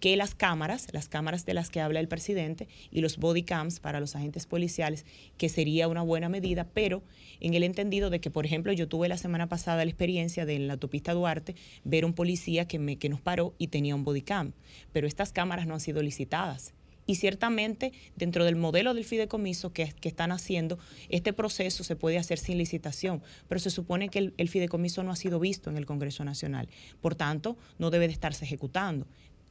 [0.00, 3.80] que las cámaras, las cámaras de las que habla el presidente y los body cams
[3.80, 5.06] para los agentes policiales,
[5.38, 7.02] que sería una buena medida, pero
[7.40, 10.56] en el entendido de que, por ejemplo, yo tuve la semana pasada la experiencia de
[10.56, 11.54] en la autopista Duarte
[11.84, 14.52] ver un policía que, me, que nos paró y tenía un body cam,
[14.92, 16.74] pero estas cámaras no han sido licitadas.
[17.06, 20.78] Y ciertamente, dentro del modelo del fideicomiso que, están haciendo,
[21.08, 25.16] este proceso se puede hacer sin licitación, pero se supone que el fideicomiso no ha
[25.16, 26.68] sido visto en el Congreso Nacional.
[27.00, 29.06] Por tanto, no debe de estarse ejecutando.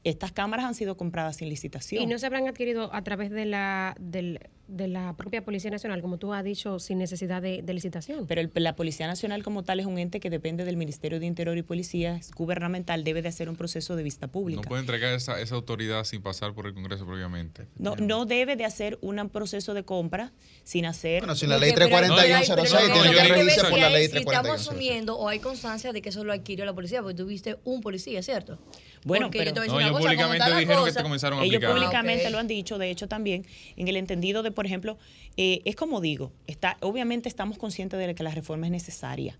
[0.05, 2.01] Estas cámaras han sido compradas sin licitación.
[2.01, 6.01] Y no se habrán adquirido a través de la, del- de la propia Policía Nacional,
[6.01, 8.25] como tú has dicho, sin necesidad de, de licitación.
[8.27, 11.25] Pero el- la Policía Nacional como tal es un ente que depende del Ministerio de
[11.25, 14.61] Interior y Policía, es gubernamental, debe de hacer un proceso de vista No pública.
[14.69, 17.65] puede entregar esa, esa autoridad sin pasar por el Congreso previamente.
[17.77, 20.33] No, no debe de hacer un proceso de compra
[20.63, 21.21] sin hacer...
[21.21, 24.67] Bueno, si la ley 34106 tiene que regirse por la ley Si estamos 34106.
[24.69, 28.21] asumiendo o hay constancia de que eso lo adquirió la policía, porque tuviste un policía,
[28.21, 28.59] ¿cierto?
[29.05, 31.43] Bueno, Porque pero No, ellos cosa, públicamente está la dijeron que cosa- te comenzaron a
[31.43, 31.75] Ellos aplicar.
[31.75, 32.31] públicamente Ah, ok.
[32.33, 33.45] lo han dicho, de hecho también,
[33.77, 34.97] en el entendido de, por ejemplo,
[35.37, 39.37] eh, es como digo, está, obviamente estamos conscientes de que la reforma es necesaria,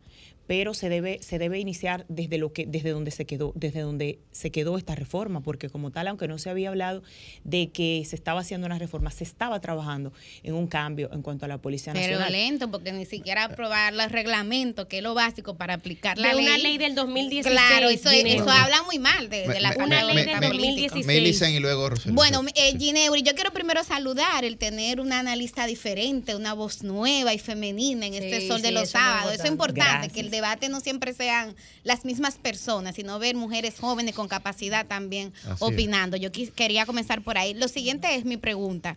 [0.47, 4.19] pero se debe, se debe iniciar desde lo que, desde donde se quedó, desde donde
[4.31, 7.01] se quedó esta reforma, porque como tal, aunque no se había hablado
[7.43, 10.13] de que se estaba haciendo una reforma, se estaba trabajando
[10.43, 12.31] en un cambio en cuanto a la Policía Pero Nacional.
[12.31, 16.35] lento, porque ni siquiera aprobar los reglamentos, que es lo básico para aplicar la De
[16.35, 16.45] ley.
[16.45, 20.05] una ley del 2016, Claro, eso, eso habla muy mal de, de la Me- una
[20.05, 20.95] me- ley me- de me- política.
[21.05, 21.89] Melicen y luego.
[22.07, 27.33] Bueno, eh, Gineuri, yo quiero primero saludar el tener una analista diferente, una voz nueva
[27.33, 29.33] y femenina en este Sí, sol de los sábados.
[29.33, 29.81] Eso es importante.
[29.81, 34.27] importante, que el debate no siempre sean las mismas personas, sino ver mujeres jóvenes con
[34.27, 35.61] capacidad también Así es.
[35.61, 36.17] opinando.
[36.17, 37.53] Yo quis- quería comenzar por ahí.
[37.53, 38.95] Lo siguiente es mi pregunta.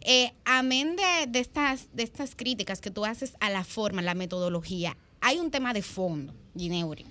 [0.00, 4.04] Eh, amén de, de estas, de estas críticas que tú haces a la forma, a
[4.04, 7.04] la metodología, hay un tema de fondo, Gineuri.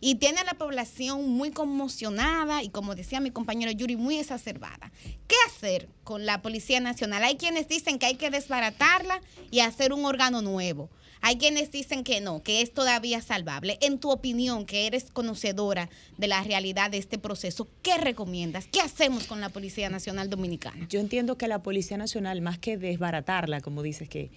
[0.00, 4.92] Y tiene a la población muy conmocionada y, como decía mi compañero Yuri, muy exacerbada.
[5.26, 7.24] ¿Qué hacer con la Policía Nacional?
[7.24, 10.88] Hay quienes dicen que hay que desbaratarla y hacer un órgano nuevo.
[11.24, 13.78] Hay quienes dicen que no, que es todavía salvable.
[13.80, 15.88] En tu opinión, que eres conocedora
[16.18, 18.66] de la realidad de este proceso, ¿qué recomiendas?
[18.66, 20.86] ¿Qué hacemos con la Policía Nacional Dominicana?
[20.88, 24.32] Yo entiendo que la Policía Nacional, más que desbaratarla, como dices que,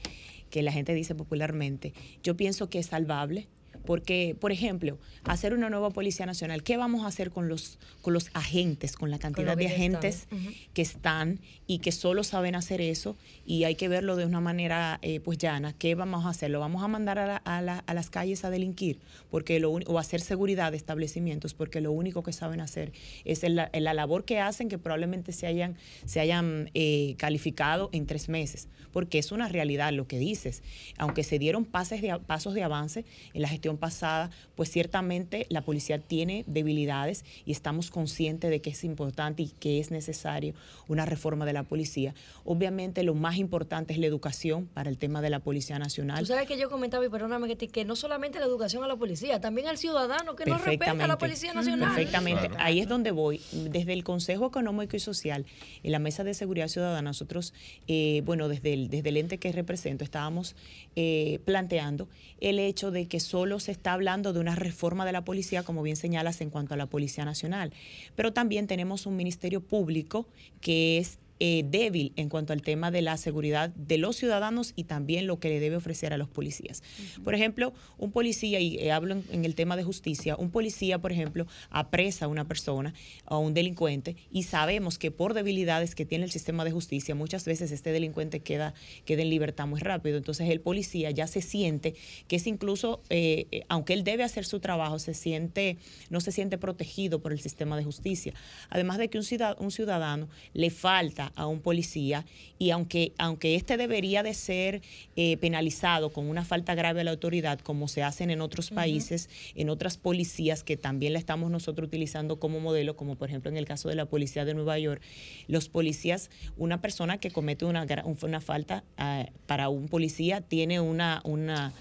[0.52, 3.48] que la gente dice popularmente, yo pienso que es salvable.
[3.86, 8.14] Porque, por ejemplo, hacer una nueva Policía Nacional, ¿qué vamos a hacer con los, con
[8.14, 10.28] los agentes, con la cantidad lo de agentes
[10.74, 15.00] que están y que solo saben hacer eso y hay que verlo de una manera
[15.02, 15.74] eh, pues llana?
[15.74, 16.52] ¿Qué vamos a hacer?
[16.52, 19.00] ¿Lo vamos a mandar a, la- a la- a las calles a delinquir
[19.32, 22.92] porque lo o a hacer seguridad de establecimientos porque lo único que saben hacer
[23.26, 25.76] es el- la, la labor que hacen que probablemente se hayan,
[26.06, 28.68] se hayan eh, calificado en tres meses?
[28.92, 30.64] Porque es una realidad lo que dices.
[30.98, 33.04] Aunque se dieron pases de, pasos de avance
[33.34, 38.70] en la gestión pasada, pues ciertamente la policía tiene debilidades y estamos conscientes de que
[38.70, 40.54] es importante y que es necesario
[40.88, 42.14] una reforma de la policía.
[42.44, 46.20] Obviamente lo más importante es la educación para el tema de la Policía Nacional.
[46.20, 48.88] Tú sabes que yo comentaba, y perdóname que, te- que no solamente la educación a
[48.88, 51.96] la policía, también al ciudadano que no respeta a la Policía Nacional.
[51.96, 52.50] Perfectamente.
[52.60, 53.42] Ahí es donde voy.
[53.52, 55.46] Desde el Consejo Económico y Social,
[55.82, 57.54] en la Mesa de Seguridad Ciudadana, nosotros,
[57.88, 60.56] eh, bueno, desde el, desde el ente que represento, estábamos
[60.96, 62.08] eh, planteando
[62.42, 65.84] el hecho de que solo se está hablando de una reforma de la policía, como
[65.84, 67.74] bien señalas, en cuanto a la Policía Nacional,
[68.16, 70.28] pero también tenemos un Ministerio Público
[70.62, 74.86] que es eh, débil en cuanto al tema de la seguridad de los ciudadanos y
[74.86, 76.82] también lo que le debe ofrecer a los policías.
[77.24, 81.00] Por ejemplo, un policía, y eh, hablo en, en el tema de justicia, un policía,
[81.00, 82.94] por ejemplo, apresa a una persona
[83.26, 87.16] o a un delincuente y sabemos que por debilidades que tiene el sistema de justicia,
[87.16, 88.74] muchas veces este delincuente queda,
[89.06, 90.18] queda en libertad muy rápido.
[90.18, 91.96] Entonces el policía ya se siente
[92.28, 95.78] que es incluso, eh, aunque él debe hacer su trabajo, se siente,
[96.10, 98.34] no se siente protegido por el sistema de justicia.
[98.70, 102.26] Además de que un ciudad- un ciudadano le falta a un policía
[102.60, 104.82] y aunque, aunque este debería de ser
[105.16, 109.30] eh, penalizado con una falta grave a la autoridad, como se hacen en otros países,
[109.56, 113.58] en otras policías que también la estamos nosotros utilizando como modelo, como por ejemplo en
[113.58, 115.02] el caso de la policía de Nueva York,
[115.48, 117.86] los policías, una persona que comete una,
[118.22, 121.74] una falta ah, para un policía tiene una, una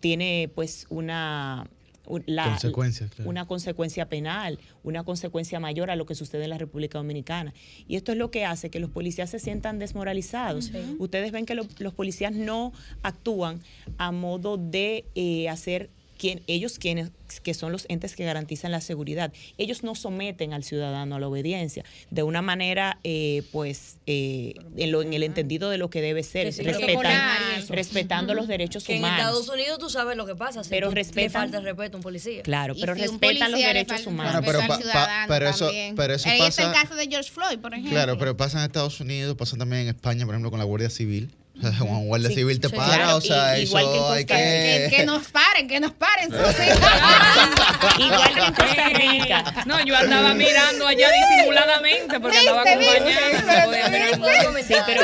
[0.00, 1.83] tiene pues una un-
[2.26, 3.30] la- Consecuencias, claro.
[3.30, 7.54] una consecuencia penal, una consecuencia mayor a lo que sucede en la República Dominicana.
[7.88, 10.70] Y esto es lo que hace que los policías se sientan desmoralizados.
[10.98, 12.72] Ustedes ven que lo- los policías no
[13.02, 13.60] actúan
[13.98, 15.90] a modo de eh, hacer
[16.24, 17.10] quien, ellos quienes
[17.42, 19.30] que son los entes que garantizan la seguridad.
[19.58, 24.90] Ellos no someten al ciudadano a la obediencia de una manera, eh, pues, eh, en,
[24.90, 28.94] lo- en el entendido de lo que debe ser, sí, respetan- respetando los derechos Que
[28.94, 29.18] en humanos.
[29.18, 30.64] Estados Unidos tú sabes lo que pasa.
[30.64, 32.42] Si Pero tú respetan- Le falta el respeto a un policía.
[32.42, 34.32] Claro, pero respetan los derechos humanos.
[34.32, 37.58] Bueno, pero pa- pa- pero eso, pero eso Ahí está el caso de George Floyd,
[37.58, 37.90] por ejemplo.
[37.92, 40.88] Claro, pero pasa en Estados Unidos, pasa también en España, por ejemplo, con la Guardia
[40.88, 41.30] Civil.
[41.56, 42.74] O sea, con un guardia Sí, civil te sí.
[42.74, 44.88] para, Claro, o sea, y- eso igual que hay que...
[44.90, 46.28] Que, que nos paren, que nos paren.
[47.98, 49.64] Igual que en Costa Rica.
[49.66, 53.12] No, yo andaba mirando allá disimuladamente porque andaba ¿Viste, viste?
[53.12, 53.52] acompañando.
[53.52, 54.58] no podía mirar el mundo.
[54.66, 55.02] Sí, pero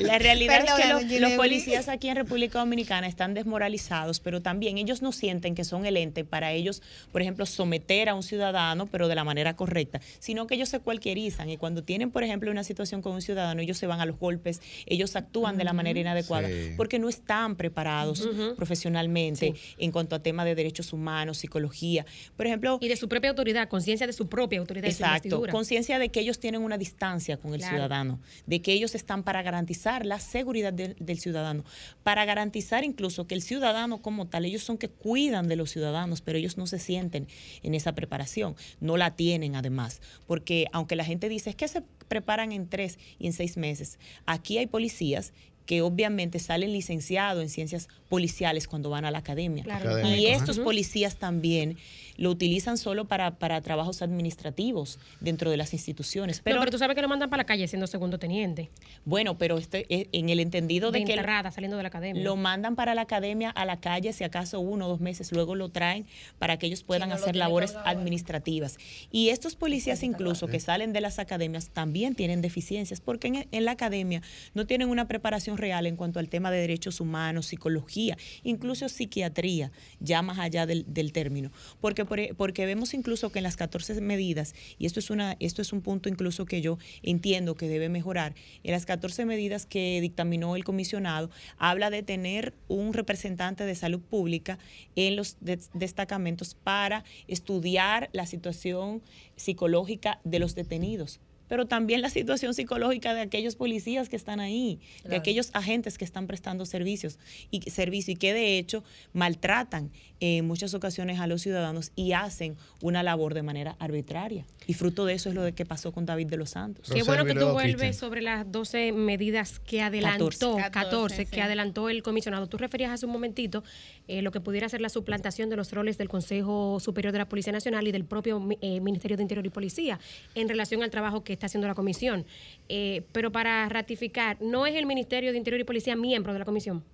[0.00, 4.78] la realidad es que los, los policías aquí en República Dominicana están desmoralizados, pero también
[4.78, 6.82] ellos no sienten que son el ente para ellos,
[7.12, 10.80] por ejemplo, someter a un ciudadano, pero de la manera correcta, sino que ellos se
[10.80, 14.06] cualquierizan y cuando tienen, por ejemplo, una situación con un ciudadano, ellos se van a
[14.06, 16.72] los golpes, ellos actúan de la manera inadecuada, Sí.
[16.76, 18.26] porque no están preparados
[18.56, 22.06] profesionalmente en cuanto a temas de derechos humanos, psicología.
[22.36, 25.42] Por ejemplo, Y de su propia autoridad, conciencia de su propia autoridad y su Exacto,
[25.50, 27.74] conciencia de que ellos tienen una distancia con el Claro.
[27.76, 31.64] ciudadano, de que ellos están para garantizar la seguridad del- del ciudadano,
[32.02, 36.20] para garantizar incluso que el ciudadano como tal, ellos son que cuidan de los ciudadanos,
[36.20, 37.26] pero ellos no se sienten
[37.62, 41.82] en esa preparación, no la tienen además, porque aunque la gente dice es que se
[42.08, 45.32] preparan en tres y en seis meses, aquí hay policías
[45.68, 49.64] que obviamente salen licenciados en ciencias policiales cuando van a la academia.
[49.64, 50.08] Claro.
[50.08, 51.76] Y estos policías también
[52.16, 56.38] lo utilizan solo para, para trabajos administrativos dentro de las instituciones.
[56.38, 58.70] Pero, Pero, pero tú sabes que lo mandan para la calle siendo segundo teniente.
[59.04, 62.22] bueno, pero este, eh, en el entendido de, De que entrada, saliendo de la academia.
[62.22, 65.54] lo mandan para la academia a la calle, si acaso uno o dos meses, luego
[65.54, 66.06] lo traen
[66.38, 68.78] para que ellos puedan no hacer labores administrativas.
[69.12, 73.64] Y estos policías incluso que salen de las academias también tienen deficiencias, porque en, en
[73.66, 74.22] la academia
[74.54, 79.70] no tienen una preparación real en cuanto al tema de derechos humanos, psicología, incluso psiquiatría,
[80.00, 81.50] ya más allá del, término.
[81.80, 85.36] Porque, por e- porque vemos incluso que en las 14 medidas, y esto es, una,
[85.40, 89.66] esto es un punto incluso que yo entiendo que debe mejorar, en las 14 medidas
[89.66, 94.58] que dictaminó el comisionado, habla de tener un representante de salud pública
[94.96, 99.02] en los des- destacamentos para estudiar la situación
[99.36, 104.80] psicológica de los detenidos pero también la situación psicológica de aquellos policías que están ahí,
[105.04, 107.18] de aquellos agentes que están prestando servicios
[107.50, 112.56] y servicio y que de hecho maltratan en muchas ocasiones a los ciudadanos y hacen
[112.82, 114.44] una labor de manera arbitraria.
[114.66, 116.90] Y fruto de eso es lo de que pasó con David de los Santos.
[116.92, 120.70] Qué bueno que tú vuelves sobre las 12 medidas que adelantó, 14.
[120.70, 121.40] 14, que sí.
[121.40, 122.48] adelantó el comisionado.
[122.48, 123.64] Tú referías hace un momentito
[124.08, 127.28] eh, lo que pudiera ser la suplantación de los roles del Consejo Superior de la
[127.28, 129.98] Policía Nacional y del propio eh, Ministerio de Interior y Policía
[130.34, 132.26] en relación al trabajo que está haciendo la comisión.
[132.68, 136.44] Eh, pero para ratificar, ¿no es el Ministerio de Interior y Policía miembro de la
[136.44, 136.84] comisión?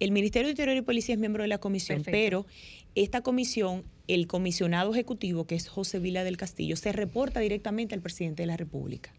[0.00, 2.18] El Ministerio de Interior y Policía es miembro de la comisión, Perfecto.
[2.18, 2.46] pero
[2.94, 8.02] esta comisión, el comisionado ejecutivo, que es José Vila del Castillo, se reporta directamente al
[8.02, 9.12] presidente de la República.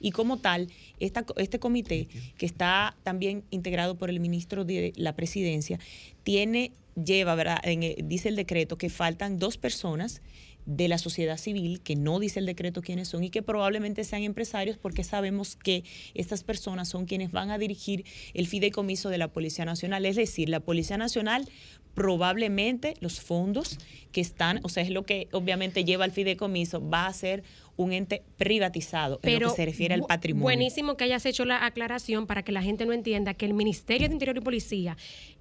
[0.00, 0.68] Y como tal,
[1.00, 5.80] esta, este comité, que está también integrado por el ministro de la Presidencia,
[6.22, 6.72] tiene,
[7.02, 7.58] lleva, ¿verdad?
[7.64, 10.22] En, dice el decreto que faltan dos personas
[10.68, 14.22] de la sociedad civil, que no dice el decreto quiénes son y que probablemente sean
[14.22, 15.82] empresarios porque sabemos que
[16.12, 18.04] estas personas son quienes van a dirigir
[18.34, 20.04] el fideicomiso de la Policía Nacional.
[20.04, 21.48] Es decir, la Policía Nacional
[21.94, 23.78] probablemente los fondos
[24.12, 27.42] que están, o sea, es lo que obviamente lleva al fideicomiso, va a ser
[27.76, 30.44] un ente privatizado en lo Pero que se refiere al patrimonio.
[30.44, 34.08] Buenísimo que hayas hecho la aclaración para que la gente no entienda que el Ministerio
[34.08, 34.96] de Interior y Policía,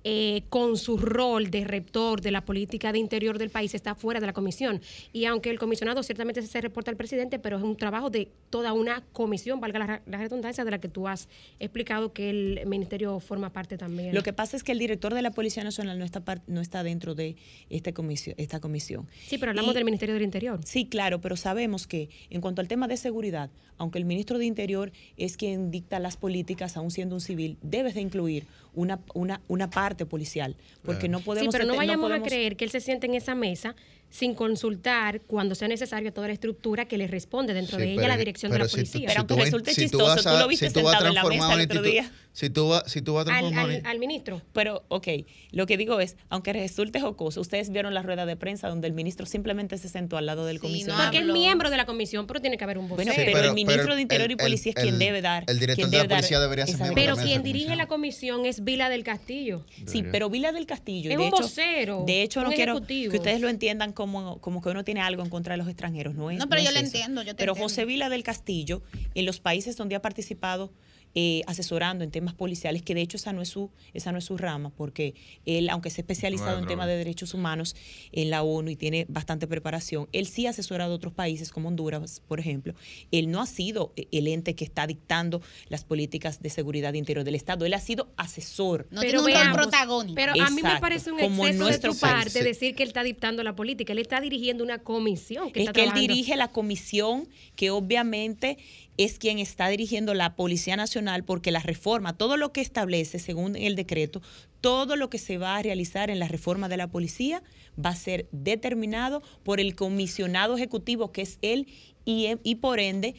[0.10, 4.22] eh, con su rol de rector de la política de interior del país, está fuera
[4.22, 4.80] de la comisión.
[5.12, 8.72] Y aunque el comisionado ciertamente se reporta al presidente, pero es un trabajo de toda
[8.72, 11.28] una comisión, valga la, la redundancia, de la que tú has
[11.60, 14.16] explicado que el ministerio forma parte también.
[14.16, 16.84] Lo que pasa es que el director de la Policía Nacional no está, no está
[16.84, 17.36] dentro de
[17.70, 19.08] este comisión, esta comisión.
[19.28, 20.62] Sí, pero hablamos Y- del Ministerio del Interior.
[20.64, 24.46] Sí, claro, pero sabemos que en cuanto al tema de seguridad, aunque el ministro de
[24.46, 28.46] Interior es quien dicta las políticas, aún siendo un civil, debes de incluir
[28.78, 30.56] una, una, una parte policial,
[30.86, 31.52] porque no podemos...
[31.54, 33.76] Sí, pero no vayamos podemos- a creer que él se siente en esa mesa
[34.10, 38.02] sin consultar cuando sea necesario toda la estructura que le responde dentro Sí, de ella
[38.02, 39.00] pero- la dirección de la si tú- policía.
[39.02, 40.98] si Pero aunque resulte si tú chistoso, tú a- lo viste si tú vas a
[41.00, 42.12] sentado en la transformar mesa el otro día.
[42.32, 44.44] Si tú vas, si tú a Al, transformar al- ministro.
[44.54, 45.08] Pero, ok,
[45.52, 48.94] lo que digo es, aunque resulte jocoso, ustedes vieron la rueda de prensa donde el
[48.94, 51.04] ministro simplemente se sentó al lado del comisionado.
[51.06, 53.12] Porque es miembro de la comisión, pero tiene que haber un vocero.
[53.12, 55.46] Bueno, pero, el ministro de Interior y Policía es quien debe dar.
[55.48, 57.88] el director de la debe dar policía debería ser miembro Pero de quien dirige la
[57.88, 59.66] comisión es Vila del Castillo.
[59.88, 61.10] Sí, pero Vila del Castillo.
[61.10, 64.84] Es un vocero, De hecho, no quiero que ustedes lo entiendan como, como que uno
[64.84, 66.14] tiene algo en contra de los extranjeros.
[66.14, 66.78] No, es, No, pero yo eso.
[66.78, 67.64] entiendo, yo te Pero entiendo.
[67.68, 68.84] José Vila del Castillo,
[69.16, 70.72] en los países donde ha participado
[71.16, 74.26] eh, asesorando en temas policiales, que de hecho esa no es su esa no es
[74.26, 75.16] su rama, porque
[75.46, 77.76] él, aunque se ha especializado No es en temas de derechos humanos
[78.12, 81.70] en la ONU y tiene bastante preparación, él sí ha asesorado a otros países como
[81.70, 82.76] Honduras, por ejemplo.
[83.12, 87.36] Él no ha sido el ente que está dictando las políticas de seguridad interior del
[87.36, 88.88] Estado, él ha sido asesor.
[88.92, 90.16] No tiene un protagónico.
[90.16, 92.44] Pero a mí me parece un como exceso de tu parte Sí.
[92.44, 93.94] decir que él está dictando la política.
[93.94, 98.58] Él está dirigiendo una comisión que es está que él dirige la comisión que obviamente
[98.98, 103.56] es quien está dirigiendo la Policía Nacional porque la reforma, todo lo que establece según
[103.56, 104.22] el decreto,
[104.62, 107.44] todo lo que se va a realizar en la reforma de la policía
[107.84, 111.68] va a ser determinado por el comisionado ejecutivo que es él
[112.06, 113.16] y, por ende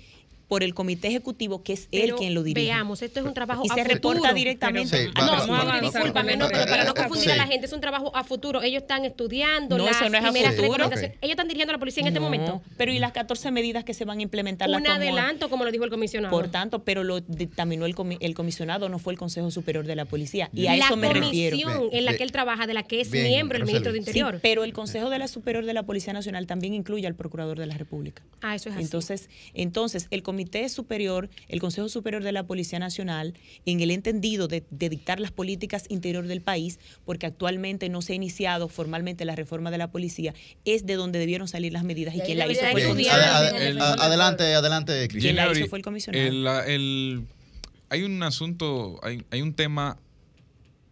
[0.48, 2.66] por el comité ejecutivo que es él Pero quien lo dirige.
[2.68, 3.94] Veamos, esto es un trabajo Y a se futuro.
[4.14, 4.96] reporta directamente.
[5.06, 5.92] Sí, Ah, no, vamos, no, vamos, vamos.
[5.92, 6.96] discúlpame, no, pero para no Sí.
[6.96, 8.62] confundir a la gente, es un trabajo a futuro.
[8.62, 10.72] Ellos están estudiando No, las eso no es a primeras futuro.
[10.72, 11.18] recomendaciones.
[11.20, 12.62] Ellos están dirigiendo la policía en este momento.
[12.78, 14.70] Pero ¿y las 14 medidas que se van a implementar?
[14.70, 16.30] las Un adelanto, como lo dijo el comisionado.
[16.34, 19.96] Por tanto, pero lo dictaminó el, comi- el comisionado, no fue el Consejo Superior de
[19.96, 20.48] la Policía.
[20.54, 21.88] Y a la eso me comisión refiero.
[21.92, 24.38] en la que él trabaja, de la que es miembro el ministro de Sí, Interior.
[24.42, 27.66] pero el Consejo de la Superior de la Policía Nacional también incluye al Procurador de
[27.66, 28.22] la República.
[28.40, 28.84] Ah, eso es así.
[28.84, 33.34] Entonces, entonces, el Comité Superior, el Consejo Superior de la Policía Nacional,
[33.66, 38.12] en el entendido de, de dictar las políticas interior del país, porque actualmente no se
[38.12, 40.34] ha iniciado formalmente la reforma de la policía,
[40.64, 43.56] es de donde debieron salir las medidas y, Y quien la hizo fue el comisionado.
[44.00, 45.24] adelante, adelante, Cris.
[45.24, 46.24] Quien la hizo fue el comisionado.
[46.24, 47.26] el- la- el-
[47.90, 49.98] hay un asunto, hay, hay un tema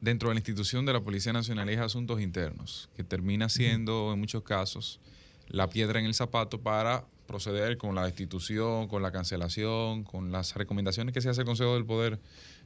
[0.00, 4.12] dentro de la institución de la Policía Nacional y es asuntos internos, que termina siendo
[4.12, 4.98] en muchos casos
[5.46, 10.54] la piedra en el zapato para proceder con la destitución, con la cancelación, con las
[10.54, 12.18] recomendaciones que se hace el Consejo del Poder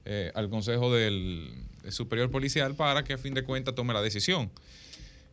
[0.05, 1.53] eh, al Consejo del,
[1.89, 4.51] Superior Policial para que a fin de cuentas tome la decisión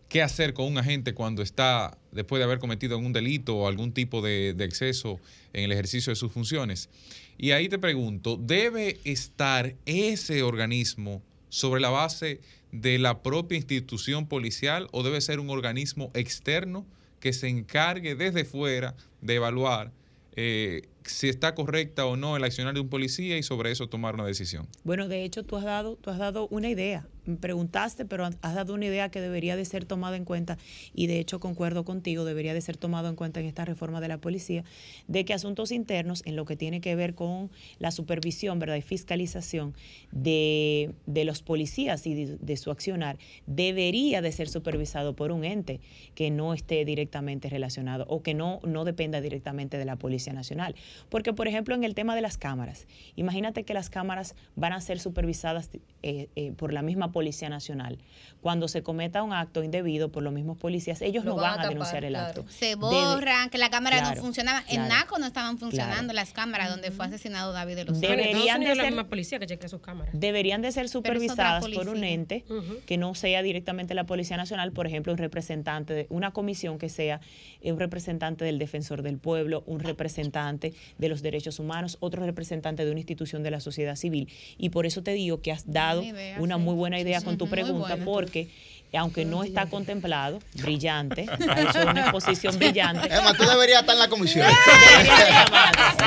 [0.09, 3.91] qué hacer con un agente cuando está, después de haber cometido algún delito o algún
[3.91, 5.19] tipo de, de exceso
[5.51, 6.89] en el ejercicio de sus funciones.
[7.37, 12.39] Y ahí te pregunto, ¿debe estar ese organismo sobre la base
[12.71, 16.85] de la propia institución policial o debe ser un organismo externo
[17.19, 19.91] que se encargue desde fuera de evaluar
[20.35, 24.13] eh, si está correcta o no el accionar de un policía y sobre eso tomar
[24.13, 24.67] una decisión?
[24.83, 27.07] Bueno, de hecho, tú has dado, tú has dado una idea.
[27.35, 30.57] Preguntaste, pero has dado una idea que debería de ser tomada en cuenta
[30.93, 34.07] y de hecho concuerdo contigo, debería de ser tomado en cuenta en esta reforma de
[34.07, 34.63] la policía,
[35.07, 38.75] de que asuntos internos, en lo que tiene que ver con la supervisión, ¿verdad?
[38.75, 39.73] y fiscalización
[40.11, 45.79] de, de los policías y de, su accionar, debería de ser supervisado por un ente
[46.15, 50.75] que no esté directamente relacionado o que no, no dependa directamente de la Policía Nacional.
[51.09, 54.81] Porque, por ejemplo, en el tema de las cámaras, imagínate que las cámaras van a
[54.81, 55.69] ser supervisadas
[56.03, 57.97] eh, eh, por la misma Policía Nacional.
[58.41, 61.49] Cuando se cometa un acto indebido por los mismos policías, ellos Lo no van van
[61.49, 62.27] a a, tapar, denunciar el claro.
[62.41, 62.45] acto.
[62.51, 64.59] Se Debe- borran, que la cámara Claro, no funcionaba.
[64.69, 64.89] En claro.
[64.89, 66.13] NACO no estaban funcionando Claro.
[66.13, 69.47] las cámaras donde fue asesinado David de los Deberían de la ser- misma policía que
[69.47, 70.13] chequea sus cámaras.
[70.13, 72.45] deberían de ser supervisadas por un ente
[72.85, 76.89] que no sea directamente la Policía Nacional, por ejemplo, un representante de una comisión que
[76.89, 77.19] sea
[77.61, 82.85] eh, un representante del defensor del pueblo, un representante de los derechos humanos, otro representante
[82.85, 84.29] de una institución de la sociedad civil.
[84.59, 86.61] Y por eso te digo que has dado idea, una sí.
[86.61, 88.49] muy buena idea Con tu pregunta, porque
[88.95, 93.07] aunque no está contemplado, brillante, ha hecho una exposición brillante.
[93.13, 94.47] Emma, tú deberías estar en la comisión.
[94.47, 96.03] Deberían de llamarse.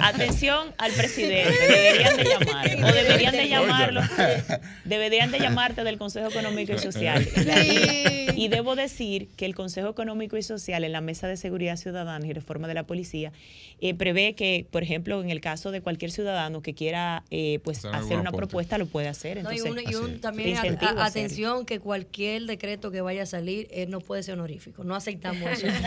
[0.00, 2.66] Atención al presidente, deberían de llamar.
[2.84, 4.00] O deberían de llamarlo,
[4.84, 7.26] deberían de llamarte del Consejo Económico y Social.
[8.36, 12.26] Y debo decir que el Consejo Económico y Social en la Mesa de Seguridad Ciudadana
[12.26, 13.32] y Reforma de la Policía
[13.82, 17.84] eh, prevé que, por ejemplo, en el caso de cualquier ciudadano que quiera eh, pues
[17.84, 18.36] Hacer una aporte.
[18.36, 19.42] propuesta, lo puede hacer.
[19.42, 23.24] No, y Entonces, un- y un- también a- a- atención que cualquier decreto que vaya
[23.24, 24.84] a salir eh, no puede ser honorífico.
[24.84, 25.66] No aceptamos eso.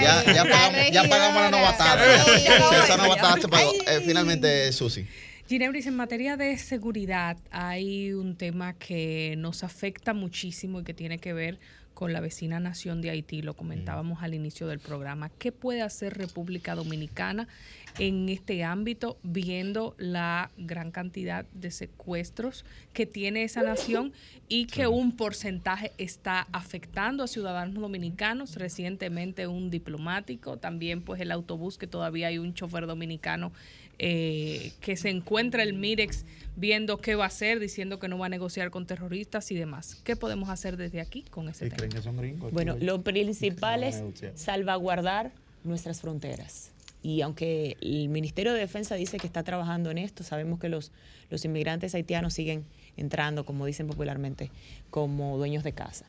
[0.00, 2.16] Ya, ya, pagamos, ya pagamos la novatada.
[2.36, 3.72] Esa se pagó.
[3.86, 5.06] Eh, finalmente, Susi.
[5.48, 11.18] Ginebris, en materia de seguridad hay un tema que nos afecta muchísimo y que tiene
[11.18, 11.58] que ver
[11.94, 15.30] con la vecina nación de Haití, lo comentábamos al inicio del programa.
[15.38, 17.48] ¿Qué puede hacer República Dominicana
[17.98, 24.12] en este ámbito, viendo la gran cantidad de secuestros que tiene esa nación
[24.48, 28.56] y que un porcentaje está afectando a ciudadanos dominicanos?
[28.56, 33.52] Recientemente un diplomático, también pues el autobús que todavía hay un chofer dominicano
[34.00, 38.26] eh, que se encuentra el Mirex viendo qué va a hacer, diciendo que no va
[38.26, 39.96] a negociar con terroristas y demás.
[40.04, 41.88] ¿Qué podemos hacer desde aquí con ese tema?
[41.88, 42.52] que son gringos?
[42.52, 44.02] Bueno, lo principal es
[44.34, 45.32] salvaguardar
[45.64, 46.70] nuestras fronteras.
[47.02, 50.92] Y aunque el Ministerio de Defensa dice que está trabajando en esto, sabemos que los,
[51.30, 52.64] los inmigrantes haitianos siguen
[52.96, 54.50] entrando, como dicen popularmente,
[54.90, 56.06] como dueños de casa.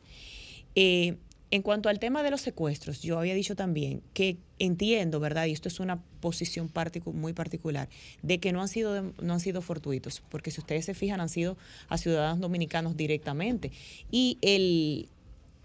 [0.75, 1.17] Eh,
[1.51, 5.45] en cuanto al tema de los secuestros, yo había dicho también que entiendo, ¿verdad?
[5.45, 6.71] Y esto es una posición
[7.05, 7.89] muy particular,
[8.21, 11.29] de que no han, sido no han sido fortuitos, porque si ustedes se fijan, han
[11.29, 11.57] sido
[11.87, 13.71] a ciudadanos dominicanos directamente.
[14.11, 15.09] Y el,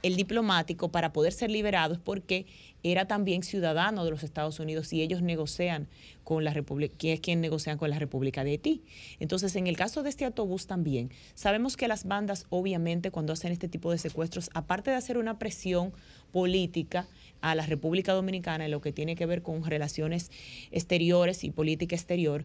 [0.05, 2.45] el diplomático para poder ser liberado es porque
[2.83, 5.89] era también ciudadano de los Estados Unidos y ellos negocian
[6.25, 8.83] con la República, es quien negocian con la República de Haití.
[9.19, 13.51] Entonces, en el caso de este autobús también, sabemos que las bandas, obviamente, cuando hacen
[13.51, 15.95] este tipo de secuestros, aparte de hacer una presión
[16.33, 17.09] política
[17.41, 20.31] a la República Dominicana en lo que tiene que ver con relaciones
[20.71, 22.45] exteriores y política exterior,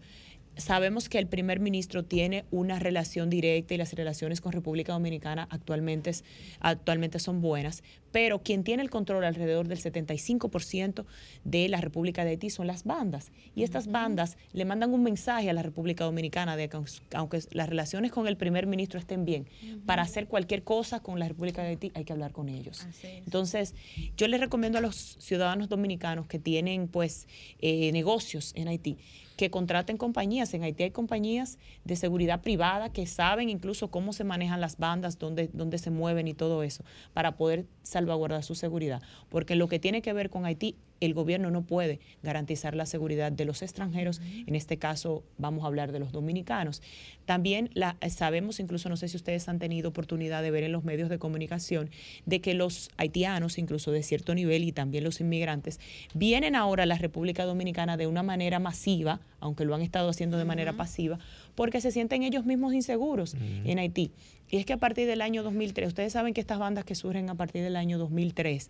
[0.57, 5.47] Sabemos que el primer ministro tiene una relación directa y las relaciones con República Dominicana
[5.49, 6.11] actualmente,
[6.59, 11.05] actualmente son buenas, pero quien tiene el control alrededor del 75%
[11.43, 13.31] de la República de Haití son las bandas.
[13.55, 16.77] Y estas bandas le mandan un mensaje a la República Dominicana de que
[17.15, 19.47] aunque- las relaciones con el primer ministro estén bien,
[19.85, 22.87] para hacer cualquier cosa con la República de Haití hay que hablar con ellos.
[23.03, 23.75] Entonces,
[24.17, 27.27] yo les recomiendo a los ciudadanos dominicanos que tienen pues
[27.59, 28.97] eh, negocios en Haití
[29.39, 30.53] que contraten compañías.
[30.53, 35.17] En Haití hay compañías de seguridad privada que saben incluso cómo se manejan las bandas,
[35.17, 36.83] dónde, dónde se mueven y todo eso,
[37.13, 37.65] para poder
[37.99, 39.01] salvaguardar su seguridad.
[39.29, 42.85] Porque en lo que tiene que ver con Haití, el gobierno no puede garantizar la
[42.85, 44.21] seguridad de los extranjeros.
[44.47, 46.81] En este caso, vamos a hablar de los dominicanos.
[47.25, 50.83] También la, sabemos, incluso no sé si ustedes han tenido oportunidad de ver en los
[50.83, 51.89] medios de comunicación,
[52.25, 55.79] de que los haitianos, incluso de cierto nivel, y también los inmigrantes,
[56.13, 60.37] vienen ahora a la República Dominicana de una manera masiva, aunque lo han estado haciendo
[60.37, 61.17] de manera pasiva,
[61.55, 64.11] porque se sienten ellos mismos inseguros en Haití.
[64.49, 67.29] Y es que a partir del año 2003, ustedes saben que estas bandas que surgen
[67.29, 68.69] a partir del año 2003,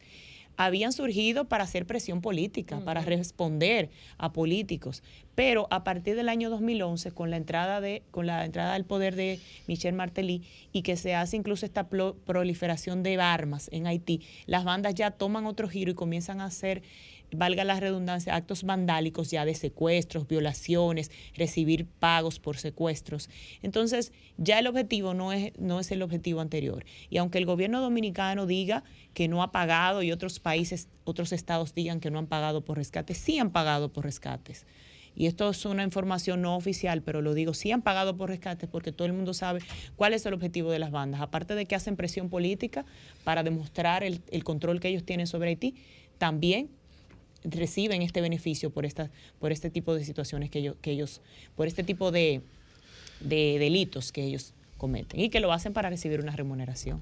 [0.59, 5.03] habían surgido para hacer presión política, para responder a políticos,
[5.33, 9.15] pero a partir del año 2011 con la entrada de con la entrada al poder
[9.15, 10.43] de Michel Martelly
[10.73, 15.45] y que se hace incluso esta proliferación de armas en Haití, las bandas ya toman
[15.45, 16.83] otro giro y comienzan a hacer
[17.31, 23.29] valga la redundancia, actos vandálicos ya de secuestros, violaciones, recibir pagos por secuestros.
[23.61, 26.85] Entonces, ya el objetivo no es, no es el objetivo anterior.
[27.09, 28.83] Y aunque el gobierno dominicano diga
[29.13, 32.77] que no ha pagado y otros países, otros estados digan que no han pagado por
[32.77, 34.65] rescates, sí han pagado por rescates.
[35.15, 38.69] Y esto es una información no oficial, pero lo digo, sí han pagado por rescates
[38.69, 39.59] porque todo el mundo sabe
[39.95, 41.19] cuál es el objetivo de las bandas.
[41.19, 42.85] Aparte de que hacen presión política
[43.23, 45.75] para demostrar el, el control que ellos tienen sobre Haití,
[46.17, 46.69] también
[47.43, 49.09] reciben este beneficio por esta,
[49.39, 51.21] por este tipo de situaciones que ellos, que ellos
[51.55, 52.41] por este tipo de,
[53.21, 57.01] de delitos que ellos cometen y que lo hacen para recibir una remuneración.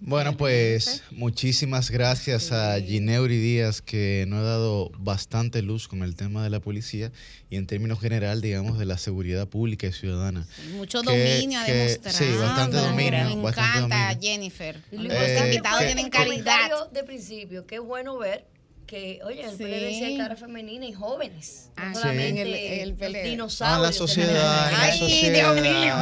[0.00, 6.16] Bueno, pues muchísimas gracias a Gineuri Díaz que nos ha dado bastante luz con el
[6.16, 7.12] tema de la policía
[7.48, 10.46] y en términos general, digamos, de la seguridad pública y ciudadana.
[10.74, 12.18] Mucho Que- dominio ha que- demostrado.
[12.18, 13.36] Sí, bastante dominio.
[13.36, 14.20] Me bastante encanta, dominio.
[14.20, 14.82] Jennifer.
[14.92, 16.90] Los Eh, invitados tienen calidad.
[16.92, 18.44] de principio, qué bueno ver
[18.86, 19.56] que, oye, el Sí.
[19.64, 21.70] PLD sí hay cara femenina y jóvenes.
[21.76, 22.00] No Ah, sí.
[22.00, 23.66] solamente en el- el los PLD.
[23.66, 25.54] Ah, la sociedad, la Ay, sociedad.
[25.54, 25.94] Dios mío,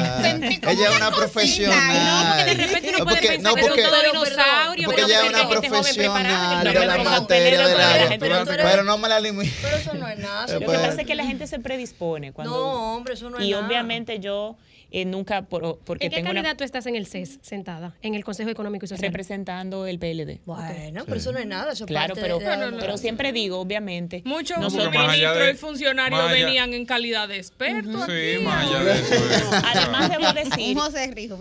[0.70, 1.94] Ella es una profesional.
[1.94, 4.86] No, porque de repente uno No, puede porque- pensar no, que son porque- todos dinosaurios,
[4.86, 6.64] Porque ella es una joven profesional preparada.
[6.64, 8.18] de la materia de
[8.62, 9.52] pero no me la limité.
[9.62, 10.44] Pero eso no es nada.
[10.46, 13.30] Eh, Lo que pues- pasa es que la gente se predispone cuando No, hombre, eso
[13.30, 13.66] no es y nada.
[13.66, 14.56] obviamente yo
[14.96, 17.94] eh, nunca por- porque ¿En qué tengo calidad una tú estás en el CES sentada?
[18.00, 19.08] En el Consejo Económico y Social.
[19.10, 20.38] representando el PLD.
[20.46, 21.72] Bueno, pero eso no es nada.
[21.72, 25.50] Eso es Claro, parte pero, de- de la pero siempre digo, obviamente, Muchos ministros de-
[25.50, 28.04] y funcionarios venían en calidad de expertos.
[28.06, 28.44] Sí, aquí.
[28.44, 29.14] más allá de eso.
[29.14, 29.60] eh.
[29.74, 30.76] Además, debo decir,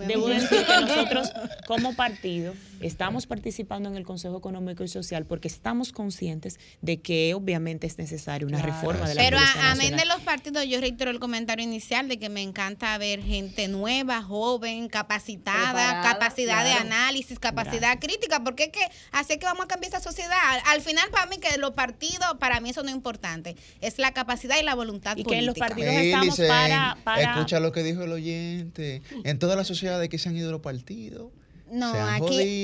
[0.07, 1.31] debo decir que nosotros,
[1.67, 2.53] como partido,
[2.84, 7.97] estamos participando en el Consejo Económico y Social porque estamos conscientes de que obviamente es
[7.97, 11.64] necesaria una reforma de la Pero a- amén de los partidos, yo reitero el comentario
[11.64, 17.99] inicial de que me encanta ver gente nueva, joven, capacitada, Preparada, capacidad de análisis, capacidad
[17.99, 20.38] crítica, porque es que así es que vamos a cambiar esa sociedad.
[20.49, 23.97] Al, al final, para mí, que los partidos, para mí eso no es importante, es
[23.99, 25.76] la capacidad y la voluntad Y que en los política.
[25.76, 29.01] partidos estamos para, para Escucha lo que dijo el oyente.
[29.23, 31.31] En todas las sociedades que se han ido los partidos.
[31.73, 32.21] No, se han aquí,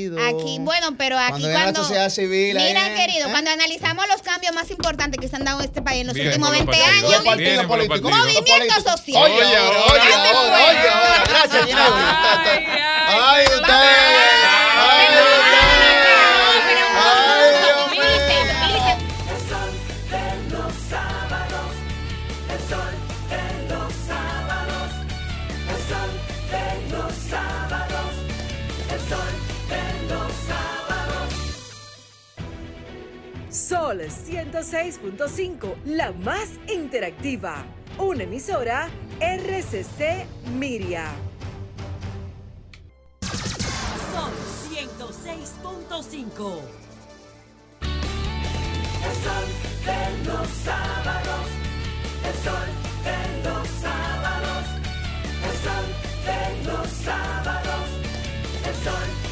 [0.07, 0.19] jodido.
[0.27, 1.61] aquí, bueno, pero aquí Cuando cuando...
[1.63, 2.95] viene la sociedad civil, Mira, ¿eh?
[2.95, 3.31] querido, ¿Eh?
[3.31, 6.15] cuando analizamos los cambios más importantes que se han dado en este país en los
[6.15, 7.09] últimos por los 20 partidos.
[7.11, 8.11] años, partidos.
[8.19, 9.23] movimiento social.
[9.23, 11.23] Oye, oye, oye, ahora.
[11.27, 12.43] Gracias, Ginebra.
[12.45, 12.65] Ay,
[13.07, 13.73] ay, Ay, usted.
[14.81, 15.05] Ay,
[33.69, 37.63] Sol 106.5, la más interactiva.
[37.99, 38.89] Una emisora
[39.19, 40.25] RCC
[40.57, 41.05] Miria.
[44.11, 44.31] Sol
[44.71, 46.61] 106.5.
[49.05, 49.47] El sol
[49.85, 51.45] de los sábados,
[52.25, 52.69] el sol
[53.03, 54.65] de los sábados,
[55.45, 55.85] el sol
[56.25, 57.85] de los sábados,
[58.65, 59.28] el sol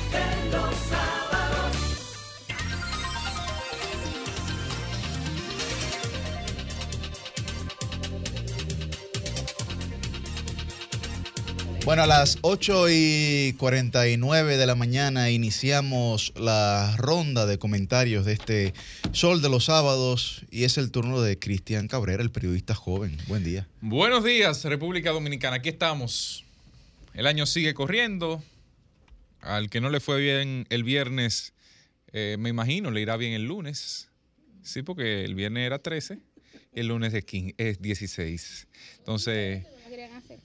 [11.88, 18.34] Bueno, a las 8 y 49 de la mañana iniciamos la ronda de comentarios de
[18.34, 18.74] este
[19.14, 23.16] Sol de los Sábados y es el turno de Cristian Cabrera, el periodista joven.
[23.30, 23.70] Buen día.
[23.80, 25.56] Buenos días, República Dominicana.
[25.56, 26.44] Aquí estamos.
[27.14, 28.44] El año sigue corriendo.
[29.40, 31.54] Al que no le fue bien el viernes,
[32.12, 34.10] eh, me imagino, le irá bien el lunes.
[34.62, 36.20] Sí, porque el viernes era 13,
[36.80, 38.68] el lunes es, 15 es 16.
[39.00, 39.66] Entonces,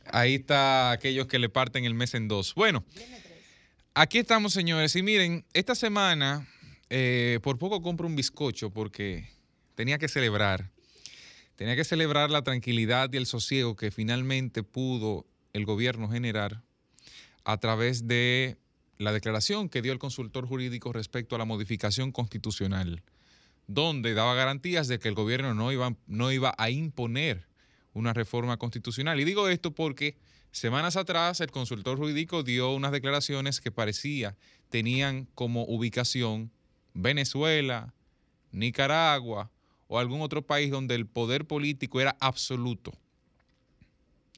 [0.07, 2.55] ahí está aquellos que le parten el mes en dos.
[2.55, 2.85] Bueno,
[3.95, 4.97] aquí estamos, señores.
[4.97, 6.47] Y miren, esta semana
[6.91, 9.29] eh, por poco compro un bizcocho porque
[9.75, 10.71] tenía que celebrar.
[11.57, 16.63] Tenía que celebrar la tranquilidad y el sosiego que finalmente pudo el gobierno generar
[17.45, 18.57] a través de
[18.99, 23.03] la declaración que dio el consultor jurídico respecto a la modificación constitucional,
[23.67, 27.47] donde daba garantías de que el gobierno no iba, no iba a imponer
[27.93, 29.21] una reforma constitucional.
[29.21, 30.17] Y digo esto porque
[30.51, 34.37] semanas atrás el consultor jurídico dio unas declaraciones que parecía
[34.69, 36.51] tenían como ubicación
[36.95, 37.95] Venezuela,
[38.51, 39.51] Nicaragua
[39.87, 42.93] o algún otro país donde el poder político era absoluto.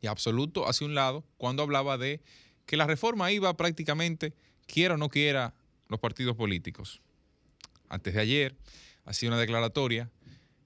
[0.01, 2.20] Y absoluto hacia un lado cuando hablaba de
[2.66, 4.34] que la reforma iba prácticamente,
[4.66, 5.55] quiera o no quiera,
[5.88, 7.01] los partidos políticos.
[7.88, 8.56] Antes de ayer
[9.05, 10.10] hacía una declaratoria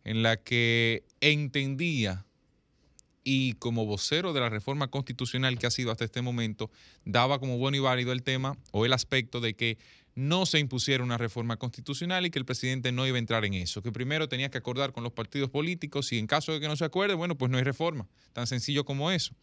[0.05, 2.25] en la que entendía
[3.25, 6.71] y como vocero de la reforma constitucional que ha sido hasta este momento,
[7.05, 9.77] daba como bueno y válido el tema o el aspecto de que
[10.15, 13.55] no se impusiera una reforma constitucional y que el presidente no iba a entrar en
[13.55, 16.69] eso, que primero tenía que acordar con los partidos políticos y en caso de que
[16.69, 19.35] no se acuerde, bueno, pues no hay reforma, tan sencillo como eso.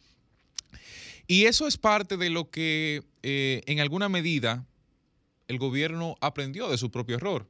[1.28, 4.66] Y eso es parte de lo que eh, en alguna medida
[5.48, 7.48] el gobierno aprendió de su propio error,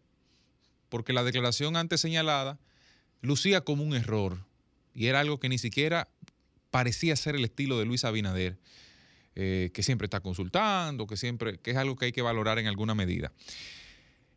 [0.88, 2.58] porque la declaración antes señalada
[3.20, 4.44] lucía como un error
[4.94, 6.08] y era algo que ni siquiera
[6.70, 8.58] parecía ser el estilo de Luis Abinader,
[9.34, 12.66] eh, que siempre está consultando, que siempre, que es algo que hay que valorar en
[12.66, 13.32] alguna medida.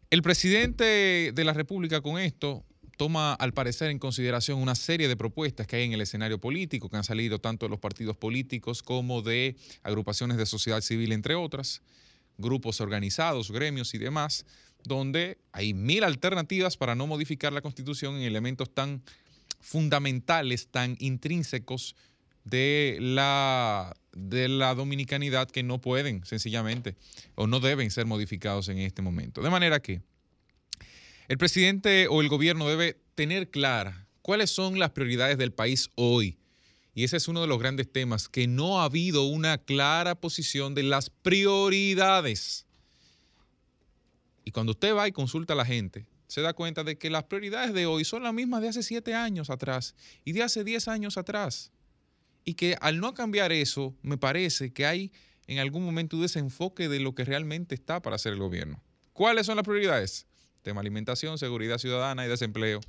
[0.09, 2.65] El presidente de la República con esto
[2.97, 6.89] toma al parecer en consideración una serie de propuestas que hay en el escenario político,
[6.89, 11.35] que han salido tanto de los partidos políticos como de agrupaciones de sociedad civil, entre
[11.35, 11.81] otras,
[12.37, 14.45] grupos organizados, gremios y demás,
[14.83, 19.03] donde hay mil alternativas para no modificar la constitución en elementos tan
[19.59, 21.95] fundamentales, tan intrínsecos
[22.45, 26.95] de la, de la dominicanidad que no pueden sencillamente
[27.35, 29.41] o no deben ser modificados en este momento.
[29.41, 30.01] De manera que
[31.27, 36.39] El presidente o el gobierno debe tener clara cuáles son las prioridades del país hoy.
[36.95, 40.73] Y ese es uno de los grandes temas, que no ha habido una clara posición
[40.73, 42.65] de las prioridades.
[44.49, 47.25] Y cuando usted va y consulta a la gente, se da cuenta de que las
[47.25, 49.93] prioridades de hoy son las mismas de hace siete años atrás
[50.25, 51.71] y de hace diez años atrás.
[52.43, 55.11] Y que al no cambiar eso, me parece que hay
[55.45, 58.81] en algún momento un desenfoque de lo que realmente está para hacer el gobierno.
[59.13, 60.25] ¿Cuáles son las prioridades?
[60.63, 62.79] Tema alimentación, seguridad ciudadana y desempleo.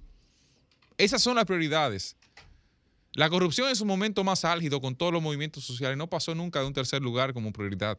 [0.96, 2.16] Esas son las prioridades.
[3.12, 6.60] La corrupción en su momento más álgido con todos los movimientos sociales no pasó nunca
[6.60, 7.98] de un tercer lugar como prioridad.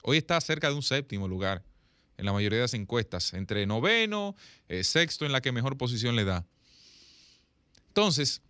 [0.00, 1.62] Hoy está cerca de un séptimo lugar
[2.22, 4.36] en la mayoría de las encuestas, entre noveno,
[4.68, 6.46] eh, sexto en la que mejor posición le da.
[7.88, 8.42] Entonces,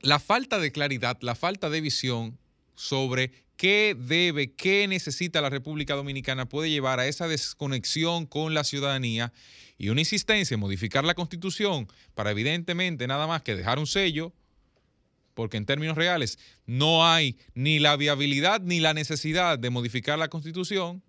[0.00, 2.36] la falta de claridad, la falta de visión
[2.74, 8.64] sobre qué debe, qué necesita la República Dominicana puede llevar a esa desconexión con la
[8.64, 9.32] ciudadanía
[9.78, 14.32] y una insistencia en modificar la constitución para evidentemente nada más que dejar un sello,
[15.34, 20.28] porque en términos reales no hay ni la viabilidad ni la necesidad de modificar la
[20.28, 21.04] constitución,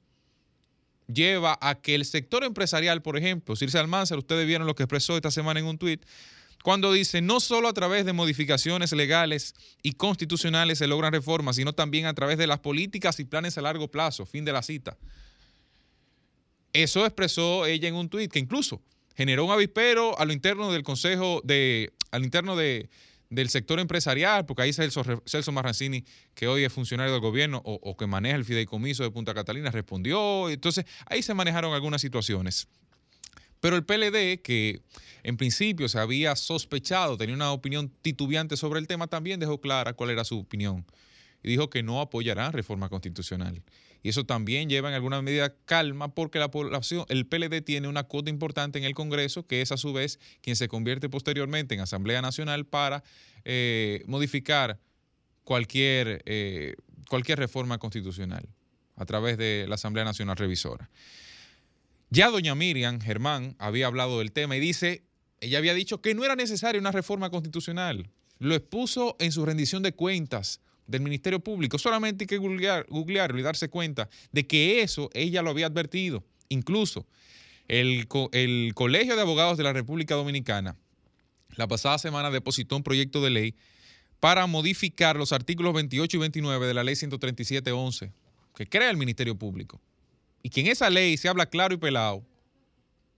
[1.14, 5.16] lleva a que el sector empresarial, por ejemplo, Circe Almanzar, ustedes vieron lo que expresó
[5.16, 6.04] esta semana en un tuit,
[6.64, 11.74] cuando dice no solo a través de modificaciones legales y constitucionales se logran reformas, sino
[11.74, 14.98] también a través de las políticas y planes a largo plazo, fin de la cita.
[16.74, 18.82] Eso expresó ella en un tuit que incluso
[19.16, 22.90] generó un avispero a lo interno del Consejo de, al interno de,
[23.32, 26.04] del sector empresarial, porque ahí Celso, Celso Marrancini,
[26.36, 30.50] que hoy es funcionario del gobierno o, que maneja el fideicomiso de Punta Catalina, respondió.
[30.50, 32.68] Entonces, ahí se manejaron algunas situaciones.
[33.62, 34.82] Pero el PLD, que
[35.24, 39.94] en principio se había sospechado, tenía una opinión titubeante sobre el tema, también dejó clara
[39.94, 40.86] cuál era su opinión.
[41.42, 43.62] Y dijo que no apoyará reforma constitucional.
[44.04, 48.04] Y eso también lleva en alguna medida calma porque la población, el PLD tiene una
[48.04, 51.82] cuota importante en el Congreso, que es a su vez quien se convierte posteriormente en
[51.82, 53.04] Asamblea Nacional para
[53.46, 54.80] eh, modificar
[55.44, 56.76] cualquier, eh,
[57.10, 58.48] cualquier reforma constitucional
[58.96, 60.90] a través de la Asamblea Nacional Revisora.
[62.10, 65.04] Ya doña Miriam Germán había hablado del tema y dice,
[65.40, 68.10] ella había dicho que no era necesaria una reforma constitucional.
[68.40, 70.60] Lo expuso en su rendición de cuentas
[70.92, 71.80] del Ministerio Público.
[71.80, 76.24] Solamente hay que googlear, googlearlo y darse cuenta de que eso ella lo había advertido.
[76.50, 77.08] Incluso
[77.68, 80.76] el, el Colegio de Abogados de la República Dominicana
[81.56, 83.56] la pasada semana depositó un proyecto de ley
[84.20, 88.12] para modificar los artículos 28 y 29 de la ley 137.11
[88.56, 89.82] que crea el Ministerio Público
[90.44, 92.24] y que en esa ley se habla claro y pelado,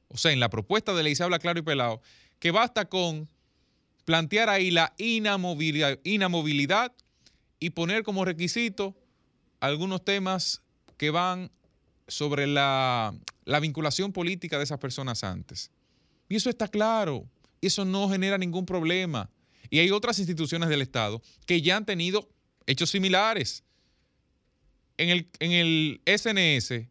[0.10, 2.02] o sea, en la propuesta de ley se habla claro y pelado,
[2.40, 3.28] que basta con
[4.06, 6.94] plantear ahí la inamovilidad, inamovilidad
[7.64, 8.94] y poner como requisito
[9.62, 10.62] algunos temas
[10.98, 11.50] que van
[12.10, 13.16] sobre la,
[13.46, 15.72] la, vinculación política de esas personas antes.
[16.28, 17.26] Y eso está claro,
[17.62, 19.30] eso no genera ningún problema.
[19.70, 22.28] Y hay otras instituciones del Estado que ya han tenido
[22.68, 23.64] hechos similares.
[24.98, 26.90] En el, en el SNS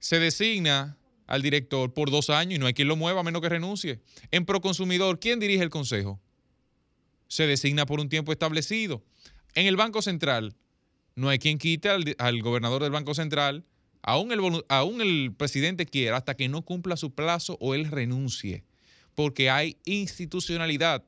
[0.00, 0.98] se designa
[1.28, 4.00] al director por dos años y no hay quien lo mueva a menos que renuncie.
[4.32, 6.20] En Proconsumidor, ¿quién dirige el consejo?
[7.28, 9.04] Se designa por un tiempo establecido.
[9.54, 10.54] En el Banco Central,
[11.14, 13.64] no hay quien quite al, al gobernador del Banco Central,
[14.02, 18.64] aún el, el presidente quiera, hasta que no cumpla su plazo o él renuncie,
[19.14, 21.04] porque hay institucionalidad.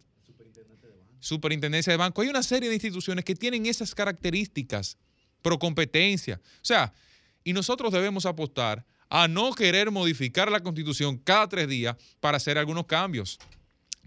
[1.18, 2.23] Superintendencia de banco.
[2.23, 4.97] Hay una serie de instituciones que tienen esas características,
[5.43, 6.40] pro competencia.
[6.62, 6.93] O sea,
[7.43, 12.59] y nosotros debemos apostar a no querer modificar la constitución cada tres días para hacer
[12.59, 13.39] algunos cambios,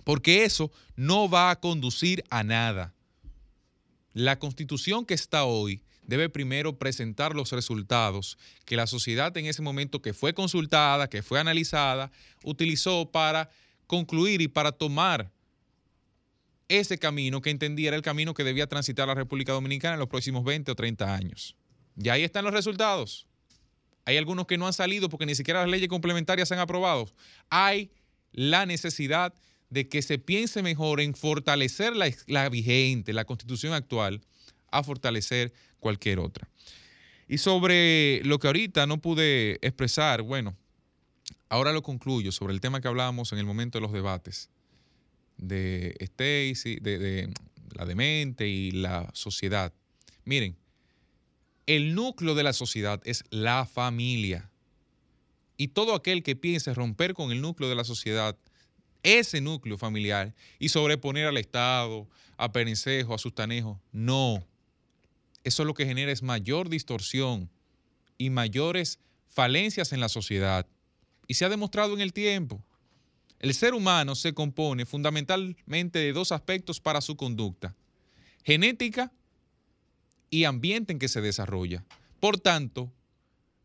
[0.03, 2.93] porque eso no va a conducir a nada.
[4.13, 9.61] La constitución que está hoy debe primero presentar los resultados que la sociedad en ese
[9.61, 12.11] momento que fue consultada, que fue analizada,
[12.43, 13.49] utilizó para
[13.85, 15.31] concluir y para tomar
[16.67, 20.43] ese camino que entendiera el camino que debía transitar la República Dominicana en los próximos
[20.43, 21.55] 20 o 30 años.
[21.95, 23.27] Y ahí están los resultados.
[24.05, 27.07] Hay algunos que no han salido porque ni siquiera las leyes complementarias se han aprobado.
[27.49, 27.91] Hay
[28.31, 29.39] la necesidad de
[29.71, 34.21] que se piense mejor en fortalecer la, la vigente, la constitución actual,
[34.71, 36.49] a fortalecer cualquier otra.
[37.27, 40.55] Y sobre lo que ahorita no pude expresar, bueno,
[41.47, 44.49] ahora lo concluyo sobre el tema que hablábamos en el momento de los debates
[45.37, 47.33] de Stacy, de, de
[47.75, 49.73] la demente y la sociedad.
[50.25, 50.55] Miren,
[51.65, 54.49] el núcleo de la sociedad es la familia.
[55.55, 58.35] Y todo aquel que piense romper con el núcleo de la sociedad,
[59.03, 62.07] ese núcleo familiar, y sobreponer al Estado,
[62.37, 64.43] a Perencejo, a Sustanejo, no.
[65.43, 67.49] Eso lo que genera es mayor distorsión
[68.17, 70.67] y mayores falencias en la sociedad.
[71.27, 72.63] Y se ha demostrado en el tiempo.
[73.39, 77.75] El ser humano se compone fundamentalmente de dos aspectos para su conducta,
[78.43, 79.13] genética
[80.29, 81.85] y ambiente en que se desarrolla.
[82.19, 82.91] Por tanto,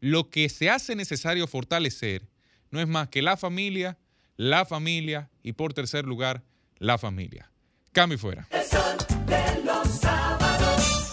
[0.00, 2.28] lo que se hace necesario fortalecer
[2.70, 3.98] no es más que la familia,
[4.36, 6.42] la familia y por tercer lugar,
[6.78, 7.50] la familia.
[7.92, 8.48] Cambio y fuera.
[8.50, 8.96] El sol
[9.26, 11.10] de los sábados.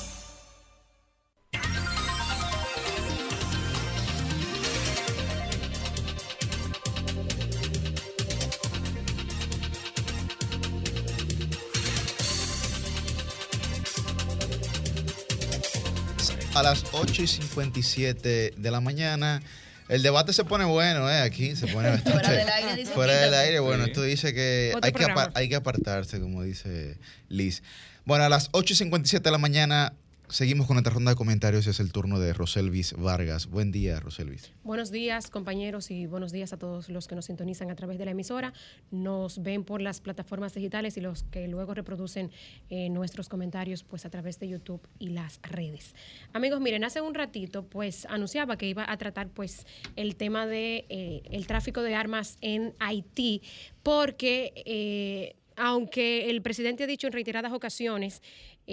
[16.54, 19.42] A las 8 y 57 de la mañana.
[19.92, 21.20] El debate se pone bueno, ¿eh?
[21.20, 22.12] Aquí se pone bastante.
[22.12, 23.90] Fuera del aire, dice Fuera del aire, bueno, Sí.
[23.90, 26.98] esto dice que hay que, hay que apartarse, como dice
[27.28, 27.62] Liz.
[28.06, 29.94] Bueno, a las 8 y 57 de la mañana
[30.32, 31.68] seguimos con nuestra ronda de comentarios.
[31.68, 33.48] Es el turno de Roselvis Vargas.
[33.48, 34.52] Buen día, Roselvis.
[34.64, 38.06] Buenos días, compañeros, y buenos días a todos los que nos sintonizan a través de
[38.06, 38.54] la emisora,
[38.90, 42.32] nos ven por las plataformas digitales y los que luego reproducen
[42.70, 45.96] eh, nuestros comentarios pues a través de YouTube y las redes.
[46.34, 50.86] Amigos, miren, hace un ratito pues anunciaba que iba a tratar pues el tema de
[50.90, 53.42] eh, tráfico de armas en Haití,
[53.84, 58.22] porque eh, aunque el presidente ha dicho en reiteradas ocasiones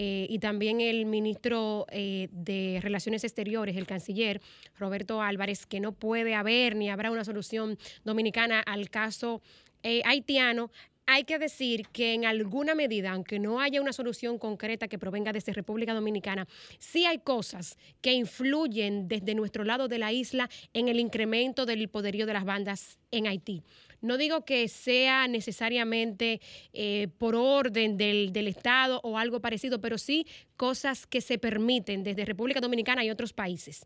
[0.01, 4.41] eh, y también el ministro eh, de Relaciones Exteriores, el canciller
[4.79, 9.43] Roberto Álvarez, que no puede haber ni habrá una solución dominicana al caso
[9.83, 10.71] eh, haitiano.
[11.07, 15.33] Hay que decir que en alguna medida, aunque no haya una solución concreta que provenga
[15.33, 16.47] desde República Dominicana,
[16.79, 21.89] sí hay cosas que influyen desde nuestro lado de la isla en el incremento del
[21.89, 23.65] poderío de las bandas en Haití.
[24.01, 26.41] No digo que sea necesariamente
[26.73, 30.27] eh, por orden del, del Estado o algo parecido, pero sí
[30.57, 33.85] cosas que se permiten desde República Dominicana y otros países.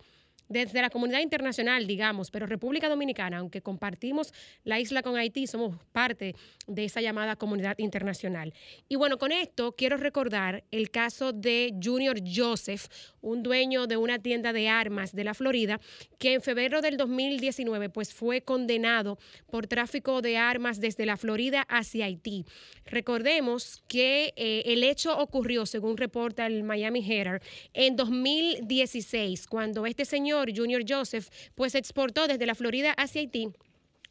[0.53, 4.35] Desde la comunidad internacional, digamos, pero República Dominicana, aunque compartimos
[4.65, 6.35] la isla con Haití, somos parte
[6.66, 8.53] de esa llamada comunidad internacional.
[8.87, 12.89] Y bueno, con esto quiero recordar el caso de Junior Joseph,
[13.23, 15.81] un dueño de una tienda de armas de la Florida,
[16.19, 19.19] que en febrero del 2019 pues fue condenado
[19.51, 22.45] por tráfico de armas desde la Florida hacia Haití.
[22.85, 27.41] Recordemos que eh, el hecho ocurrió, según reporta el Miami Herald,
[27.73, 33.52] en 2016, cuando este señor, Junior Joseph, pues exportó desde la Florida hacia Haití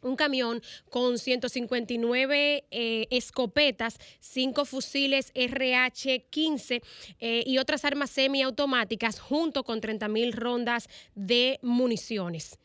[0.02, 6.82] un camión con 159 eh, escopetas, cinco fusiles RH-15
[7.20, 12.58] eh, y otras armas semiautomáticas, junto con 30 mil rondas de municiones.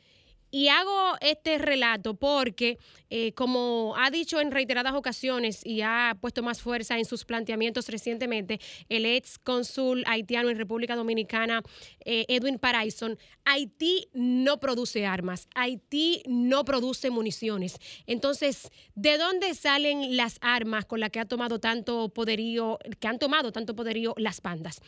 [0.51, 2.78] Y hago este relato porque,
[3.10, 7.89] eh, como ha dicho en reiteradas ocasiones y ha puesto más fuerza en sus planteamientos
[7.89, 11.62] recientemente, el ex cónsul haitiano en República Dominicana,
[12.05, 17.78] eh, Edwin Paraison, Haití no produce armas, Haití no produce municiones.
[18.06, 23.18] Entonces, ¿de dónde salen las armas con las que ha tomado tanto poderío, que han
[23.18, 24.81] tomado tanto poderío las bandas?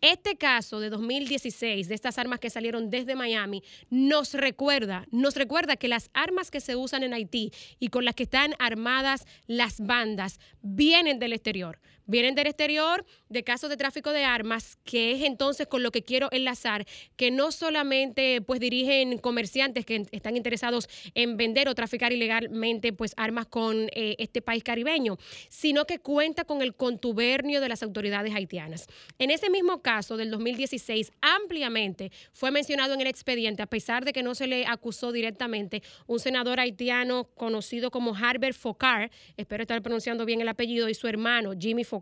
[0.00, 5.76] Este caso de 2016, de estas armas que salieron desde Miami, nos recuerda, nos recuerda
[5.76, 9.78] que las armas que se usan en Haití y con las que están armadas las
[9.78, 11.80] bandas vienen del exterior.
[12.10, 16.02] Vienen del exterior de casos de tráfico de armas, que es entonces con lo que
[16.02, 16.84] quiero enlazar,
[17.14, 23.14] que no solamente pues dirigen comerciantes que están interesados en vender o traficar ilegalmente pues
[23.16, 25.18] armas con eh, este país caribeño,
[25.48, 28.88] sino que cuenta con el contubernio de las autoridades haitianas.
[29.20, 34.12] En ese mismo caso del 2016, ampliamente fue mencionado en el expediente, a pesar de
[34.12, 39.80] que no se le acusó directamente, un senador haitiano conocido como Harbert Focar, espero estar
[39.80, 41.99] pronunciando bien el apellido, y su hermano Jimmy Focar.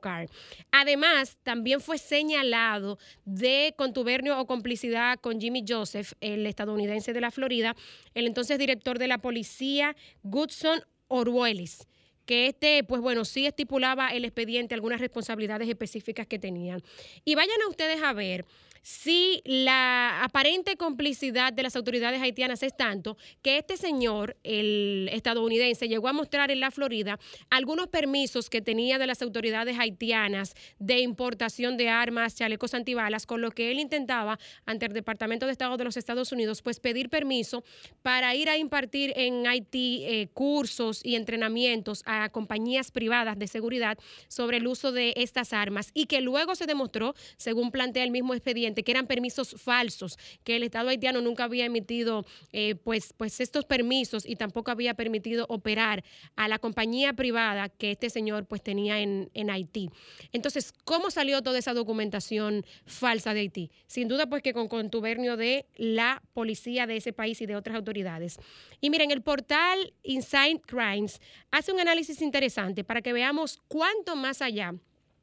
[0.70, 7.30] Además, también fue señalado de contubernio o complicidad con Jimmy Joseph, el estadounidense de la
[7.30, 7.74] Florida,
[8.14, 11.86] el entonces director de la policía, Goodson Orwellis
[12.28, 16.82] que este, pues bueno, sí estipulaba el expediente algunas responsabilidades específicas que tenían.
[17.24, 18.44] Y vayan a ustedes a ver
[18.82, 25.88] si la aparente complicidad de las autoridades haitianas es tanto que este señor, el estadounidense,
[25.88, 27.18] llegó a mostrar en la Florida
[27.50, 33.40] algunos permisos que tenía de las autoridades haitianas de importación de armas, chalecos antibalas, con
[33.40, 37.09] lo que él intentaba ante el Departamento de Estado de los Estados Unidos, pues pedir
[37.09, 37.64] permiso
[38.02, 43.98] para ir a impartir en Haití eh, cursos y entrenamientos a compañías privadas de seguridad
[44.28, 48.34] sobre el uso de estas armas y que luego se demostró, según plantea el mismo
[48.34, 53.40] expediente, que eran permisos falsos, que el Estado haitiano nunca había emitido eh, pues, pues
[53.40, 56.05] estos permisos y tampoco había permitido operar
[56.36, 59.90] a la compañía privada que este señor pues tenía en, en Haití.
[60.32, 63.70] Entonces, ¿cómo salió toda esa documentación falsa de Haití?
[63.86, 67.77] Sin duda pues que con contubernio de la policía de ese país y de otras
[67.77, 68.36] autoridades.
[68.81, 71.20] Y miren, el portal Inside Crimes
[71.51, 74.74] hace un análisis interesante para que veamos cuánto más allá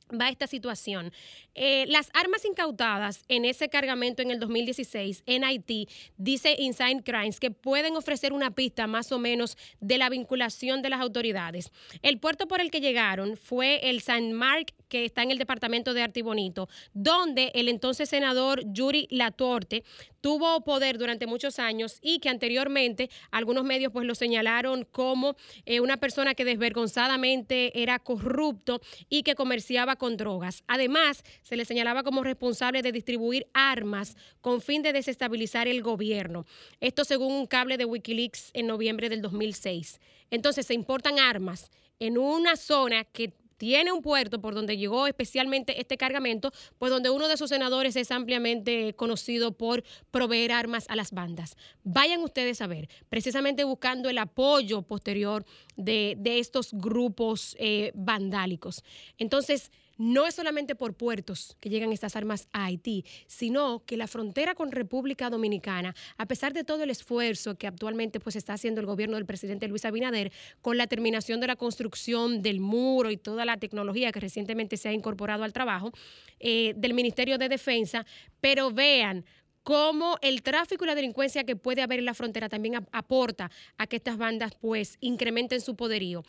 [0.10, 1.12] va esta situación.
[1.56, 5.88] Eh, las armas incautadas en ese cargamento en el 2016 en Haití,
[6.18, 10.90] dice Inside Crimes, que pueden ofrecer una pista más o menos de la vinculación de
[10.90, 11.72] las autoridades.
[12.02, 15.94] El puerto por el que llegaron fue el San Marc, que está en el departamento
[15.94, 19.84] de Artibonito, donde el entonces senador Yuri Latorte
[20.26, 25.36] tuvo poder durante muchos años y que anteriormente algunos medios pues lo señalaron como
[25.68, 30.64] eh, una persona que desvergonzadamente era corrupto y que comerciaba con drogas.
[30.66, 36.48] Además, se le señalaba como responsable de distribuir armas con fin de desestabilizar el gobierno.
[36.80, 40.00] Esto según un cable de Wikileaks en noviembre del 2006.
[40.32, 41.70] Entonces, se importan armas
[42.00, 47.10] en una zona que tiene un puerto por donde llegó especialmente este cargamento, pues donde
[47.10, 51.56] uno de sus senadores es ampliamente conocido por proveer armas a las bandas.
[51.84, 55.46] Vayan ustedes a ver, precisamente buscando el apoyo posterior
[55.76, 58.84] de, de estos grupos eh, vandálicos.
[59.18, 64.08] Entonces, no es solamente por puertos que llegan estas armas a Haití, sino que la
[64.08, 68.82] frontera con República Dominicana, a pesar de todo el esfuerzo que actualmente pues está haciendo
[68.82, 70.32] el gobierno del presidente Luis Abinader
[70.62, 74.90] con la terminación de la construcción del muro y toda la tecnología que recientemente se
[74.90, 75.92] ha incorporado al trabajo
[76.40, 78.06] eh, del Ministerio de Defensa,
[78.42, 79.26] pero vean
[79.66, 83.50] cómo el tráfico y la delincuencia que puede haber en la frontera también ap- aporta
[83.78, 86.24] a que estas bandas pues incrementen su poderío.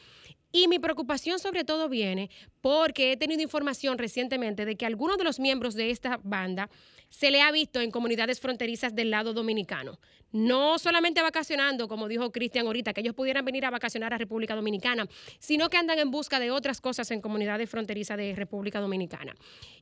[0.53, 2.31] Y mi preocupación sobre todo viene
[2.63, 6.71] porque he tenido información recientemente de que algunos de los miembros de esta banda
[7.11, 9.99] se le ha visto en comunidades fronterizas del lado dominicano.
[10.33, 14.55] No solamente vacacionando, como dijo Cristian ahorita, que ellos pudieran venir a vacacionar a República
[14.55, 15.07] Dominicana,
[15.39, 19.35] sino que andan en busca de otras cosas en comunidades fronterizas de República Dominicana.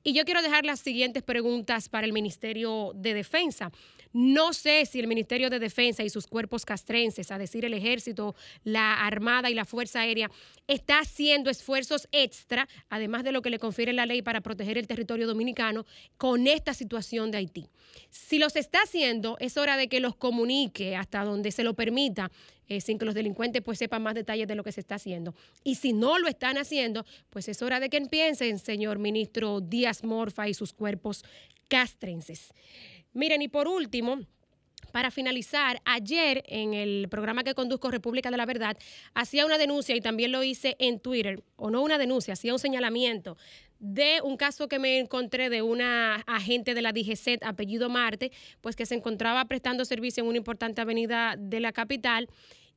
[0.06, 3.72] Y yo quiero dejar las siguientes preguntas para el Ministerio de Defensa.
[4.12, 8.36] No sé si el Ministerio de Defensa y sus cuerpos castrenses, a decir el Ejército,
[8.64, 10.31] la Armada y la Fuerza Aérea,
[10.68, 14.86] está haciendo esfuerzos extra, además de lo que le confiere la ley para proteger el
[14.86, 15.86] territorio dominicano,
[16.18, 17.66] con esta situación de Haití.
[18.10, 22.31] Si los está haciendo, es hora de que los comunique hasta donde se lo permita,
[22.68, 25.34] eh, sin que los delincuentes pues sepan más detalles de lo que se está haciendo.
[25.62, 30.04] Y si no lo están haciendo, pues es hora de que piensen, señor ministro Díaz
[30.04, 31.24] Morfa y sus cuerpos
[31.68, 32.52] castrenses.
[33.12, 34.20] Miren, y por último,
[34.93, 38.77] para finalizar, ayer en el programa que conduzco República de la Verdad,
[39.15, 42.59] hacía una denuncia y también lo hice en Twitter, o no una denuncia, hacía un
[42.59, 43.36] señalamiento
[43.81, 48.77] de un caso que me encontré de una agente de la DGCET, apellido Marte, pues
[48.77, 52.28] que se encontraba prestando servicio en una importante avenida de la capital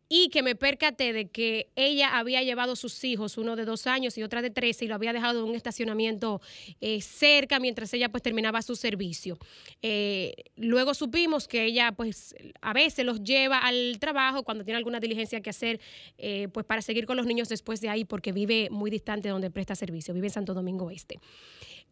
[0.09, 4.17] y que me percaté de que ella había llevado sus hijos, uno de dos años
[4.17, 6.41] y otra de trece, y lo había dejado en un estacionamiento
[6.79, 9.37] eh, cerca mientras ella pues terminaba su servicio.
[9.81, 14.99] Eh, luego supimos que ella pues a veces los lleva al trabajo cuando tiene alguna
[14.99, 15.79] diligencia que hacer
[16.17, 19.33] eh, pues para seguir con los niños después de ahí porque vive muy distante de
[19.33, 21.19] donde presta servicio, vive en Santo Domingo Este.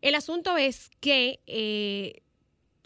[0.01, 2.21] El asunto es que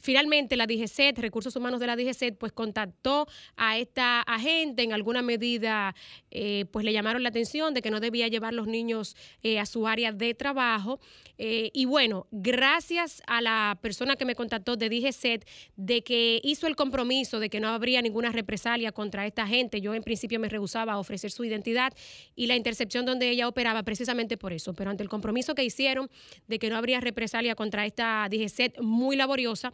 [0.01, 5.21] finalmente la DGCET, Recursos Humanos de la DGCET, pues contactó a esta agente, en alguna
[5.21, 5.95] medida
[6.31, 9.65] eh, pues le llamaron la atención de que no debía llevar los niños eh, a
[9.65, 10.99] su área de trabajo.
[11.37, 16.67] Eh, y bueno, gracias a la persona que me contactó de DGCET, de que hizo
[16.67, 20.49] el compromiso de que no habría ninguna represalia contra esta gente, yo en principio me
[20.49, 21.93] rehusaba a ofrecer su identidad
[22.35, 26.09] y la intercepción donde ella operaba precisamente por eso, pero ante el compromiso que hicieron
[26.47, 29.71] de que no habría represalia contra esta DGCET muy laboriosa,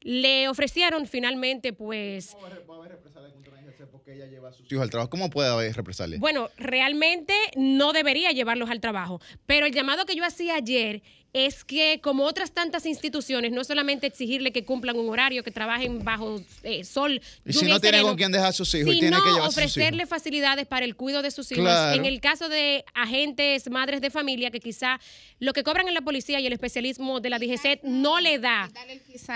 [0.00, 2.36] le ofrecieron finalmente, pues,
[3.86, 5.10] porque ella lleva a sus hijos al trabajo.
[5.10, 6.18] ¿Cómo puede haber represalia?
[6.18, 11.02] bueno, realmente no debería llevarlos al trabajo, pero el llamado que yo hacía ayer
[11.32, 16.02] es que como otras tantas instituciones, no solamente exigirle que cumplan un horario, que trabajen
[16.02, 19.16] bajo eh, sol, y si no tiene con quién dejar a sus hijos, y tiene
[19.16, 19.72] que llevar a sus hijos.
[19.72, 21.64] ofrecerle facilidades para el cuidado de sus hijos.
[21.64, 21.96] Claro.
[21.96, 24.98] En el caso de agentes, madres de familia, que quizá
[25.38, 28.70] lo que cobran en la policía y el especialismo de la DGC no le da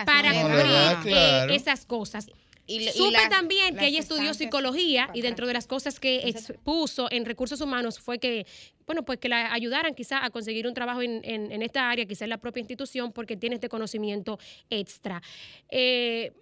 [0.06, 2.26] para No cubrir da, eh, esas cosas.
[2.66, 7.08] Y Supe la- también que ella estudió psicología y dentro de las cosas que expuso
[7.10, 8.46] en recursos humanos fue que,
[8.86, 12.06] bueno, pues que la ayudaran quizá a conseguir un trabajo en, en- en esta área,
[12.06, 14.38] quizá en la propia institución, porque tiene este conocimiento
[14.70, 15.20] extra.
[15.70, 16.32] Eh,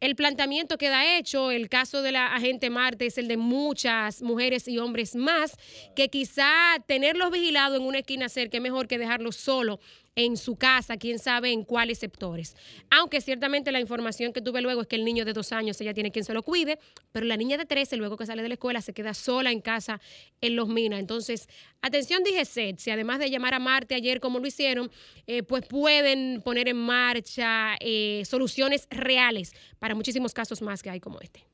[0.00, 4.68] el planteamiento queda hecho, el caso de la agente Marte es el de muchas mujeres
[4.68, 5.56] y hombres más,
[5.96, 9.78] que quizá tenerlos vigilados en una esquina cerca es mejor que dejarlos solos
[10.18, 12.56] en su casa, quién sabe en cuáles sectores.
[12.90, 15.94] Aunque ciertamente la información que tuve luego es que el niño de dos años ella
[15.94, 16.80] tiene quien se lo cuide,
[17.12, 19.60] pero la niña de 13, luego que sale de la escuela, se queda sola en
[19.60, 20.00] casa
[20.40, 20.98] en Los Minas.
[20.98, 21.48] Entonces,
[21.82, 24.90] atención, dije si además de llamar a Marte ayer como lo hicieron,
[25.28, 30.98] eh, pues pueden poner en marcha eh, soluciones reales para muchísimos casos más que hay
[30.98, 31.44] como este.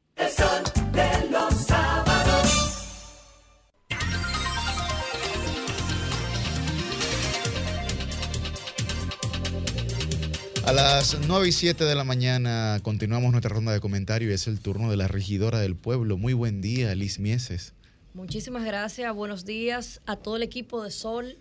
[10.67, 14.47] A las 9 y 7 de la mañana continuamos nuestra ronda de comentarios y es
[14.47, 16.17] el turno de la regidora del pueblo.
[16.17, 17.75] Muy buen día, Liz Mieses.
[18.15, 21.39] Muchísimas gracias, buenos días a todo el equipo de Sol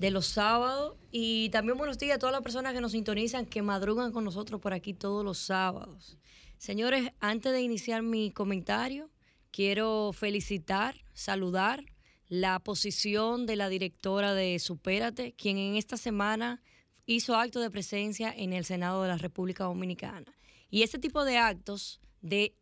[0.00, 3.62] de los sábados y también buenos días a todas las personas que nos sintonizan, que
[3.62, 6.18] madrugan con nosotros por aquí todos los sábados.
[6.58, 9.10] Señores, antes de iniciar mi comentario,
[9.52, 11.84] quiero felicitar, saludar
[12.28, 16.62] la posición de la directora de Supérate, quien en esta semana
[17.06, 20.34] hizo acto de presencia en el Senado de la República Dominicana.
[20.70, 22.54] Y ese tipo de actos de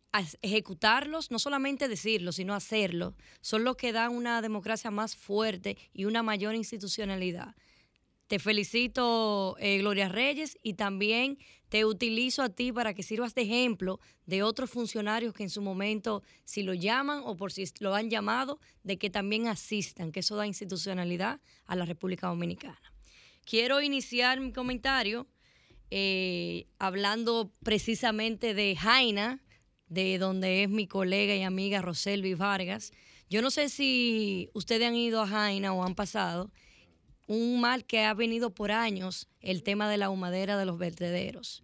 [0.43, 6.05] ejecutarlos, no solamente decirlo, sino hacerlo, son los que dan una democracia más fuerte y
[6.05, 7.55] una mayor institucionalidad.
[8.29, 11.39] Te felicito, eh, Gloria Reyes, y también
[11.69, 15.61] te utilizo a ti para que sirvas de ejemplo de otros funcionarios que en su
[15.61, 20.21] momento, si lo llaman o por si lo han llamado, de que también asistan, que
[20.21, 22.94] eso da institucionalidad a la República Dominicana.
[23.45, 25.27] Quiero iniciar mi comentario
[25.91, 29.43] eh, hablando precisamente de Jaina,
[29.87, 32.93] de donde es mi colega y amiga Roselvi Vargas.
[33.29, 36.51] Yo no sé si ustedes han ido a Jaina o han pasado
[37.27, 41.63] un mal que ha venido por años, el tema de la humadera de los vertederos,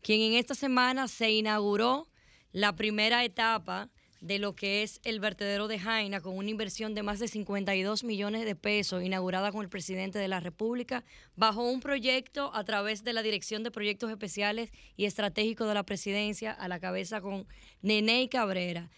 [0.00, 2.08] quien en esta semana se inauguró
[2.52, 3.90] la primera etapa
[4.22, 8.04] de lo que es el vertedero de Jaina con una inversión de más de 52
[8.04, 11.04] millones de pesos inaugurada con el presidente de la República
[11.34, 15.82] bajo un proyecto a través de la Dirección de Proyectos Especiales y Estratégicos de la
[15.82, 17.48] Presidencia a la cabeza con
[17.82, 18.90] Nene Cabrera.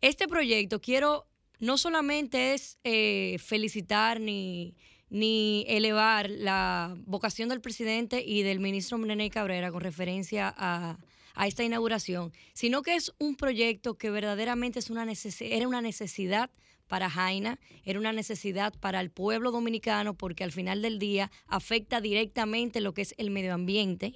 [0.00, 1.26] Este proyecto quiero
[1.58, 4.74] no solamente es eh, felicitar ni,
[5.10, 10.96] ni elevar la vocación del presidente y del ministro Nene Cabrera con referencia a,
[11.34, 15.06] a esta inauguración, sino que es un proyecto que verdaderamente es una
[15.40, 16.50] era una necesidad
[16.88, 22.00] para Jaina, era una necesidad para el pueblo dominicano porque al final del día afecta
[22.00, 24.12] directamente lo que es el medio ambiente.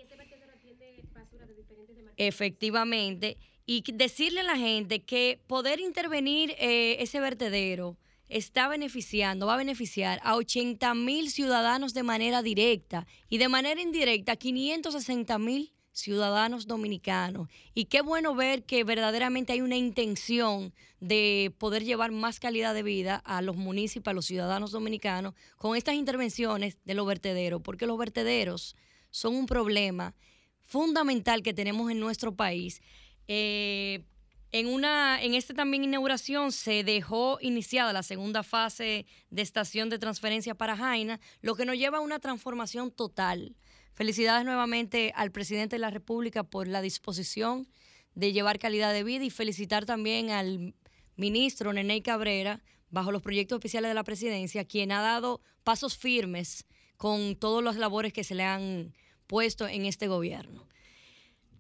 [2.19, 3.39] Efectivamente.
[3.65, 7.97] Y decirle a la gente que poder intervenir eh, ese vertedero
[8.29, 13.81] está beneficiando, va a beneficiar a 80 mil ciudadanos de manera directa y de manera
[13.81, 17.49] indirecta a 560 mil ciudadanos dominicanos.
[17.75, 22.83] Y qué bueno ver que verdaderamente hay una intención de poder llevar más calidad de
[22.83, 27.87] vida a los municipios, a los ciudadanos dominicanos, con estas intervenciones de los vertederos, porque
[27.87, 28.77] los vertederos
[29.11, 30.15] son un problema
[30.61, 32.83] fundamental que tenemos en nuestro país.
[33.27, 34.05] Eh,
[34.53, 39.99] en una, en esta también inauguración se dejó iniciada la segunda fase de estación de
[39.99, 43.57] transferencia para Jaina, lo que nos lleva a una transformación total.
[43.97, 47.67] Felicidades nuevamente al presidente de la República por la disposición
[48.15, 50.75] de llevar calidad de vida y felicitar también al
[51.17, 56.67] ministro Nene Cabrera bajo los proyectos especiales de la presidencia, quien ha dado pasos firmes
[56.99, 58.93] con todas las labores que se le han
[59.27, 60.69] puesto en este gobierno.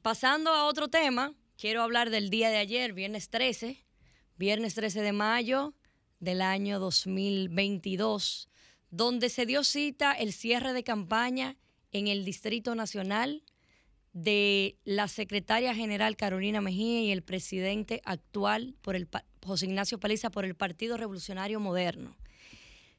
[0.02, 3.82] Pasando a otro tema, quiero hablar del día de ayer, viernes 13,
[4.36, 5.72] viernes 13 de mayo
[6.20, 8.50] del año 2022,
[8.90, 11.56] donde se dio cita el cierre de campaña
[11.92, 13.42] en el Distrito Nacional
[14.12, 19.08] de la secretaria general Carolina Mejía y el presidente actual por el
[19.44, 22.16] José Ignacio Paliza por el Partido Revolucionario Moderno.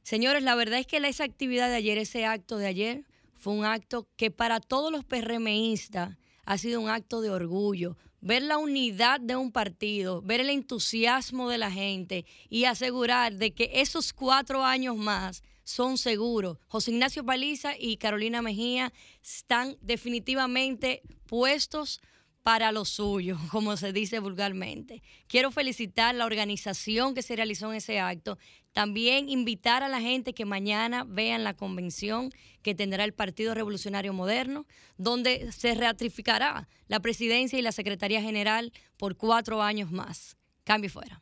[0.03, 3.03] Señores, la verdad es que esa actividad de ayer, ese acto de ayer,
[3.33, 7.97] fue un acto que para todos los PRMistas ha sido un acto de orgullo.
[8.21, 13.53] Ver la unidad de un partido, ver el entusiasmo de la gente y asegurar de
[13.53, 16.57] que esos cuatro años más son seguros.
[16.69, 21.99] José Ignacio Paliza y Carolina Mejía están definitivamente puestos
[22.41, 25.03] para lo suyo, como se dice vulgarmente.
[25.27, 28.37] Quiero felicitar la organización que se realizó en ese acto.
[28.71, 32.31] También invitar a la gente que mañana vean la convención
[32.61, 34.65] que tendrá el Partido Revolucionario Moderno,
[34.97, 40.37] donde se ratificará la presidencia y la Secretaría General por cuatro años más.
[40.63, 41.21] Cambio fuera.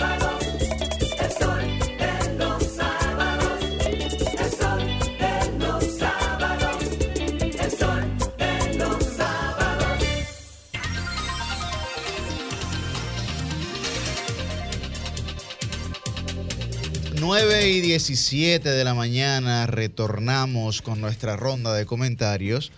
[17.39, 17.65] sábados.
[17.65, 22.71] y 17 de la mañana retornamos con nuestra ronda de comentarios.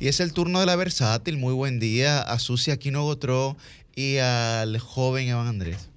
[0.00, 1.38] Y es el turno de la versátil.
[1.38, 3.56] Muy buen día a Susi Aquino Gotró
[3.94, 5.88] y al joven Evan Andrés.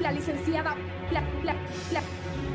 [0.00, 0.76] La licenciada,
[1.10, 1.54] la, la,
[1.92, 2.02] la,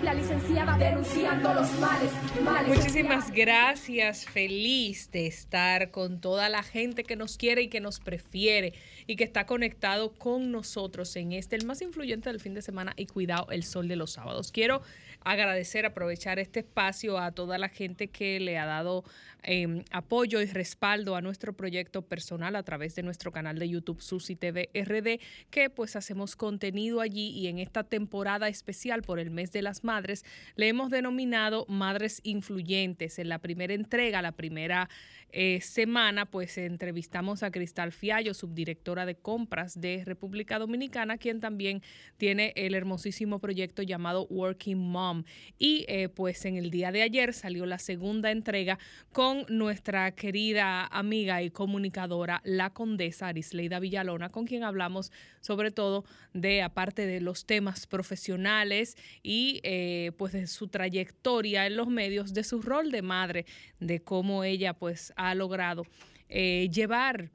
[0.03, 2.11] la licenciada denunciando los males,
[2.43, 2.77] males.
[2.77, 7.99] Muchísimas gracias, feliz de estar con toda la gente que nos quiere y que nos
[7.99, 8.73] prefiere
[9.11, 12.93] y que está conectado con nosotros en este, el más influyente del fin de semana
[12.95, 14.53] y cuidado, el sol de los sábados.
[14.53, 14.81] Quiero
[15.19, 19.03] agradecer, aprovechar este espacio a toda la gente que le ha dado
[19.43, 24.01] eh, apoyo y respaldo a nuestro proyecto personal a través de nuestro canal de YouTube
[24.01, 25.19] Susi TV RD,
[25.49, 29.83] que pues hacemos contenido allí y en esta temporada especial por el mes de las
[29.83, 30.23] madres
[30.55, 33.19] le hemos denominado Madres Influyentes.
[33.19, 34.89] En la primera entrega, la primera
[35.33, 41.81] eh, semana, pues entrevistamos a Cristal Fiallo, subdirectora de compras de República Dominicana, quien también
[42.17, 45.23] tiene el hermosísimo proyecto llamado Working Mom.
[45.57, 48.77] Y eh, pues en el día de ayer salió la segunda entrega
[49.13, 56.05] con nuestra querida amiga y comunicadora, la condesa Arisleida Villalona, con quien hablamos sobre todo
[56.33, 62.33] de, aparte de los temas profesionales y eh, pues de su trayectoria en los medios,
[62.33, 63.45] de su rol de madre,
[63.79, 65.85] de cómo ella pues ha logrado
[66.29, 67.31] eh, llevar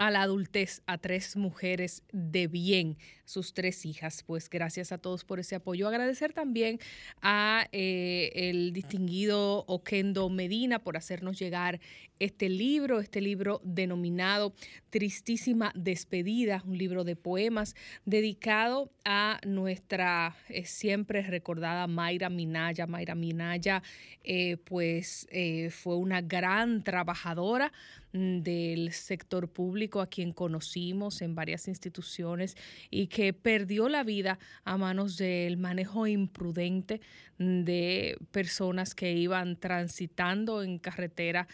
[0.00, 2.96] a la adultez a tres mujeres de bien,
[3.26, 4.22] sus tres hijas.
[4.26, 5.86] Pues gracias a todos por ese apoyo.
[5.86, 6.80] Agradecer también
[7.20, 11.80] a eh, el distinguido Oquendo Medina por hacernos llegar
[12.20, 14.52] este libro, este libro denominado
[14.90, 17.74] Tristísima Despedida, un libro de poemas
[18.04, 22.86] dedicado a nuestra eh, siempre recordada Mayra Minaya.
[22.86, 23.82] Mayra Minaya,
[24.22, 27.72] eh, pues eh, fue una gran trabajadora
[28.12, 32.54] mm, del sector público a quien conocimos en varias instituciones
[32.90, 37.00] y que perdió la vida a manos del manejo imprudente
[37.38, 41.48] de personas que iban transitando en carretera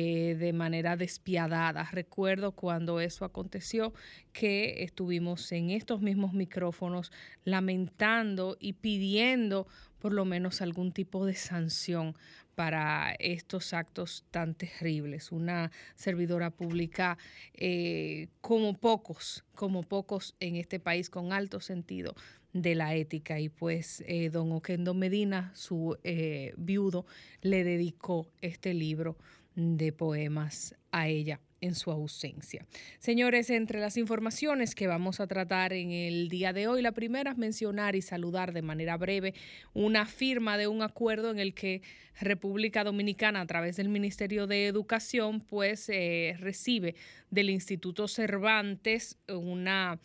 [0.00, 1.88] de manera despiadada.
[1.92, 3.92] Recuerdo cuando eso aconteció
[4.32, 7.12] que estuvimos en estos mismos micrófonos
[7.44, 9.66] lamentando y pidiendo
[10.00, 12.16] por lo menos algún tipo de sanción
[12.54, 15.32] para estos actos tan terribles.
[15.32, 17.16] Una servidora pública
[17.54, 22.14] eh, como pocos, como pocos en este país con alto sentido
[22.52, 27.06] de la ética y pues eh, don Oquendo Medina, su eh, viudo,
[27.42, 29.16] le dedicó este libro
[29.54, 32.64] de poemas a ella en su ausencia.
[32.98, 37.32] Señores, entre las informaciones que vamos a tratar en el día de hoy, la primera
[37.32, 39.34] es mencionar y saludar de manera breve
[39.74, 41.82] una firma de un acuerdo en el que
[42.18, 46.94] República Dominicana, a través del Ministerio de Educación, pues eh, recibe
[47.30, 49.98] del Instituto Cervantes una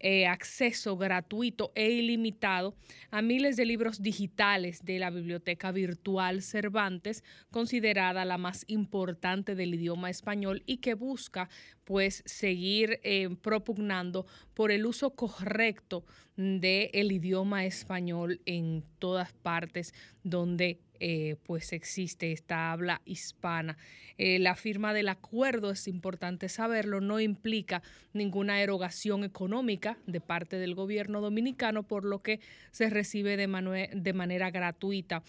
[0.00, 2.74] eh, acceso gratuito e ilimitado
[3.10, 9.74] a miles de libros digitales de la Biblioteca Virtual Cervantes, considerada la más importante del
[9.74, 11.48] idioma español y que busca
[11.84, 16.04] pues seguir eh, propugnando por el uso correcto
[16.36, 23.76] del idioma español en todas partes donde eh, pues existe esta habla hispana.
[24.18, 27.82] Eh, la firma del acuerdo, es importante saberlo, no implica
[28.12, 32.40] ninguna erogación económica de parte del gobierno dominicano, por lo que
[32.70, 35.22] se recibe de, de manera gratuita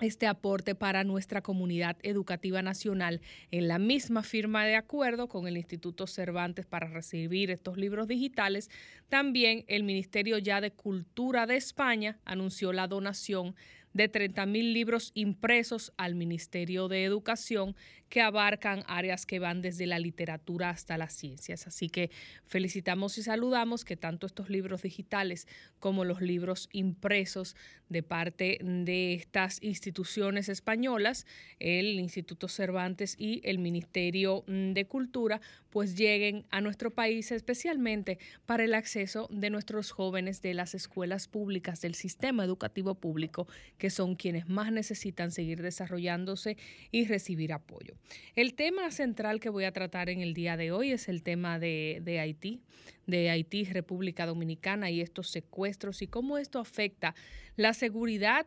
[0.00, 3.20] este aporte para nuestra comunidad educativa nacional
[3.50, 8.70] en la misma firma de acuerdo con el Instituto Cervantes para recibir estos libros digitales.
[9.08, 13.54] También el Ministerio ya de Cultura de España anunció la donación
[13.92, 17.74] de 30 mil libros impresos al Ministerio de Educación
[18.10, 21.66] que abarcan áreas que van desde la literatura hasta las ciencias.
[21.66, 22.10] Así que
[22.44, 25.46] felicitamos y saludamos que tanto estos libros digitales
[25.78, 27.54] como los libros impresos
[27.88, 31.24] de parte de estas instituciones españolas,
[31.60, 35.40] el Instituto Cervantes y el Ministerio de Cultura,
[35.70, 41.28] pues lleguen a nuestro país especialmente para el acceso de nuestros jóvenes de las escuelas
[41.28, 43.46] públicas, del sistema educativo público,
[43.80, 46.58] que son quienes más necesitan seguir desarrollándose
[46.92, 47.94] y recibir apoyo.
[48.36, 51.58] El tema central que voy a tratar en el día de hoy es el tema
[51.58, 52.60] de, Haití,
[53.06, 57.14] de Haití, República Dominicana y estos secuestros y cómo esto afecta
[57.56, 58.46] la seguridad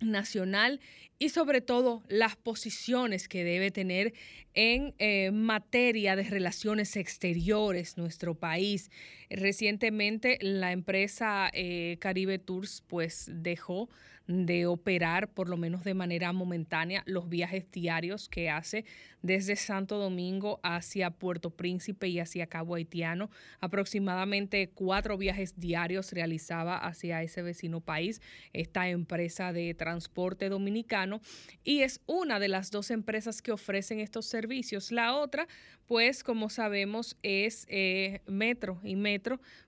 [0.00, 0.80] nacional
[1.18, 4.12] y sobre todo las posiciones que debe tener
[4.54, 8.90] en eh, materia de relaciones exteriores nuestro país.
[9.30, 13.88] Recientemente la empresa eh, Caribe Tours pues dejó
[14.26, 18.84] de operar, por lo menos de manera momentánea, los viajes diarios que hace
[19.22, 23.30] desde Santo Domingo hacia Puerto Príncipe y hacia Cabo Haitiano.
[23.58, 28.20] Aproximadamente cuatro viajes diarios realizaba hacia ese vecino país
[28.52, 31.20] esta empresa de transporte dominicano
[31.64, 34.92] y es una de las dos empresas que ofrecen estos servicios.
[34.92, 35.48] La otra,
[35.86, 39.17] pues como sabemos, es eh, Metro y Metro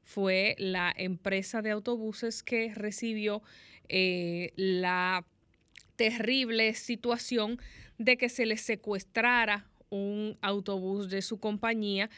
[0.02, 3.42] fue la empresa de autobuses que recibió
[3.88, 5.26] eh, la
[5.96, 7.60] terrible situación
[7.98, 12.08] de que se le secuestrara un autobús de su compañía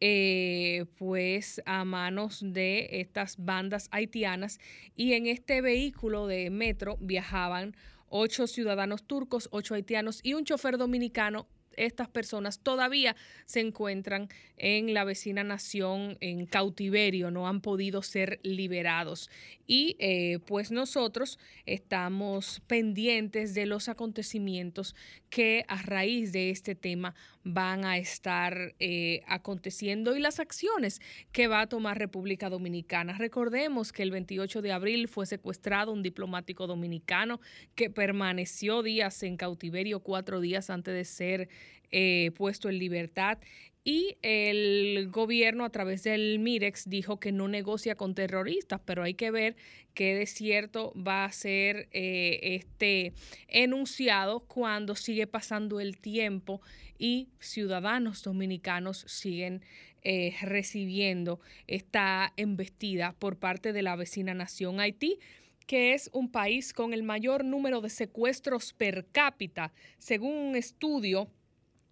[0.00, 4.60] eh, pues a manos de estas bandas haitianas.
[4.94, 7.76] Y en este vehículo de metro viajaban
[8.08, 11.48] ocho ciudadanos turcos, ocho haitianos y un chofer dominicano
[11.78, 18.40] estas personas todavía se encuentran en la vecina nación en cautiverio, no han podido ser
[18.42, 19.30] liberados.
[19.66, 24.96] Y eh, pues nosotros estamos pendientes de los acontecimientos
[25.30, 27.14] que a raíz de este tema
[27.44, 31.00] van a estar eh, aconteciendo y las acciones
[31.32, 33.16] que va a tomar República Dominicana.
[33.16, 37.40] Recordemos que el 28 de abril fue secuestrado un diplomático dominicano
[37.74, 41.48] que permaneció días en cautiverio, cuatro días antes de ser
[41.90, 43.38] eh, puesto en libertad.
[43.84, 49.14] Y el gobierno a través del MIREX dijo que no negocia con terroristas, pero hay
[49.14, 49.56] que ver
[49.94, 53.14] qué de cierto va a ser eh, este
[53.46, 56.60] enunciado cuando sigue pasando el tiempo
[56.98, 59.62] y ciudadanos dominicanos siguen
[60.02, 65.18] eh, recibiendo esta embestida por parte de la vecina nación Haití
[65.66, 71.28] que es un país con el mayor número de secuestros per cápita, según un estudio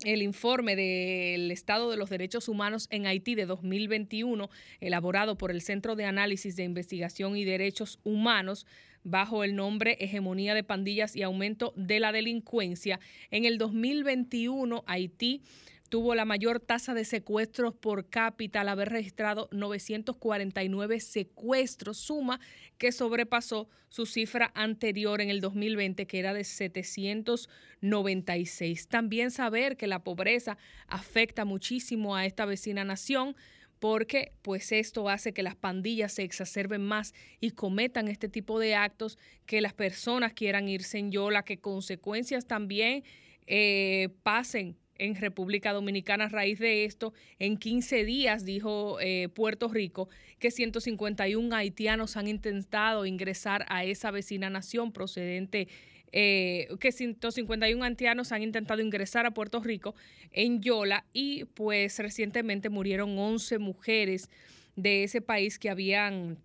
[0.06, 4.48] el informe del Estado de los Derechos Humanos en Haití de 2021,
[4.80, 8.66] elaborado por el Centro de Análisis de Investigación y Derechos Humanos,
[9.02, 13.00] bajo el nombre Hegemonía de Pandillas y Aumento de la Delincuencia.
[13.32, 15.42] En el 2021, Haití
[15.88, 22.38] tuvo la mayor tasa de secuestros por cápita al haber registrado 949 secuestros, suma
[22.78, 28.88] que sobrepasó su cifra anterior en el 2020, que era de 796.
[28.88, 33.36] También saber que la pobreza afecta muchísimo a esta vecina nación
[33.78, 38.74] porque pues esto hace que las pandillas se exacerben más y cometan este tipo de
[38.74, 43.04] actos, que las personas quieran irse en yola, que consecuencias también
[43.46, 47.12] eh, pasen en República Dominicana a raíz de esto.
[47.38, 50.08] En 15 días, dijo eh, Puerto Rico,
[50.38, 55.68] que 151 haitianos han intentado ingresar a esa vecina nación procedente.
[56.12, 59.94] Eh, que 151 haitianos han intentado ingresar a Puerto Rico
[60.30, 64.30] en Yola y pues recientemente murieron 11 mujeres
[64.76, 66.38] de ese país que habían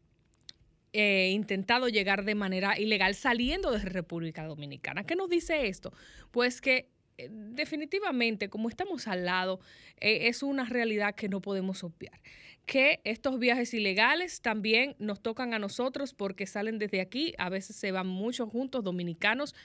[0.94, 5.06] eh, intentado llegar de manera ilegal saliendo de República Dominicana.
[5.06, 5.94] ¿Qué nos dice esto?
[6.32, 6.90] Pues que
[7.30, 9.60] definitivamente, como estamos al lado,
[10.00, 12.20] eh, es una realidad que no podemos obviar.
[12.66, 17.76] Que estos viajes ilegales también nos tocan a nosotros porque salen desde aquí, a veces
[17.76, 19.56] se van muchos juntos dominicanos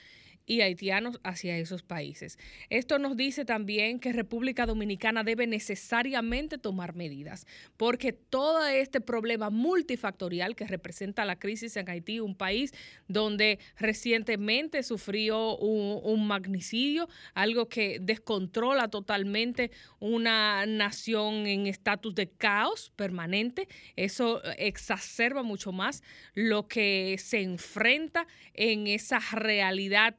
[0.47, 2.39] y haitianos hacia esos países.
[2.69, 7.45] Esto nos dice también que República Dominicana debe necesariamente tomar medidas,
[7.75, 12.73] porque todo este problema multifactorial que representa la crisis en Haití, un país
[13.09, 22.91] donde recientemente sufrió un, magnicidio, algo que descontrola totalmente una nación en estatus de caos
[22.95, 23.67] permanente,
[23.97, 26.03] eso exacerba mucho más
[26.33, 30.15] lo que se enfrenta en esa realidad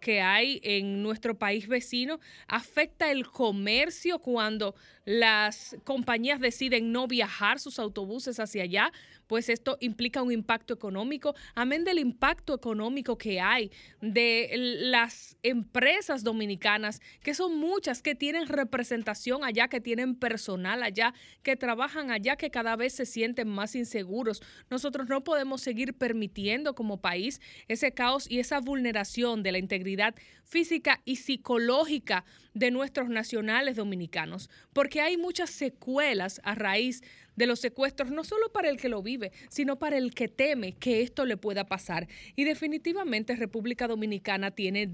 [0.00, 2.18] que hay en nuestro país vecino,
[2.48, 4.74] afecta el comercio cuando
[5.04, 8.92] las compañías deciden no viajar sus autobuses hacia allá,
[9.26, 13.70] pues esto implica un impacto económico, amén del impacto económico que hay
[14.00, 21.14] de las empresas dominicanas, que son muchas, que tienen representación allá, que tienen personal allá,
[21.42, 24.42] que trabajan allá, que cada vez se sienten más inseguros.
[24.70, 30.14] Nosotros no podemos seguir permitiendo como país ese caos y esa vulneración de la integridad
[30.44, 37.02] física y psicológica de nuestros nacionales dominicanos, porque hay muchas secuelas a raíz
[37.36, 40.74] de los secuestros, no solo para el que lo vive, sino para el que teme
[40.74, 42.08] que esto le pueda pasar.
[42.36, 44.90] Y definitivamente República Dominicana tiene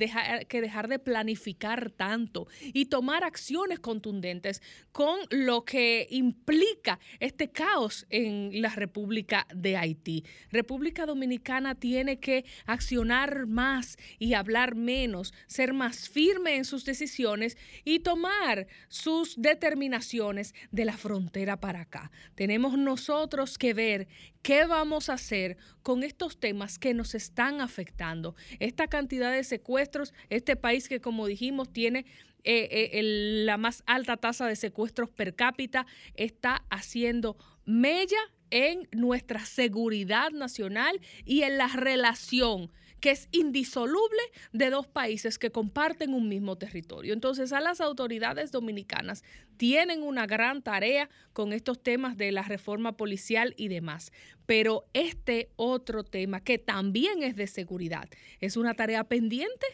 [0.48, 4.62] que dejar de planificar tanto y tomar acciones contundentes
[4.92, 10.24] con lo que implica este caos en la República de Haití.
[10.50, 17.56] República Dominicana tiene que accionar más y hablar menos, ser más firme en sus decisiones
[17.84, 22.10] y tomar sus determinaciones de la frontera para acá
[22.40, 24.08] tenemos nosotros que ver
[24.40, 28.34] qué vamos a hacer con estos temas que nos están afectando.
[28.60, 32.06] Esta cantidad de secuestros, este país que como dijimos tiene
[32.44, 33.02] eh, eh,
[33.44, 35.84] la más alta tasa de secuestros per cápita,
[36.14, 37.36] está haciendo
[37.66, 38.16] mella
[38.48, 42.70] en nuestra seguridad nacional y en la relación
[43.00, 44.20] que es indisoluble
[44.52, 47.12] de dos países que comparten un mismo territorio.
[47.12, 49.24] Entonces, a las autoridades dominicanas
[49.56, 54.12] tienen una gran tarea con estos temas de la reforma policial y demás.
[54.46, 58.08] Pero este otro tema, que también es de seguridad,
[58.40, 59.66] es una tarea pendiente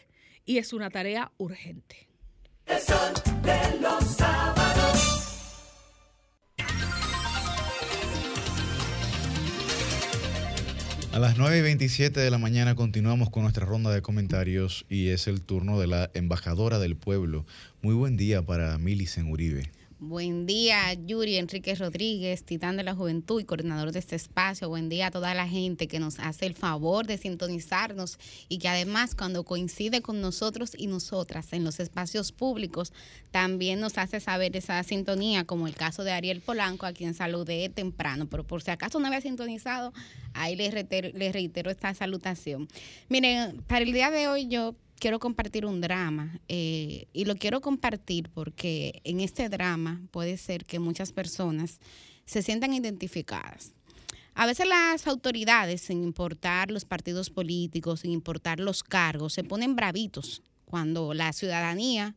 [0.45, 2.07] y es una tarea urgente.
[11.17, 15.07] A las 9 y 27 de la mañana continuamos con nuestra ronda de comentarios y
[15.07, 17.43] es el turno de la embajadora del pueblo.
[17.81, 19.71] Muy buen día para Milicen Uribe.
[19.99, 24.69] Buen día, Yuri Enrique Rodríguez, titán de la juventud y coordinador de este espacio.
[24.69, 28.67] Buen día a toda la gente que nos hace el favor de sintonizarnos y que
[28.67, 32.93] además cuando coincide con nosotros y nosotras en los espacios públicos,
[33.31, 37.67] también nos hace saber esa sintonía, como el caso de Ariel Polanco, a quien saludé
[37.69, 38.27] temprano.
[38.29, 39.93] Pero por si acaso no había sintonizado,
[40.33, 42.67] ahí les reitero, les reitero esta salutación.
[43.09, 47.61] Miren, para el día de hoy yo quiero compartir un drama eh, y lo quiero
[47.61, 51.79] compartir porque en este drama puede ser que muchas personas
[52.25, 53.73] se sientan identificadas.
[54.35, 59.75] A veces las autoridades, sin importar los partidos políticos, sin importar los cargos, se ponen
[59.75, 62.15] bravitos cuando la ciudadanía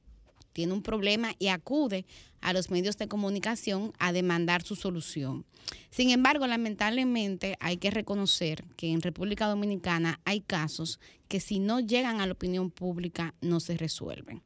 [0.52, 2.06] tiene un problema y acude
[2.40, 5.44] a los medios de comunicación a demandar su solución.
[5.90, 11.80] Sin embargo, lamentablemente hay que reconocer que en República Dominicana hay casos que si no
[11.80, 14.42] llegan a la opinión pública no se resuelven.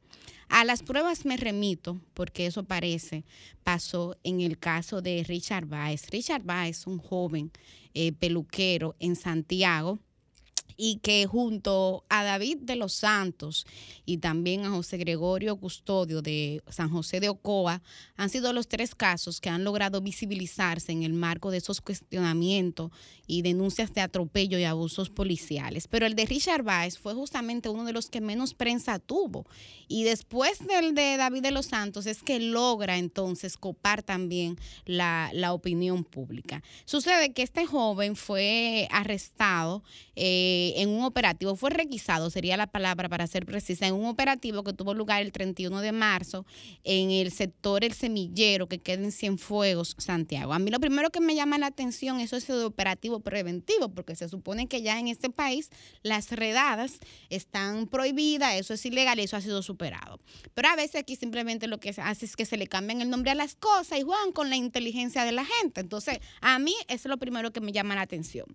[0.49, 3.23] A las pruebas me remito porque eso parece,
[3.63, 6.09] pasó en el caso de Richard Baez.
[6.11, 7.51] Richard Baez, un joven
[7.93, 9.99] eh, peluquero en Santiago,
[10.77, 13.65] y que junto a David de los Santos
[14.05, 17.81] y también a José Gregorio Custodio de San José de Ocoa
[18.17, 22.91] han sido los tres casos que han logrado visibilizarse en el marco de esos cuestionamientos
[23.27, 25.87] y denuncias de atropello y abusos policiales.
[25.87, 29.45] Pero el de Richard Baez fue justamente uno de los que menos prensa tuvo.
[29.87, 35.31] Y después del de David de los Santos es que logra entonces copar también la,
[35.33, 36.63] la opinión pública.
[36.85, 39.83] Sucede que este joven fue arrestado
[40.15, 44.63] eh, en un operativo, fue requisado, sería la palabra para ser precisa, en un operativo
[44.63, 46.45] que tuvo lugar el 31 de marzo
[46.83, 50.53] en el sector El Semillero, que queda en Cienfuegos, Santiago.
[50.53, 54.15] A mí lo primero que me llama la atención es eso de operativo preventivo, porque
[54.15, 55.69] se supone que ya en este país
[56.03, 60.19] las redadas están prohibidas, eso es ilegal y eso ha sido superado.
[60.53, 63.09] Pero a veces aquí simplemente lo que se hace es que se le cambian el
[63.09, 65.81] nombre a las cosas y juegan con la inteligencia de la gente.
[65.81, 68.45] Entonces, a mí eso es lo primero que me llama la atención.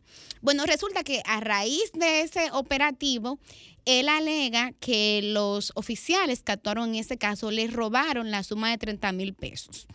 [0.41, 3.41] Bueno, resulta que a raíz de ese operativo,
[3.85, 8.79] él alega que los oficiales que actuaron en ese caso le robaron la suma de
[8.79, 9.89] 30 mil pesos.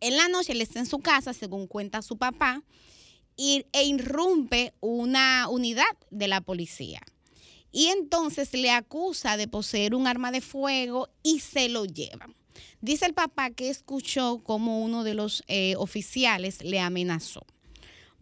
[0.00, 2.62] En la noche él está en su casa, según cuenta su papá,
[3.36, 7.00] y, e irrumpe una unidad de la policía.
[7.70, 12.34] Y entonces le acusa de poseer un arma de fuego y se lo llevan.
[12.80, 17.46] Dice el papá que escuchó como uno de los eh, oficiales le amenazó.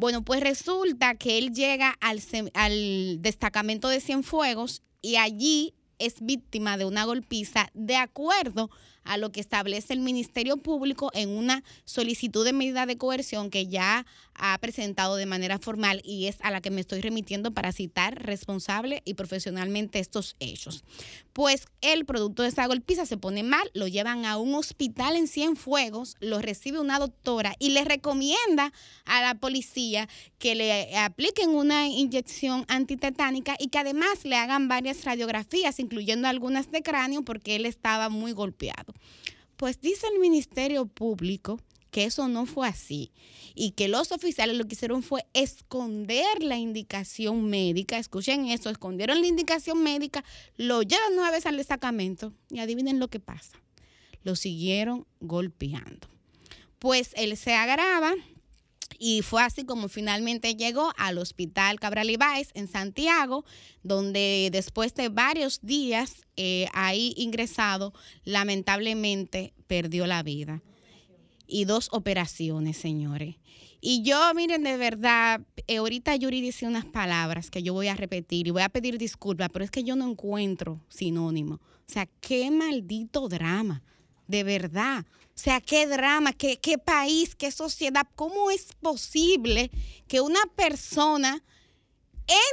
[0.05, 2.21] Bueno, pues resulta que él llega al,
[2.53, 8.69] al destacamento de Cienfuegos y allí es víctima de una golpiza de acuerdo
[9.05, 13.67] a lo que establece el Ministerio Público en una solicitud de medida de coerción que
[13.67, 14.05] ya
[14.37, 18.23] ha presentado de manera formal y es a la que me estoy remitiendo para citar
[18.23, 20.85] responsable y profesionalmente estos hechos.
[21.33, 25.29] Pues el producto de esa golpiza se pone mal, lo llevan a un hospital en
[25.29, 28.73] Cienfuegos, lo recibe una doctora y le recomienda
[29.05, 30.09] a la policía
[30.39, 36.71] que le apliquen una inyección antitetánica y que además le hagan varias radiografías, incluyendo algunas
[36.71, 38.95] de cráneo, porque él estaba muy golpeado.
[39.57, 41.61] Pues dice el Ministerio Público
[41.95, 43.13] que eso no fue así
[43.55, 47.99] y que los oficiales lo que hicieron fue esconder la indicación médica.
[47.99, 50.25] Escuchen eso, escondieron la indicación médica,
[50.57, 53.63] lo llevan nueva vez al destacamento y adivinen lo que pasa.
[54.25, 56.09] Lo siguieron golpeando.
[56.81, 58.13] Pues él se agrava
[58.99, 63.45] y fue así como finalmente llegó al hospital Cabral Ibáez en Santiago,
[63.85, 67.95] donde después de varios días eh, ahí ingresado,
[68.25, 70.61] lamentablemente perdió la vida.
[71.47, 73.37] Y dos operaciones, señores.
[73.81, 77.95] Y yo, miren, de verdad, eh, ahorita Yuri dice unas palabras que yo voy a
[77.95, 81.57] repetir y voy a pedir disculpas, pero es que yo no encuentro sinónimo.
[81.57, 83.83] O sea, qué maldito drama.
[84.27, 85.05] de verdad.
[85.37, 88.07] O sea, qué drama, qué, qué país, qué sociedad.
[88.15, 89.71] ¿Cómo es posible
[90.07, 91.43] que una persona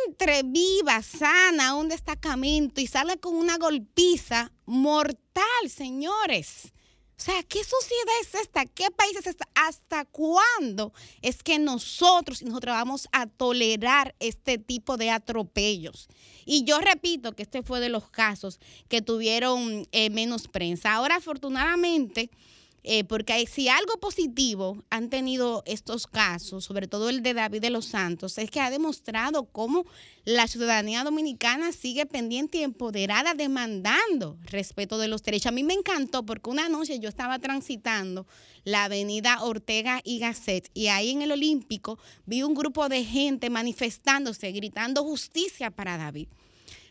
[0.10, 6.74] entre viva, sana a un destacamento y salga con una golpiza mortal, señores?
[7.22, 8.66] O sea, ¿qué sociedad es esta?
[8.66, 9.48] ¿Qué país es esta?
[9.54, 10.92] ¿Hasta cuándo
[11.22, 16.08] es que nosotros y nosotros vamos a tolerar este tipo de atropellos?
[16.46, 20.96] Y yo repito que este fue de los casos que tuvieron eh, menos prensa.
[20.96, 22.32] Ahora, afortunadamente,
[22.84, 27.70] eh, porque si algo positivo han tenido estos casos, sobre todo el de David de
[27.70, 29.86] los Santos, es que ha demostrado cómo
[30.26, 35.48] la ciudadanía dominicana sigue pendiente y empoderada demandando respeto de los derechos.
[35.48, 38.26] A mí me encantó porque una noche yo estaba transitando
[38.64, 43.52] la avenida Ortega y Gasset y ahí en el Olímpico vi un grupo de gente
[43.52, 46.30] manifestándose, gritando justicia para David.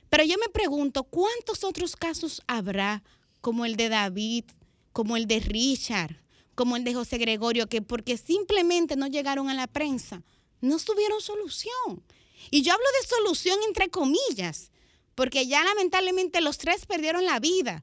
[0.08, 3.02] Pero yo me pregunto, ¿cuántos otros casos habrá
[3.40, 4.44] como el de David,
[4.92, 6.16] como el de Richard,
[6.54, 10.22] como el de José Gregorio, que porque simplemente no llegaron a la prensa,
[10.60, 12.02] no tuvieron solución?
[12.50, 14.70] Y yo hablo de solución entre comillas,
[15.14, 17.82] porque ya lamentablemente los tres perdieron la vida.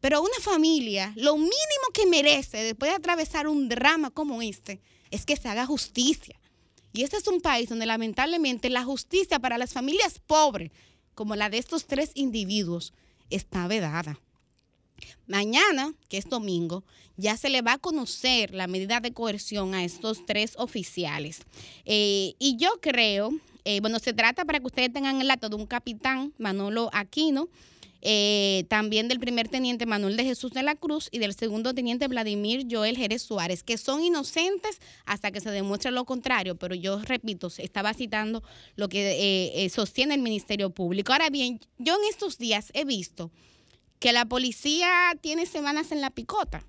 [0.00, 1.52] Pero una familia, lo mínimo
[1.94, 4.80] que merece después de atravesar un drama como este,
[5.10, 6.40] es que se haga justicia.
[6.92, 10.72] Y este es un país donde lamentablemente la justicia para las familias pobres,
[11.14, 12.92] como la de estos tres individuos,
[13.30, 14.18] está vedada.
[15.26, 16.84] Mañana, que es domingo,
[17.16, 21.42] ya se le va a conocer la medida de coerción a estos tres oficiales.
[21.84, 23.30] Eh, y yo creo,
[23.64, 27.48] eh, bueno, se trata para que ustedes tengan el dato de un capitán, Manolo Aquino,
[28.04, 32.08] eh, también del primer teniente Manuel de Jesús de la Cruz y del segundo teniente
[32.08, 36.98] Vladimir Joel Jerez Suárez, que son inocentes hasta que se demuestre lo contrario, pero yo
[37.00, 38.42] repito, estaba citando
[38.74, 41.12] lo que sostiene el Ministerio Público.
[41.12, 43.30] Ahora bien, yo en estos días he visto
[44.02, 46.66] que la policía tiene semanas en la picota.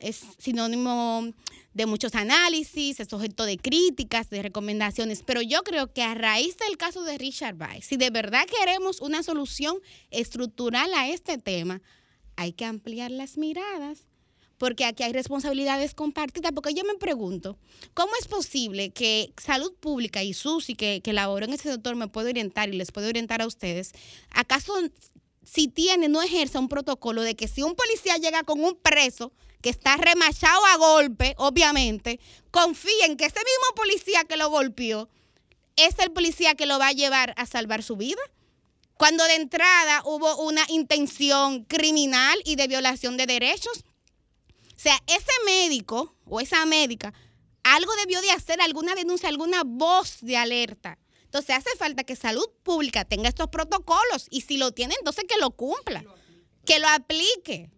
[0.00, 1.32] Es sinónimo
[1.74, 6.56] de muchos análisis, es objeto de críticas, de recomendaciones, pero yo creo que a raíz
[6.56, 9.76] del caso de Richard Weiss, si de verdad queremos una solución
[10.10, 11.82] estructural a este tema,
[12.34, 14.08] hay que ampliar las miradas,
[14.58, 17.58] porque aquí hay responsabilidades compartidas, porque yo me pregunto,
[17.94, 22.08] ¿cómo es posible que Salud Pública y Susi, que, que laboró en ese sector, me
[22.08, 23.92] puede orientar y les puede orientar a ustedes,
[24.30, 24.74] acaso
[25.52, 29.32] si tiene, no ejerza un protocolo de que si un policía llega con un preso
[29.60, 32.20] que está remachado a golpe, obviamente,
[32.52, 35.08] confíen que ese mismo policía que lo golpeó
[35.74, 38.20] es el policía que lo va a llevar a salvar su vida?
[38.96, 43.78] Cuando de entrada hubo una intención criminal y de violación de derechos.
[43.78, 47.12] O sea, ese médico o esa médica
[47.64, 50.98] algo debió de hacer, alguna denuncia, alguna voz de alerta.
[51.30, 55.38] Entonces hace falta que salud pública tenga estos protocolos y si lo tiene, entonces que
[55.38, 56.04] lo cumpla,
[56.66, 57.70] que lo aplique.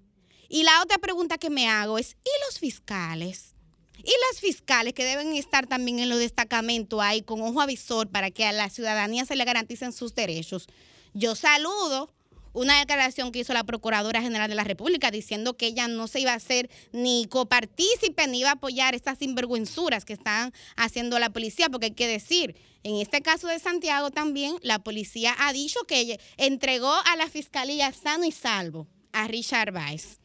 [0.48, 3.54] Y la otra pregunta que me hago es, ¿y los fiscales?
[3.98, 8.30] Y las fiscales que deben estar también en los destacamentos ahí con ojo avisor para
[8.30, 10.66] que a la ciudadanía se le garanticen sus derechos.
[11.12, 12.10] Yo saludo
[12.52, 16.20] una declaración que hizo la Procuradora General de la República diciendo que ella no se
[16.20, 21.30] iba a hacer ni copartícipe ni iba a apoyar estas sinvergüenzuras que están haciendo la
[21.30, 25.80] policía, porque hay que decir, en este caso de Santiago también, la policía ha dicho
[25.86, 30.21] que entregó a la fiscalía sano y salvo a Richard Weiss.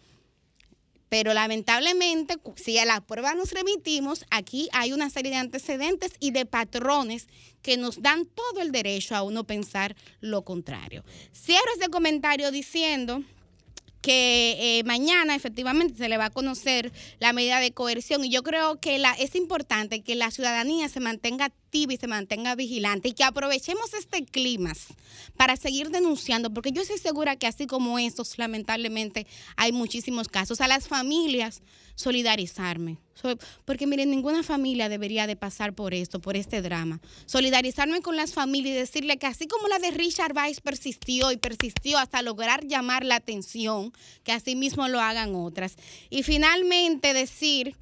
[1.09, 6.31] Pero lamentablemente, si a la prueba nos remitimos, aquí hay una serie de antecedentes y
[6.31, 7.27] de patrones
[7.61, 11.03] que nos dan todo el derecho a uno pensar lo contrario.
[11.33, 13.23] Cierro este comentario diciendo
[14.01, 18.43] que eh, mañana efectivamente se le va a conocer la medida de coerción y yo
[18.43, 21.51] creo que la, es importante que la ciudadanía se mantenga
[21.89, 24.73] y se mantenga vigilante y que aprovechemos este clima
[25.35, 30.61] para seguir denunciando, porque yo estoy segura que así como estos, lamentablemente, hay muchísimos casos.
[30.61, 31.61] A las familias,
[31.95, 32.97] solidarizarme.
[33.13, 36.99] So- Porque miren, ninguna familia debería de pasar por esto, por este drama.
[37.25, 41.37] Solidarizarme con las familias y decirle que así como la de Richard Weiss persistió y
[41.37, 43.93] persistió hasta lograr llamar la atención,
[44.23, 45.75] que así mismo lo hagan otras.
[46.09, 47.75] Y finalmente decir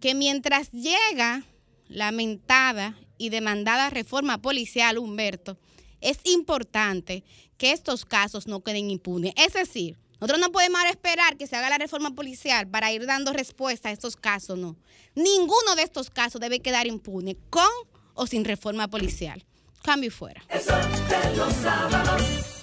[0.00, 1.44] que mientras llega
[1.88, 5.58] la mentada y demandada reforma policial, Humberto,
[6.00, 7.24] es importante
[7.56, 9.32] que estos casos no queden impunes.
[9.36, 13.32] Es decir, nosotros no podemos esperar que se haga la reforma policial para ir dando
[13.32, 14.76] respuesta a estos casos, no.
[15.14, 17.68] Ninguno de estos casos debe quedar impune, con
[18.14, 19.44] o sin reforma policial.
[19.82, 20.42] Cambio y fuera.
[20.48, 22.55] de los sábados.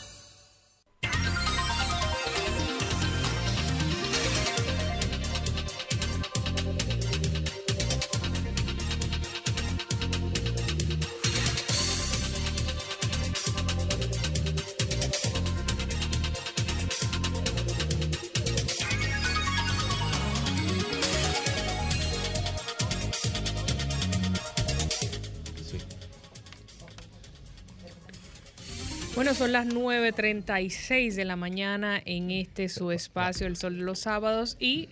[29.34, 33.98] Bueno, son las 9.36 de la mañana en este su espacio, El Sol de los
[33.98, 34.90] Sábados, y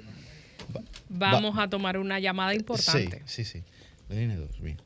[1.09, 3.21] vamos a tomar una llamada importante.
[3.25, 3.63] Sí, sí, sí.
[4.09, 4.77] Bien.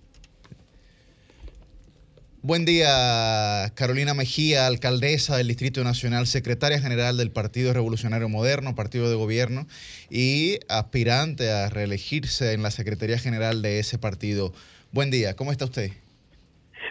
[2.42, 9.10] Buen día, Carolina Mejía, alcaldesa del Distrito Nacional, secretaria general del Partido Revolucionario Moderno, partido
[9.10, 9.68] de gobierno,
[10.10, 14.52] y aspirante a reelegirse en la Secretaría General de ese partido.
[14.92, 15.92] Buen día, ¿cómo está usted?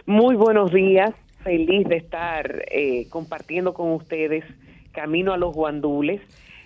[0.06, 1.10] Muy buenos días,
[1.44, 4.44] feliz de estar eh, compartiendo con ustedes
[4.92, 6.20] camino a los guandules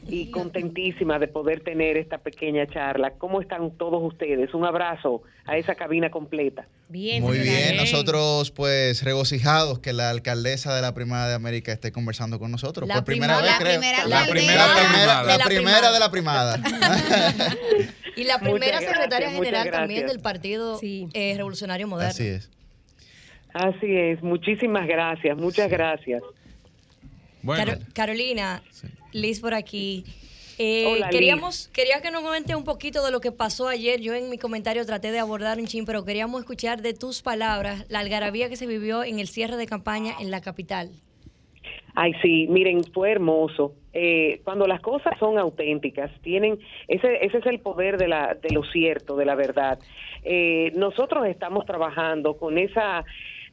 [0.06, 3.12] y contentísima de poder tener esta pequeña charla.
[3.18, 4.54] ¿Cómo están todos ustedes?
[4.54, 6.66] Un abrazo a esa cabina completa.
[6.88, 11.90] Bien, Muy bien, nosotros pues regocijados que la alcaldesa de la Primada de América esté
[11.92, 12.88] conversando con nosotros.
[12.88, 13.80] La Por primera vez, la creo.
[13.80, 16.60] primera La primera, de la la primera de la primada.
[18.18, 22.10] Y la primera gracias, secretaria general también del Partido eh, Revolucionario Moderno.
[22.10, 22.50] Así es.
[23.54, 26.22] Así es, muchísimas gracias, muchas gracias.
[27.46, 28.62] Caro- Carolina,
[29.12, 30.04] Liz por aquí.
[30.58, 31.16] Eh, Hola, Liz.
[31.16, 34.00] queríamos, quería que nos comentes un poquito de lo que pasó ayer.
[34.00, 37.86] Yo en mi comentario traté de abordar un chin, pero queríamos escuchar de tus palabras
[37.88, 40.90] la algarabía que se vivió en el cierre de campaña en la capital.
[41.94, 43.74] Ay, sí, miren, fue hermoso.
[43.92, 48.50] Eh, cuando las cosas son auténticas, tienen ese, ese es el poder de, la, de
[48.50, 49.78] lo cierto, de la verdad.
[50.24, 53.04] Eh, nosotros estamos trabajando con esa,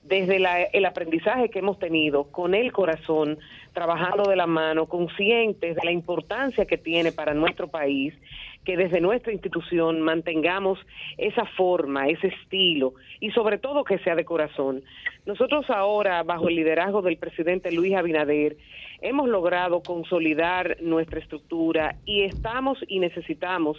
[0.05, 3.39] desde la- el aprendizaje que hemos tenido, con el corazón,
[3.73, 8.13] trabajando de la mano, conscientes de la importancia que tiene para nuestro país
[8.63, 10.79] que desde nuestra institución mantengamos
[11.17, 14.83] esa forma, ese estilo y sobre todo que sea de corazón.
[15.25, 18.57] Nosotros ahora, bajo el liderazgo del presidente Luis Abinader,
[19.01, 23.77] hemos logrado consolidar nuestra estructura y estamos y necesitamos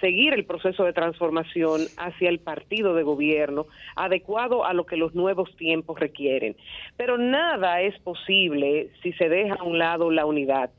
[0.00, 3.66] seguir el proceso de transformación hacia el partido de gobierno
[3.96, 6.56] adecuado a lo que los nuevos tiempos requieren.
[6.96, 10.70] Pero nada es posible si se deja a un lado la unidad.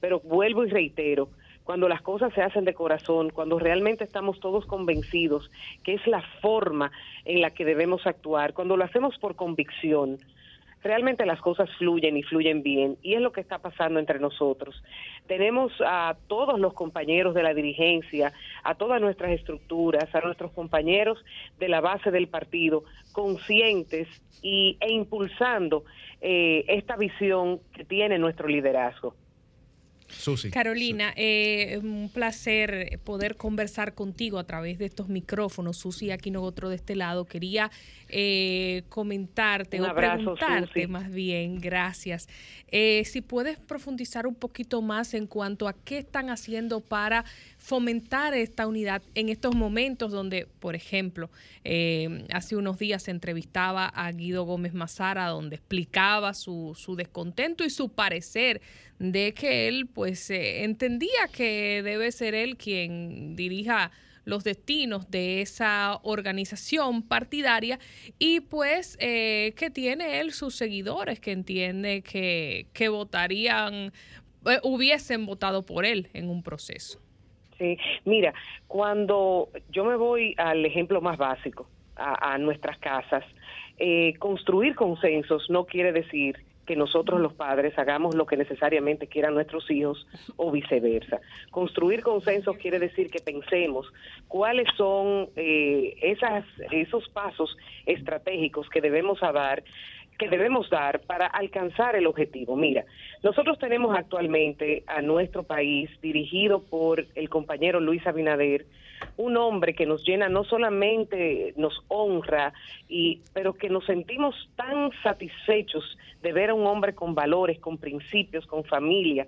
[0.00, 1.28] Pero vuelvo y reitero,
[1.64, 5.50] cuando las cosas se hacen de corazón, cuando realmente estamos todos convencidos
[5.82, 6.92] que es la forma
[7.24, 10.18] en la que debemos actuar, cuando lo hacemos por convicción,
[10.84, 12.98] realmente las cosas fluyen y fluyen bien.
[13.02, 14.80] Y es lo que está pasando entre nosotros.
[15.26, 18.32] Tenemos a todos los compañeros de la dirigencia,
[18.62, 21.18] a todas nuestras estructuras, a nuestros compañeros
[21.58, 24.06] de la base del partido, conscientes
[24.42, 25.84] y, e impulsando
[26.20, 29.14] eh, esta visión que tiene nuestro liderazgo.
[30.18, 30.50] Susi.
[30.50, 35.76] Carolina, eh, un placer poder conversar contigo a través de estos micrófonos.
[35.76, 37.24] Susi Aquino otro de este lado.
[37.24, 37.70] Quería
[38.08, 40.86] eh, comentarte Un o abrazo, preguntarte Susi.
[40.86, 42.28] más bien, gracias.
[42.68, 47.24] Eh, si puedes profundizar un poquito más en cuanto a qué están haciendo para
[47.64, 51.30] fomentar esta unidad en estos momentos donde, por ejemplo,
[51.64, 57.64] eh, hace unos días se entrevistaba a Guido Gómez Mazara, donde explicaba su, su descontento
[57.64, 58.60] y su parecer
[58.98, 63.90] de que él, pues, eh, entendía que debe ser él quien dirija
[64.26, 67.78] los destinos de esa organización partidaria
[68.18, 73.92] y pues eh, que tiene él sus seguidores que entiende que, votarían,
[74.46, 77.03] eh, hubiesen votado por él en un proceso.
[77.64, 78.34] Sí, mira,
[78.66, 83.24] cuando yo me voy al ejemplo más básico, a, nuestras casas,
[83.78, 86.36] eh, construir consensos no quiere decir
[86.66, 91.20] que nosotros los padres hagamos lo que necesariamente quieran nuestros hijos o viceversa.
[91.50, 93.86] Construir consensos quiere decir que pensemos
[94.28, 99.62] cuáles son eh, esas, esos pasos estratégicos que debemos dar
[100.18, 102.56] que debemos dar para alcanzar el objetivo.
[102.56, 102.84] Mira,
[103.22, 108.66] nosotros tenemos actualmente a nuestro país dirigido por el compañero Luis Abinader,
[109.16, 112.52] un hombre que nos llena no solamente nos honra
[112.88, 117.78] y pero que nos sentimos tan satisfechos de ver a un hombre con valores, con
[117.78, 119.26] principios, con familia,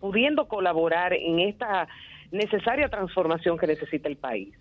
[0.00, 1.88] pudiendo colaborar en esta
[2.30, 4.54] necesaria transformación que necesita el país.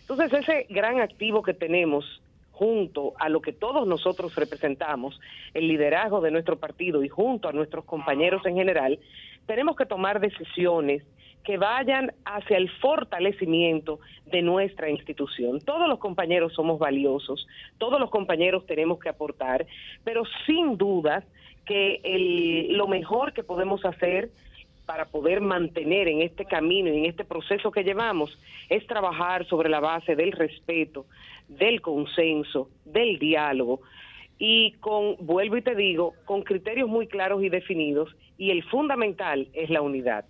[0.00, 2.22] Entonces, ese gran activo que tenemos
[2.58, 5.20] junto a lo que todos nosotros representamos,
[5.52, 8.98] el liderazgo de nuestro partido y junto a nuestros compañeros en general,
[9.44, 11.02] tenemos que tomar decisiones
[11.44, 15.60] que vayan hacia el fortalecimiento de nuestra institución.
[15.60, 19.66] Todos los compañeros somos valiosos, todos los compañeros tenemos que aportar,
[20.02, 21.24] pero sin duda
[21.66, 24.30] que el- lo mejor que podemos hacer
[24.86, 29.68] para poder mantener en este camino y en este proceso que llevamos es trabajar sobre
[29.68, 31.06] la base del respeto,
[31.48, 33.80] del consenso, del diálogo
[34.38, 39.48] y con, vuelvo y te digo, con criterios muy claros y definidos y el fundamental
[39.52, 40.24] es la unidad.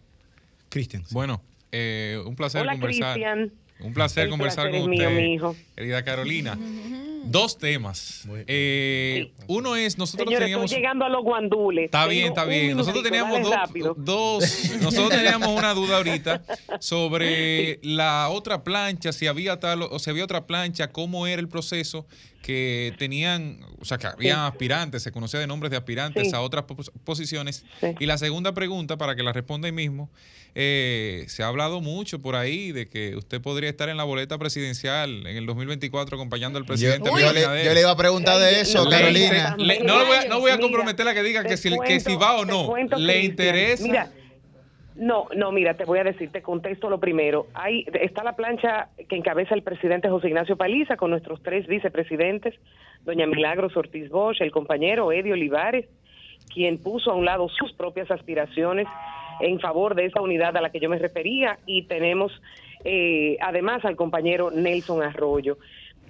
[0.71, 1.03] Cristian.
[1.11, 3.13] Bueno, eh, un placer Hola conversar.
[3.15, 3.53] Cristian.
[3.81, 5.57] Un placer El conversar placer con es mío, usted, mi hijo.
[5.75, 6.59] querida Carolina.
[7.29, 8.27] Dos temas.
[8.47, 10.65] Eh, Uno es, nosotros Señores, teníamos...
[10.67, 11.87] estoy llegando a los guandules.
[11.87, 12.77] Está bien, está bien.
[12.77, 13.55] Nosotros teníamos dos,
[13.97, 16.43] dos- nosotros teníamos una duda ahorita
[16.81, 21.49] sobre la otra plancha, si había tal o si había otra plancha, cómo era el
[21.49, 22.07] proceso
[22.47, 24.41] que tenían, o sea, que había Sí.
[24.41, 26.35] aspirantes, se conocía de nombres de aspirantes Sí.
[26.37, 27.65] a otras pos- posiciones.
[27.99, 30.09] Y la segunda pregunta, para que la responda ahí mismo,
[30.55, 34.39] eh, se ha hablado mucho por ahí de que usted podría estar en la boleta
[34.39, 37.11] presidencial en el 2024 acompañando al Yo, presidente.
[37.11, 39.57] yo le, yo le iba a preguntar de eso, Le Carolina.
[39.59, 41.99] le- no, le voy a, no voy a Mira, comprometerla que diga que si, que
[41.99, 42.67] si va o no.
[42.69, 43.83] cuento, ¿Le interesa?
[43.83, 44.13] Mira,
[44.97, 47.47] no, no, mira, te voy a decir, te contesto lo primero.
[47.55, 52.55] Hay, está la plancha que encabeza el presidente José Ignacio Paliza con nuestros tres vicepresidentes,
[53.05, 55.87] doña Milagros Ortiz Bosch, el compañero Eddie Olivares,
[56.53, 58.87] quien puso a un lado sus propias aspiraciones
[59.41, 62.33] en favor de esa unidad a la que yo me refería, y tenemos
[62.85, 65.59] eh, además al compañero Nelson Arroyo.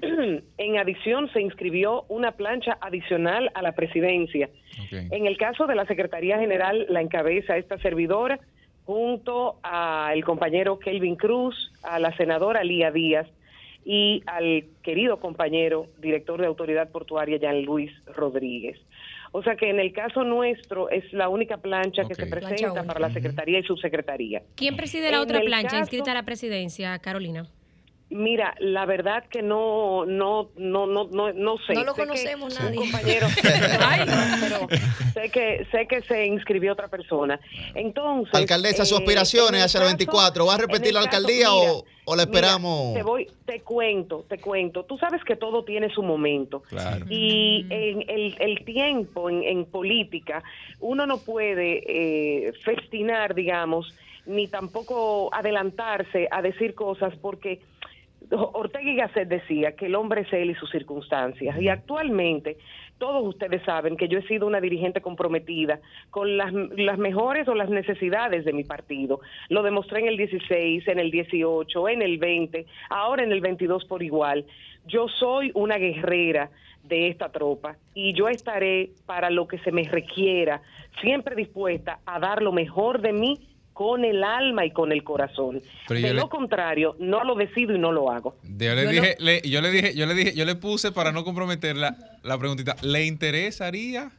[0.59, 4.49] en adición, se inscribió una plancha adicional a la presidencia.
[4.93, 8.39] En el caso de la Secretaría General, la encabeza esta servidora
[8.87, 13.27] junto al compañero Kelvin Cruz, a la senadora Lía Díaz
[13.85, 18.79] y al querido compañero director de Autoridad Portuaria, Jean Luis Rodríguez.
[19.33, 23.01] O sea que en el caso nuestro es la única plancha que se presenta para
[23.01, 24.43] la Secretaría y Subsecretaría.
[24.55, 27.47] ¿Quién preside la En otra plancha caso- inscrita a la presidencia, Carolina?
[28.09, 31.75] Mira, la verdad que no, no, no, no, no, no sé.
[31.75, 32.77] No lo Sé conocemos nadie.
[32.77, 33.27] compañero,
[34.41, 34.69] pero
[35.13, 37.41] sé que sé que se inscribió otra persona.
[37.75, 41.49] Entonces, Alcaldesa, sus eh, aspiraciones hacia el caso- 24, ¿va a repetir la caso- alcaldía
[41.51, 42.89] mira, o, o la esperamos?
[42.91, 44.85] Mira, te voy, te cuento, te cuento.
[44.85, 46.63] Tú sabes que todo tiene su momento.
[46.69, 47.07] Claro.
[47.11, 50.45] Y en el, el tiempo en, en política,
[50.79, 51.83] uno no puede
[52.49, 53.93] eh, festinar, digamos,
[54.27, 57.61] ni tampoco adelantarse a decir cosas porque
[58.31, 61.61] Ortega y Gasset decía que el hombre es él y sus circunstancias.
[61.61, 62.57] Y actualmente,
[62.99, 65.81] todos ustedes saben que yo he sido una dirigente comprometida
[66.11, 69.21] con las, las mejores o las necesidades de mi partido.
[69.49, 73.85] Lo demostré en el 16, en el 18, en el 20, ahora en el 22
[73.85, 74.45] por igual.
[74.87, 76.51] Yo soy una guerrera
[76.85, 80.63] de esta tropa y yo estaré para lo que se me requiera,
[81.01, 85.61] siempre dispuesta a dar lo mejor de mí con el alma y con el corazón.
[85.87, 88.35] Pero de lo le- contrario, no lo decido y no lo hago.
[88.43, 91.25] Yo le dije, le- yo le dije, yo le dije, yo le puse para no
[91.25, 94.11] comprometerla la preguntita, ¿le interesaría?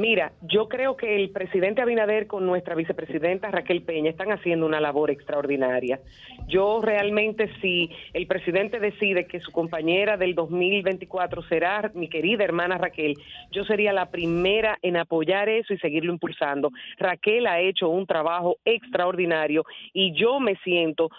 [0.00, 4.80] Mira, yo creo que el presidente Abinader con nuestra vicepresidenta Raquel Peña están haciendo una
[4.80, 6.00] labor extraordinaria.
[6.48, 12.78] Yo realmente, si el presidente decide que su compañera del 2024 será mi querida hermana
[12.78, 13.14] Raquel,
[13.52, 16.70] yo sería la primera en apoyar eso y seguirlo impulsando.
[16.96, 21.10] Raquel ha hecho un trabajo extraordinario y yo me siento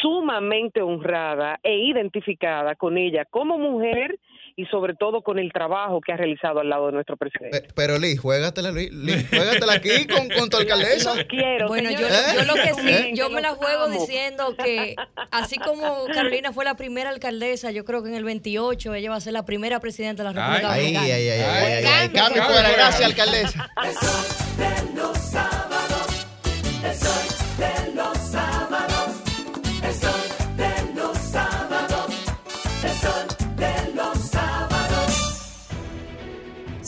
[0.00, 4.16] sumamente honrada e identificada con ella como mujer
[4.60, 7.68] y sobre todo con el trabajo que ha realizado al lado de nuestro presidente.
[7.76, 11.14] Pero Liz, juégatela, Liz, Liz, juégatela aquí con, con tu alcaldesa.
[11.14, 12.00] Los quiero, Bueno, yo,
[12.44, 13.10] lo que sí, ¿Eh?
[13.14, 13.94] yo me la juego amo.
[14.00, 14.96] diciendo que
[15.30, 19.16] así como Carolina fue la primera alcaldesa, yo creo que en el 28 ella va
[19.16, 21.04] a ser la primera presidenta de la República Ay, Dominicana.
[21.04, 21.84] ay, ay, ay,
[24.58, 25.77] ay,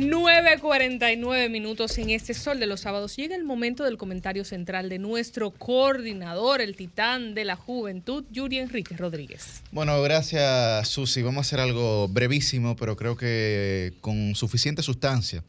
[0.00, 3.16] 9.49 minutos en este sol de los sábados.
[3.16, 8.60] Llega el momento del comentario central de nuestro coordinador, el titán de la juventud, Yuri
[8.60, 9.62] Enrique Rodríguez.
[9.72, 11.20] Bueno, gracias Susi.
[11.20, 15.44] Vamos a hacer algo brevísimo, pero creo que con suficiente sustancia.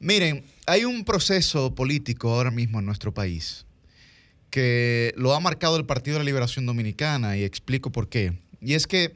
[0.00, 3.66] Miren, hay un proceso político ahora mismo en nuestro país
[4.48, 8.32] que lo ha marcado el Partido de la Liberación Dominicana y explico por qué.
[8.62, 9.12] Y es que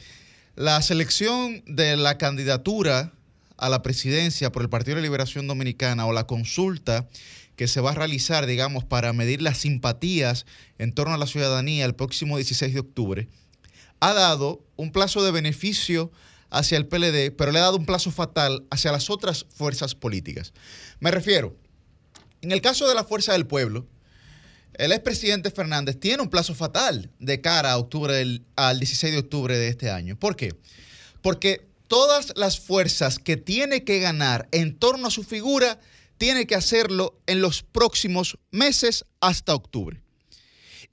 [0.57, 3.13] la selección de la candidatura
[3.59, 7.09] a la presidencia por el Partido de Liberación Dominicana o la consulta
[7.57, 10.47] que se va a realizar, digamos, para medir las simpatías
[10.79, 13.29] en torno a la ciudadanía el próximo 16 de octubre,
[14.01, 16.13] ha dado un plazo de beneficio
[16.51, 20.53] hacia el PLD, pero le ha dado un plazo fatal hacia las otras fuerzas políticas.
[21.01, 21.57] Me refiero,
[22.41, 23.87] en el caso de la Fuerza del Pueblo,
[24.75, 29.19] el expresidente Fernández tiene un plazo fatal de cara a octubre del- al 16 de
[29.19, 30.17] octubre de este año.
[30.17, 30.55] ¿Por qué?
[31.21, 35.81] Porque todas las fuerzas que tiene que ganar en torno a su figura,
[36.19, 40.01] tiene que hacerlo en los próximos meses hasta octubre.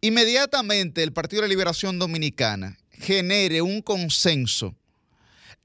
[0.01, 4.75] Inmediatamente el Partido de la Liberación Dominicana, genere un consenso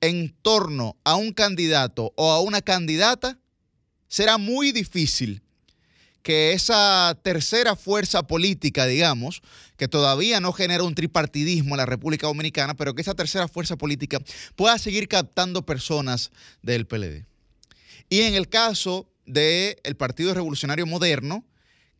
[0.00, 3.38] en torno a un candidato o a una candidata,
[4.08, 5.42] será muy difícil
[6.22, 9.42] que esa tercera fuerza política, digamos,
[9.76, 13.76] que todavía no genera un tripartidismo en la República Dominicana, pero que esa tercera fuerza
[13.76, 14.20] política
[14.56, 16.30] pueda seguir captando personas
[16.62, 17.24] del PLD.
[18.08, 21.44] Y en el caso del Partido Revolucionario Moderno,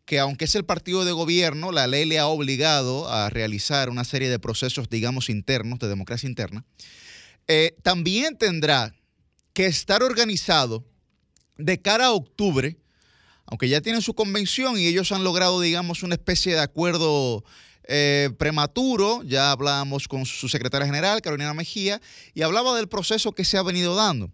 [0.04, 4.02] que aunque es el partido de gobierno, la ley le ha obligado a realizar una
[4.02, 6.64] serie de procesos, digamos, internos, de democracia interna,
[7.46, 8.92] eh, también tendrá
[9.52, 10.84] que estar organizado
[11.58, 12.76] de cara a octubre,
[13.50, 17.44] aunque ya tienen su convención y ellos han logrado, digamos, una especie de acuerdo
[17.84, 22.00] eh, prematuro, ya hablábamos con su secretaria general, Carolina Mejía,
[22.32, 24.30] y hablaba del proceso que se ha venido dando.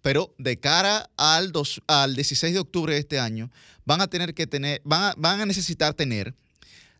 [0.00, 3.50] Pero de cara al, dos- al 16 de octubre de este año,
[3.84, 6.34] van a tener que tener, van a necesitar tener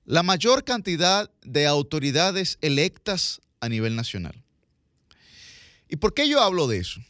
[0.05, 4.43] la mayor cantidad de autoridades electas a nivel nacional.
[5.89, 7.01] ¿Y por qué yo hablo de eso?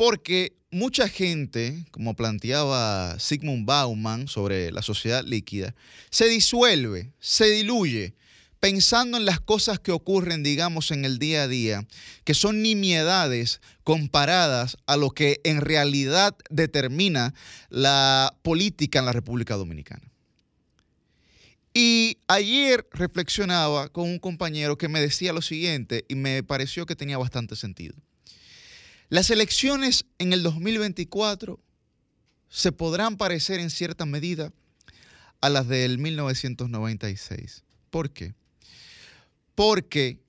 [0.00, 5.74] Porque mucha gente, como planteaba Sigmund Bauman sobre la sociedad líquida,
[6.08, 8.14] se disuelve, se diluye,
[8.60, 11.86] pensando en las cosas que ocurren, digamos, en el día a día,
[12.24, 17.34] que son nimiedades comparadas a lo que en realidad determina
[17.68, 20.10] la política en la República Dominicana.
[21.74, 26.96] Y ayer reflexionaba con un compañero que me decía lo siguiente y me pareció que
[26.96, 27.96] tenía bastante sentido.
[29.10, 31.58] Las elecciones en el 2024
[32.48, 34.52] se podrán parecer en cierta medida
[35.40, 37.64] a las del 1996.
[37.90, 38.34] ¿Por qué?
[39.56, 40.20] Porque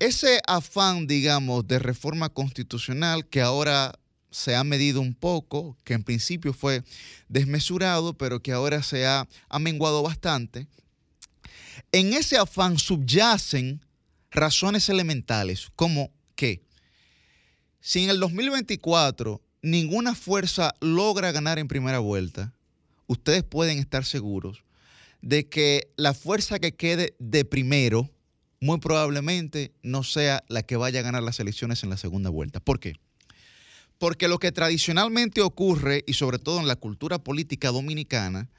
[0.00, 3.96] ese afán, digamos, de reforma constitucional que ahora
[4.32, 6.82] se ha medido un poco, que en principio fue
[7.28, 9.28] desmesurado, pero que ahora se ha,
[9.60, 10.66] menguado bastante,
[11.92, 13.86] en ese afán subyacen
[14.32, 16.65] razones elementales, como que
[17.86, 22.52] si en el 2024 ninguna fuerza logra ganar en primera vuelta,
[23.06, 24.64] ustedes pueden estar seguros
[25.22, 28.10] de que la fuerza que quede de primero
[28.60, 32.58] muy probablemente no sea la que vaya a ganar las elecciones en la segunda vuelta.
[32.58, 32.94] ¿Por qué?
[33.98, 38.50] Porque lo que tradicionalmente ocurre, y sobre todo en la cultura política dominicana,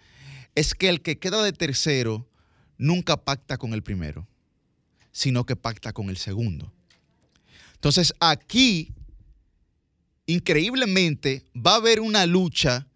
[0.56, 2.30] es que el que queda de tercero
[2.78, 4.26] nunca pacta con el primero,
[5.12, 6.72] sino que pacta con el segundo.
[7.74, 8.94] Entonces aquí,
[10.28, 12.88] increíblemente, va a haber una lucha,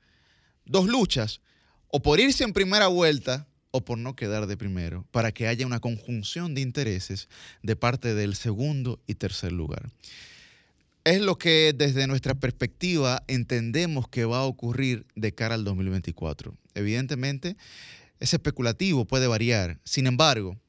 [0.65, 1.41] dos luchas,
[1.87, 5.65] o por irse en primera vuelta o por no quedar de primero, para que haya
[5.65, 7.29] una conjunción de intereses
[7.63, 9.89] de parte del segundo y tercer lugar.
[11.03, 16.55] Es lo que desde nuestra perspectiva entendemos que va a ocurrir de cara al 2024.
[16.75, 17.57] Evidentemente,
[18.19, 19.79] es especulativo, puede variar.
[19.83, 20.60] Sin embargo,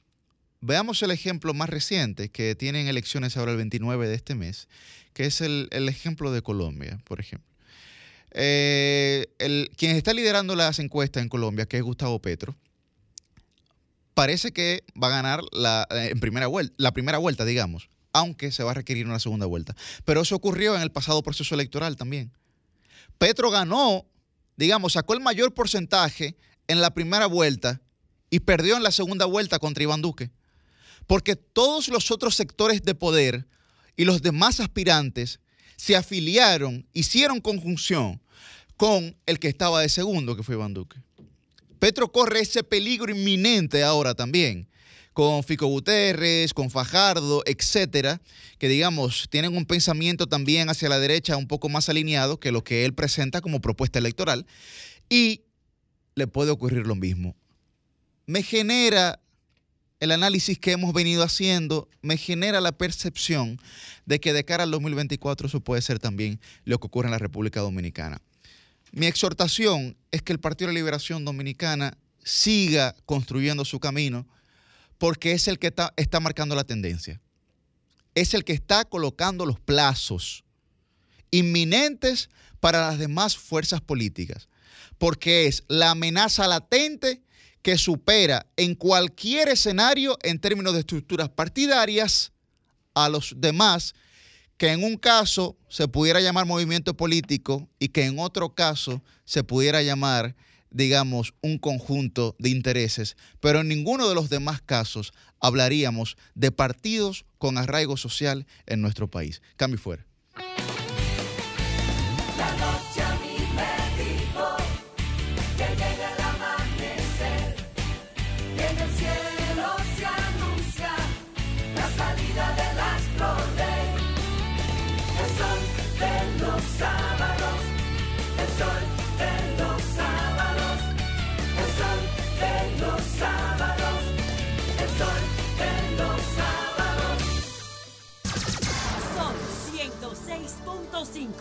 [0.62, 4.68] veamos el ejemplo más reciente que tienen elecciones ahora el 29 de este mes,
[5.12, 7.50] que es el, ejemplo de Colombia, por ejemplo.
[8.30, 12.56] Eh, el- quien está liderando las encuestas en Colombia, que es Gustavo Petro,
[14.14, 18.52] parece que va a ganar la, eh, en primera vuelta, la primera vuelta, digamos, aunque
[18.52, 19.74] se va a requerir una segunda vuelta.
[20.04, 22.30] Pero eso ocurrió en el pasado proceso electoral también.
[23.18, 24.06] Petro ganó,
[24.56, 26.36] digamos, sacó el mayor porcentaje
[26.68, 27.80] en la primera vuelta
[28.30, 30.30] y perdió en la segunda vuelta contra Iván Duque.
[31.06, 33.46] Porque todos los otros sectores de poder
[33.96, 35.40] y los demás aspirantes
[35.76, 38.20] se afiliaron, hicieron conjunción
[38.76, 40.98] con el que estaba de segundo, que fue Iván Duque.
[41.78, 44.68] Petro corre ese peligro inminente ahora también,
[45.12, 48.20] con Fico Guterres, con Fajardo, etcétera,
[48.58, 52.64] que digamos tienen un pensamiento también hacia la derecha un poco más alineado que lo
[52.64, 54.46] que él presenta como propuesta electoral,
[55.08, 55.42] y
[56.14, 57.36] le puede ocurrir lo mismo.
[58.26, 59.21] Me genera
[60.02, 63.60] el análisis que hemos venido haciendo, me genera la percepción
[64.04, 67.18] de que de cara al 2024 eso puede ser también lo que ocurre en la
[67.18, 68.20] República Dominicana.
[68.90, 74.26] Mi exhortación es que el Partido de Liberación Dominicana siga construyendo su camino
[74.98, 77.20] porque es el que está, está marcando la tendencia.
[78.16, 80.42] Es el que está colocando los plazos
[81.30, 84.48] inminentes para las demás fuerzas políticas,
[84.98, 87.22] porque es la amenaza latente
[87.62, 92.32] que supera en cualquier escenario en términos de estructuras partidarias
[92.94, 93.94] a los demás
[94.62, 99.42] que en un caso se pudiera llamar movimiento político y que en otro caso se
[99.42, 100.36] pudiera llamar,
[100.70, 107.24] digamos, un conjunto de intereses, pero en ninguno de los demás casos hablaríamos de partidos
[107.38, 109.42] con arraigo social en nuestro país.
[109.56, 110.06] Cambio fuera.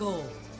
[0.01, 0.50] 106.5.